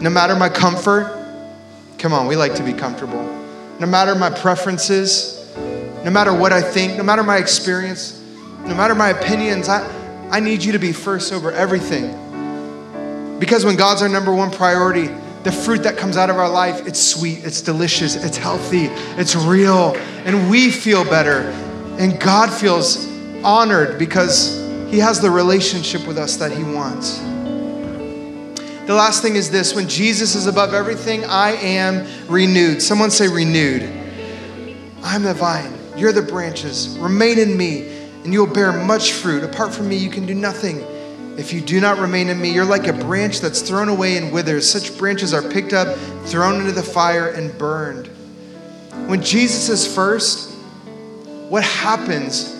No 0.00 0.10
matter 0.10 0.36
my 0.36 0.48
comfort, 0.48 1.19
come 2.00 2.14
on, 2.14 2.26
we 2.26 2.34
like 2.34 2.54
to 2.54 2.62
be 2.62 2.72
comfortable. 2.72 3.22
No 3.78 3.86
matter 3.86 4.14
my 4.14 4.30
preferences, 4.30 5.54
no 6.02 6.10
matter 6.10 6.34
what 6.34 6.52
I 6.52 6.62
think, 6.62 6.96
no 6.96 7.02
matter 7.02 7.22
my 7.22 7.36
experience, 7.36 8.18
no 8.64 8.74
matter 8.74 8.94
my 8.94 9.10
opinions, 9.10 9.68
I, 9.68 9.86
I 10.30 10.40
need 10.40 10.64
you 10.64 10.72
to 10.72 10.78
be 10.78 10.92
first 10.92 11.32
over 11.32 11.52
everything. 11.52 12.16
Because 13.38 13.64
when 13.66 13.76
God's 13.76 14.00
our 14.00 14.08
number 14.08 14.34
one 14.34 14.50
priority, 14.50 15.08
the 15.44 15.52
fruit 15.52 15.82
that 15.82 15.98
comes 15.98 16.16
out 16.16 16.30
of 16.30 16.36
our 16.36 16.48
life, 16.48 16.86
it's 16.86 17.00
sweet, 17.00 17.44
it's 17.44 17.60
delicious, 17.60 18.16
it's 18.16 18.36
healthy, 18.36 18.86
it's 19.18 19.36
real, 19.36 19.94
and 20.24 20.50
we 20.50 20.70
feel 20.70 21.04
better. 21.04 21.50
And 21.98 22.18
God 22.18 22.50
feels 22.50 23.06
honored 23.44 23.98
because 23.98 24.58
He 24.90 24.98
has 24.98 25.20
the 25.20 25.30
relationship 25.30 26.06
with 26.06 26.16
us 26.16 26.36
that 26.36 26.50
He 26.50 26.64
wants. 26.64 27.20
The 28.86 28.94
last 28.94 29.22
thing 29.22 29.36
is 29.36 29.50
this 29.50 29.74
when 29.74 29.88
Jesus 29.88 30.34
is 30.34 30.46
above 30.46 30.74
everything, 30.74 31.24
I 31.24 31.52
am 31.52 32.06
renewed. 32.28 32.82
Someone 32.82 33.10
say, 33.10 33.28
renewed. 33.28 33.82
I'm 35.02 35.22
the 35.22 35.34
vine, 35.34 35.72
you're 35.96 36.12
the 36.12 36.22
branches. 36.22 36.98
Remain 36.98 37.38
in 37.38 37.56
me, 37.56 37.88
and 38.24 38.32
you 38.32 38.44
will 38.44 38.52
bear 38.52 38.72
much 38.72 39.12
fruit. 39.12 39.44
Apart 39.44 39.72
from 39.72 39.88
me, 39.88 39.96
you 39.96 40.10
can 40.10 40.26
do 40.26 40.34
nothing. 40.34 40.84
If 41.38 41.52
you 41.52 41.60
do 41.60 41.80
not 41.80 41.98
remain 41.98 42.28
in 42.28 42.40
me, 42.40 42.52
you're 42.52 42.64
like 42.64 42.86
a 42.86 42.92
branch 42.92 43.40
that's 43.40 43.62
thrown 43.62 43.88
away 43.88 44.16
and 44.16 44.32
withers. 44.32 44.70
Such 44.70 44.98
branches 44.98 45.32
are 45.32 45.42
picked 45.42 45.72
up, 45.72 45.96
thrown 46.26 46.60
into 46.60 46.72
the 46.72 46.82
fire, 46.82 47.28
and 47.28 47.56
burned. 47.56 48.08
When 49.06 49.22
Jesus 49.22 49.68
is 49.68 49.94
first, 49.94 50.50
what 51.48 51.64
happens 51.64 52.54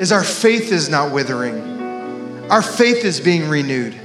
is 0.00 0.12
our 0.12 0.24
faith 0.24 0.72
is 0.72 0.88
not 0.88 1.12
withering, 1.12 1.60
our 2.50 2.62
faith 2.62 3.04
is 3.04 3.20
being 3.20 3.48
renewed. 3.48 4.00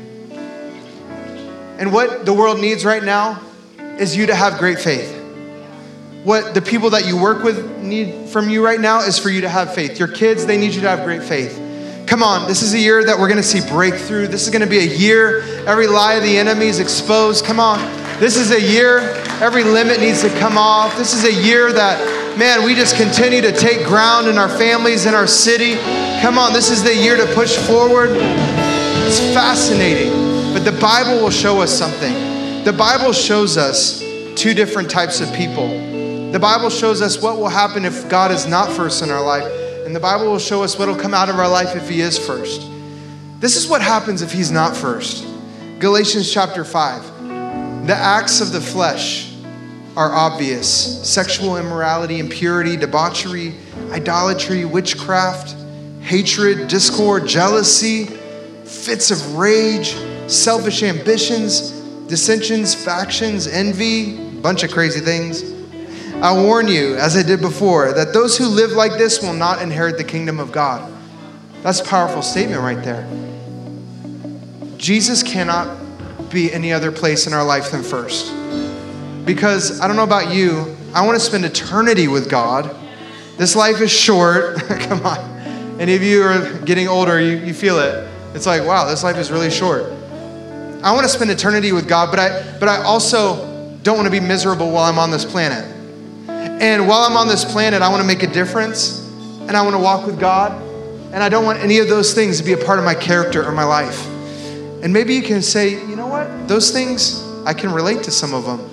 And 1.77 1.93
what 1.93 2.25
the 2.25 2.33
world 2.33 2.59
needs 2.59 2.83
right 2.83 3.03
now 3.03 3.39
is 3.99 4.15
you 4.15 4.25
to 4.27 4.35
have 4.35 4.57
great 4.57 4.79
faith. 4.79 5.13
What 6.23 6.53
the 6.53 6.61
people 6.61 6.89
that 6.91 7.05
you 7.05 7.21
work 7.21 7.43
with 7.43 7.77
need 7.79 8.29
from 8.29 8.49
you 8.49 8.65
right 8.65 8.79
now 8.79 9.01
is 9.01 9.17
for 9.19 9.29
you 9.29 9.41
to 9.41 9.49
have 9.49 9.73
faith. 9.73 9.99
Your 9.99 10.07
kids, 10.07 10.45
they 10.45 10.57
need 10.57 10.73
you 10.73 10.81
to 10.81 10.89
have 10.89 11.05
great 11.05 11.23
faith. 11.23 11.63
Come 12.07 12.23
on, 12.23 12.47
this 12.47 12.61
is 12.61 12.73
a 12.73 12.79
year 12.79 13.03
that 13.03 13.19
we're 13.19 13.27
gonna 13.27 13.43
see 13.43 13.61
breakthrough. 13.69 14.27
This 14.27 14.43
is 14.43 14.49
gonna 14.49 14.65
be 14.65 14.79
a 14.79 14.97
year 14.97 15.41
every 15.67 15.87
lie 15.87 16.13
of 16.13 16.23
the 16.23 16.37
enemy 16.37 16.67
is 16.67 16.79
exposed. 16.79 17.45
Come 17.45 17.59
on. 17.59 17.79
This 18.19 18.35
is 18.35 18.51
a 18.51 18.61
year 18.61 18.99
every 19.41 19.63
limit 19.63 19.99
needs 19.99 20.21
to 20.21 20.29
come 20.39 20.57
off. 20.57 20.97
This 20.97 21.13
is 21.13 21.25
a 21.25 21.43
year 21.45 21.71
that, 21.71 22.37
man, 22.37 22.63
we 22.65 22.73
just 22.73 22.95
continue 22.95 23.41
to 23.41 23.51
take 23.51 23.85
ground 23.85 24.27
in 24.27 24.37
our 24.37 24.49
families, 24.49 25.05
in 25.05 25.13
our 25.13 25.27
city. 25.27 25.75
Come 26.21 26.37
on, 26.39 26.53
this 26.53 26.71
is 26.71 26.81
the 26.81 26.95
year 26.95 27.15
to 27.17 27.25
push 27.35 27.55
forward. 27.55 28.09
It's 28.11 29.19
fascinating. 29.33 30.26
But 30.57 30.65
the 30.65 30.81
Bible 30.81 31.21
will 31.21 31.29
show 31.29 31.61
us 31.61 31.71
something. 31.71 32.63
The 32.63 32.73
Bible 32.73 33.13
shows 33.13 33.57
us 33.57 33.99
two 34.35 34.55
different 34.55 34.89
types 34.89 35.21
of 35.21 35.31
people. 35.35 35.67
The 36.31 36.39
Bible 36.39 36.71
shows 36.71 36.99
us 36.99 37.21
what 37.21 37.37
will 37.37 37.47
happen 37.47 37.85
if 37.85 38.09
God 38.09 38.31
is 38.31 38.47
not 38.47 38.71
first 38.71 39.03
in 39.03 39.11
our 39.11 39.23
life. 39.23 39.45
And 39.85 39.95
the 39.95 39.99
Bible 39.99 40.25
will 40.25 40.39
show 40.39 40.63
us 40.63 40.79
what 40.79 40.87
will 40.87 40.95
come 40.95 41.13
out 41.13 41.29
of 41.29 41.35
our 41.35 41.47
life 41.47 41.75
if 41.75 41.87
He 41.87 42.01
is 42.01 42.17
first. 42.17 42.67
This 43.39 43.55
is 43.55 43.67
what 43.67 43.83
happens 43.83 44.23
if 44.23 44.31
He's 44.31 44.49
not 44.49 44.75
first. 44.75 45.27
Galatians 45.77 46.33
chapter 46.33 46.65
5. 46.65 47.85
The 47.85 47.95
acts 47.95 48.41
of 48.41 48.51
the 48.51 48.59
flesh 48.59 49.31
are 49.95 50.11
obvious 50.11 51.07
sexual 51.07 51.57
immorality, 51.57 52.17
impurity, 52.17 52.75
debauchery, 52.77 53.53
idolatry, 53.91 54.65
witchcraft, 54.65 55.55
hatred, 56.01 56.67
discord, 56.67 57.27
jealousy, 57.27 58.05
fits 58.65 59.11
of 59.11 59.35
rage, 59.35 59.95
selfish 60.27 60.83
ambitions, 60.83 61.71
dissensions, 62.07 62.75
factions, 62.75 63.47
envy, 63.47 64.17
bunch 64.41 64.63
of 64.63 64.71
crazy 64.71 64.99
things. 64.99 65.53
I 66.21 66.33
warn 66.33 66.67
you, 66.67 66.95
as 66.95 67.15
I 67.15 67.23
did 67.23 67.41
before, 67.41 67.93
that 67.93 68.13
those 68.13 68.37
who 68.37 68.47
live 68.47 68.71
like 68.71 68.93
this 68.93 69.21
will 69.21 69.33
not 69.33 69.61
inherit 69.61 69.97
the 69.97 70.03
kingdom 70.03 70.39
of 70.39 70.51
God. 70.51 70.91
That's 71.61 71.79
a 71.79 71.83
powerful 71.83 72.21
statement 72.21 72.61
right 72.61 72.83
there. 72.83 73.07
Jesus 74.77 75.23
cannot 75.23 75.77
be 76.29 76.51
any 76.51 76.73
other 76.73 76.91
place 76.91 77.27
in 77.27 77.33
our 77.33 77.43
life 77.43 77.71
than 77.71 77.83
first. 77.83 78.33
Because 79.25 79.79
I 79.79 79.87
don't 79.87 79.95
know 79.95 80.03
about 80.03 80.33
you, 80.33 80.75
I 80.93 81.05
want 81.05 81.19
to 81.19 81.23
spend 81.23 81.45
eternity 81.45 82.07
with 82.07 82.29
God. 82.29 82.75
This 83.37 83.55
life 83.55 83.81
is 83.81 83.91
short. 83.91 84.55
Come 84.67 85.05
on. 85.05 85.19
Any 85.79 85.95
of 85.95 86.01
you 86.01 86.23
are 86.23 86.57
getting 86.59 86.87
older, 86.87 87.21
you, 87.21 87.37
you 87.37 87.53
feel 87.53 87.79
it. 87.79 88.09
It's 88.33 88.45
like, 88.45 88.63
wow, 88.65 88.87
this 88.87 89.03
life 89.03 89.17
is 89.17 89.31
really 89.31 89.51
short. 89.51 89.96
I 90.83 90.93
want 90.93 91.03
to 91.03 91.09
spend 91.09 91.31
eternity 91.31 91.71
with 91.71 91.87
God, 91.87 92.11
but 92.11 92.19
I, 92.19 92.57
but 92.59 92.69
I 92.69 92.83
also 92.83 93.77
don't 93.83 93.97
want 93.97 94.05
to 94.05 94.11
be 94.11 94.19
miserable 94.19 94.71
while 94.71 94.83
I'm 94.83 94.99
on 94.99 95.11
this 95.11 95.25
planet. 95.25 95.65
And 96.29 96.87
while 96.87 97.01
I'm 97.01 97.15
on 97.15 97.27
this 97.27 97.45
planet, 97.45 97.81
I 97.81 97.89
want 97.89 98.01
to 98.01 98.07
make 98.07 98.23
a 98.23 98.27
difference 98.27 98.99
and 99.41 99.51
I 99.55 99.61
want 99.61 99.75
to 99.75 99.81
walk 99.81 100.05
with 100.05 100.19
God. 100.19 100.51
And 101.13 101.23
I 101.23 101.29
don't 101.29 101.45
want 101.45 101.59
any 101.59 101.79
of 101.79 101.87
those 101.87 102.13
things 102.13 102.37
to 102.39 102.43
be 102.43 102.53
a 102.53 102.57
part 102.57 102.79
of 102.79 102.85
my 102.85 102.93
character 102.93 103.43
or 103.43 103.51
my 103.51 103.63
life. 103.63 104.05
And 104.83 104.91
maybe 104.91 105.13
you 105.15 105.21
can 105.21 105.41
say, 105.41 105.71
you 105.71 105.95
know 105.95 106.07
what? 106.07 106.47
Those 106.47 106.71
things, 106.71 107.23
I 107.45 107.53
can 107.53 107.71
relate 107.71 108.03
to 108.03 108.11
some 108.11 108.33
of 108.33 108.45
them. 108.45 108.69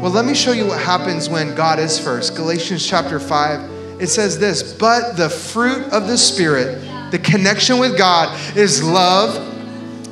Well, 0.00 0.10
let 0.10 0.24
me 0.24 0.34
show 0.34 0.52
you 0.52 0.66
what 0.66 0.80
happens 0.80 1.28
when 1.28 1.54
God 1.54 1.78
is 1.78 1.98
first. 1.98 2.36
Galatians 2.36 2.86
chapter 2.86 3.18
5, 3.18 4.00
it 4.00 4.06
says 4.08 4.38
this 4.38 4.72
But 4.74 5.16
the 5.16 5.28
fruit 5.28 5.84
of 5.92 6.06
the 6.06 6.16
Spirit, 6.16 6.80
the 7.10 7.18
connection 7.18 7.78
with 7.78 7.98
God, 7.98 8.38
is 8.56 8.82
love, 8.82 9.49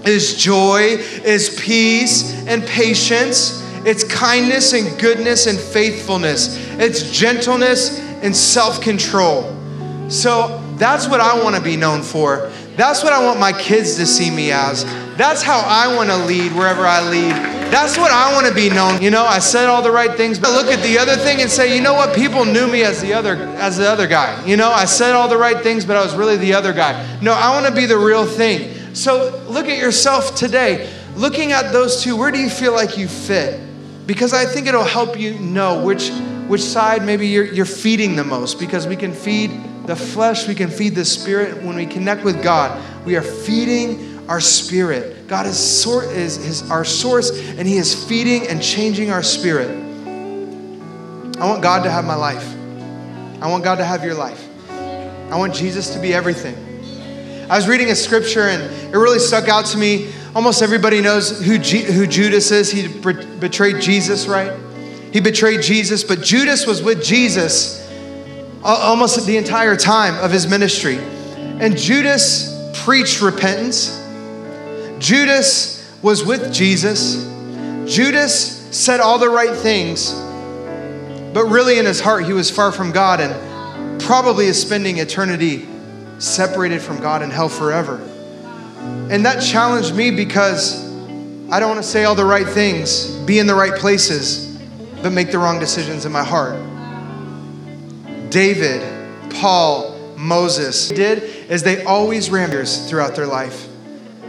is 0.04 0.36
joy, 0.36 0.96
is 1.24 1.58
peace, 1.60 2.46
and 2.46 2.64
patience 2.66 3.58
it's 3.84 4.04
kindness 4.04 4.72
and 4.72 4.98
goodness 5.00 5.46
and 5.46 5.58
faithfulness. 5.58 6.58
It's 6.78 7.10
gentleness 7.10 7.98
and 8.22 8.36
self 8.36 8.80
control. 8.80 9.54
So 10.10 10.62
that's 10.76 11.08
what 11.08 11.20
I 11.20 11.42
want 11.42 11.56
to 11.56 11.62
be 11.62 11.76
known 11.76 12.02
for. 12.02 12.50
That's 12.76 13.02
what 13.02 13.12
I 13.12 13.24
want 13.24 13.40
my 13.40 13.52
kids 13.52 13.96
to 13.96 14.06
see 14.06 14.30
me 14.30 14.52
as. 14.52 14.84
That's 15.16 15.42
how 15.42 15.60
I 15.60 15.94
want 15.96 16.10
to 16.10 16.16
lead 16.16 16.52
wherever 16.52 16.86
I 16.86 17.08
lead. 17.08 17.32
That's 17.72 17.98
what 17.98 18.12
I 18.12 18.32
want 18.32 18.46
to 18.46 18.54
be 18.54 18.70
known. 18.70 19.02
You 19.02 19.10
know, 19.10 19.24
I 19.24 19.40
said 19.40 19.66
all 19.66 19.82
the 19.82 19.90
right 19.90 20.16
things, 20.16 20.38
but 20.38 20.52
look 20.52 20.66
at 20.66 20.82
the 20.82 20.98
other 20.98 21.16
thing 21.16 21.40
and 21.42 21.50
say, 21.50 21.74
you 21.74 21.82
know 21.82 21.94
what? 21.94 22.14
People 22.14 22.44
knew 22.44 22.66
me 22.66 22.82
as 22.82 23.02
the 23.02 23.12
other 23.12 23.34
as 23.58 23.76
the 23.76 23.88
other 23.88 24.06
guy. 24.06 24.44
You 24.46 24.56
know, 24.56 24.70
I 24.70 24.84
said 24.84 25.14
all 25.14 25.28
the 25.28 25.36
right 25.36 25.62
things, 25.62 25.84
but 25.84 25.96
I 25.96 26.02
was 26.04 26.14
really 26.14 26.36
the 26.36 26.54
other 26.54 26.72
guy. 26.72 27.18
No, 27.20 27.32
I 27.32 27.50
want 27.50 27.66
to 27.66 27.72
be 27.72 27.86
the 27.86 27.98
real 27.98 28.26
thing. 28.26 28.77
So 28.98 29.44
look 29.48 29.66
at 29.66 29.78
yourself 29.78 30.34
today. 30.34 30.92
Looking 31.14 31.52
at 31.52 31.72
those 31.72 32.02
two, 32.02 32.16
where 32.16 32.30
do 32.30 32.38
you 32.38 32.50
feel 32.50 32.72
like 32.72 32.98
you 32.98 33.08
fit? 33.08 33.60
because 34.08 34.32
I 34.32 34.46
think 34.46 34.66
it'll 34.66 34.84
help 34.84 35.20
you 35.20 35.34
know 35.38 35.84
which, 35.84 36.10
which 36.48 36.62
side 36.62 37.04
maybe 37.04 37.28
you're, 37.28 37.44
you're 37.44 37.66
feeding 37.66 38.16
the 38.16 38.24
most 38.24 38.58
because 38.58 38.86
we 38.86 38.96
can 38.96 39.12
feed 39.12 39.50
the 39.84 39.94
flesh, 39.94 40.48
we 40.48 40.54
can 40.54 40.70
feed 40.70 40.94
the 40.94 41.04
spirit. 41.04 41.62
When 41.62 41.76
we 41.76 41.84
connect 41.84 42.24
with 42.24 42.42
God, 42.42 42.82
we 43.04 43.16
are 43.16 43.22
feeding 43.22 44.26
our 44.30 44.40
spirit. 44.40 45.28
God 45.28 45.44
is, 45.44 45.58
sor- 45.58 46.04
is, 46.04 46.38
is 46.38 46.70
our 46.70 46.86
source 46.86 47.30
and 47.58 47.68
He 47.68 47.76
is 47.76 48.08
feeding 48.08 48.48
and 48.48 48.62
changing 48.62 49.10
our 49.10 49.22
spirit. 49.22 49.68
I 51.38 51.46
want 51.46 51.62
God 51.62 51.82
to 51.82 51.90
have 51.90 52.06
my 52.06 52.14
life. 52.14 52.54
I 53.42 53.48
want 53.50 53.62
God 53.62 53.76
to 53.76 53.84
have 53.84 54.02
your 54.02 54.14
life. 54.14 54.48
I 54.70 55.36
want 55.36 55.54
Jesus 55.54 55.92
to 55.92 56.00
be 56.00 56.14
everything. 56.14 56.67
I 57.50 57.56
was 57.56 57.66
reading 57.66 57.90
a 57.90 57.96
scripture 57.96 58.48
and 58.48 58.62
it 58.94 58.96
really 58.96 59.18
stuck 59.18 59.48
out 59.48 59.66
to 59.66 59.78
me 59.78 60.10
Almost 60.34 60.62
everybody 60.62 61.00
knows 61.00 61.44
who, 61.44 61.58
G- 61.58 61.82
who 61.82 62.06
Judas 62.06 62.50
is. 62.50 62.70
He 62.70 62.86
betrayed 62.86 63.80
Jesus, 63.80 64.26
right? 64.28 64.52
He 65.12 65.20
betrayed 65.20 65.62
Jesus, 65.62 66.04
but 66.04 66.22
Judas 66.22 66.66
was 66.66 66.82
with 66.82 67.02
Jesus 67.02 67.84
almost 68.62 69.26
the 69.26 69.36
entire 69.36 69.76
time 69.76 70.14
of 70.22 70.30
his 70.30 70.46
ministry. 70.46 70.98
And 70.98 71.76
Judas 71.76 72.72
preached 72.84 73.22
repentance. 73.22 73.88
Judas 74.98 75.98
was 76.02 76.24
with 76.24 76.52
Jesus. 76.52 77.24
Judas 77.86 78.76
said 78.76 79.00
all 79.00 79.18
the 79.18 79.30
right 79.30 79.56
things, 79.56 80.12
but 81.32 81.46
really 81.46 81.78
in 81.78 81.86
his 81.86 82.00
heart, 82.00 82.26
he 82.26 82.32
was 82.32 82.50
far 82.50 82.70
from 82.70 82.92
God 82.92 83.20
and 83.20 84.00
probably 84.02 84.46
is 84.46 84.60
spending 84.60 84.98
eternity 84.98 85.66
separated 86.18 86.80
from 86.80 87.00
God 87.00 87.22
in 87.22 87.30
hell 87.30 87.48
forever. 87.48 87.96
And 89.10 89.24
that 89.24 89.40
challenged 89.40 89.94
me 89.94 90.10
because 90.10 90.86
I 91.50 91.60
don't 91.60 91.70
want 91.70 91.82
to 91.82 91.88
say 91.88 92.04
all 92.04 92.14
the 92.14 92.24
right 92.24 92.46
things, 92.46 93.16
be 93.24 93.38
in 93.38 93.46
the 93.46 93.54
right 93.54 93.74
places, 93.78 94.58
but 95.02 95.10
make 95.10 95.30
the 95.30 95.38
wrong 95.38 95.58
decisions 95.58 96.04
in 96.04 96.12
my 96.12 96.24
heart. 96.24 96.58
David, 98.30 98.82
Paul, 99.30 99.96
Moses 100.16 100.88
did 100.88 101.22
is 101.50 101.62
they 101.62 101.84
always 101.84 102.28
ran 102.28 102.50
throughout 102.50 103.14
their 103.14 103.26
life. 103.26 103.68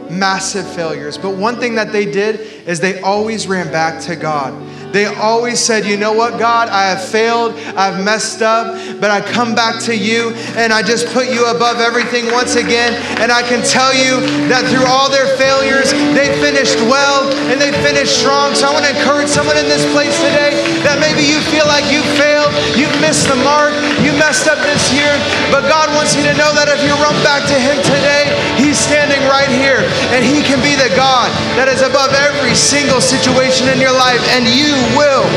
Massive 0.10 0.68
failures. 0.74 1.18
But 1.18 1.36
one 1.36 1.60
thing 1.60 1.76
that 1.76 1.92
they 1.92 2.06
did 2.06 2.40
is 2.68 2.80
they 2.80 3.02
always 3.02 3.48
ran 3.48 3.72
back 3.72 4.02
to 4.04 4.16
God. 4.16 4.54
They 4.92 5.06
always 5.06 5.60
said, 5.60 5.86
You 5.86 5.98
know 5.98 6.14
what, 6.14 6.40
God, 6.40 6.70
I 6.70 6.90
have 6.90 7.04
failed, 7.04 7.54
I've 7.78 8.04
messed 8.04 8.42
up, 8.42 8.74
but 9.00 9.12
I 9.12 9.22
come 9.22 9.54
back 9.54 9.82
to 9.86 9.96
you 9.96 10.34
and 10.58 10.74
I 10.74 10.82
just 10.82 11.08
put 11.14 11.30
you 11.30 11.46
above 11.46 11.78
everything 11.78 12.32
once 12.32 12.56
again. 12.56 12.94
And 13.22 13.32
I 13.32 13.44
can 13.44 13.62
tell 13.62 13.94
you 13.94 14.26
that 14.50 14.66
through 14.72 14.86
all 14.90 15.10
their 15.10 15.30
failures, 15.38 15.94
they 16.18 16.34
finished 16.42 16.82
well 16.90 17.30
and 17.54 17.62
they 17.62 17.72
finished 17.86 18.18
strong. 18.18 18.56
So 18.56 18.68
I 18.68 18.74
want 18.74 18.86
to 18.86 18.94
encourage 18.98 19.30
someone 19.30 19.58
in 19.58 19.70
this 19.70 19.86
place 19.94 20.16
today 20.18 20.58
that 20.82 20.98
maybe 20.98 21.22
you 21.22 21.38
feel 21.54 21.70
like 21.70 21.86
you 21.94 22.02
failed, 22.18 22.50
you've 22.74 22.94
missed 22.98 23.30
the 23.30 23.38
mark, 23.46 23.76
you 24.02 24.12
messed 24.18 24.50
up 24.50 24.58
this 24.66 24.90
year, 24.90 25.14
but 25.54 25.70
God 25.70 25.94
wants 25.94 26.18
you 26.18 26.26
to 26.26 26.34
know 26.34 26.50
that 26.58 26.66
if 26.72 26.82
you 26.82 26.94
run 26.98 27.16
back 27.22 27.46
to 27.46 27.58
Him 27.58 27.78
today, 27.86 28.34
He's 28.58 28.80
standing 28.80 29.22
right 29.30 29.50
here 29.50 29.86
and 30.16 30.26
He 30.26 30.42
can 30.42 30.58
be 30.66 30.74
the 30.74 30.90
God 30.98 31.30
that 31.60 31.70
is 31.70 31.86
above 31.86 32.12
every 32.18 32.56
single 32.58 33.00
situation 33.04 33.70
in 33.70 33.78
your 33.78 33.94
life. 33.94 34.22
And 34.34 34.48
you 34.50 34.79
will 34.98 35.28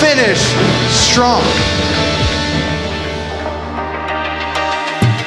finish 0.00 0.40
strong. 0.90 1.42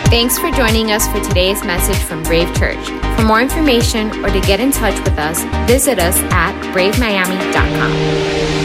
Thanks 0.09 0.37
for 0.39 0.49
joining 0.51 0.91
us 0.91 1.07
for 1.07 1.19
today's 1.19 1.63
message 1.63 1.97
from 1.97 2.23
Brave 2.23 2.53
Church. 2.55 2.87
For 3.17 3.23
more 3.23 3.41
information 3.41 4.11
or 4.23 4.29
to 4.29 4.39
get 4.41 4.59
in 4.59 4.71
touch 4.71 4.97
with 5.03 5.17
us, 5.17 5.43
visit 5.67 5.99
us 5.99 6.17
at 6.31 6.53
bravemiami.com. 6.73 8.64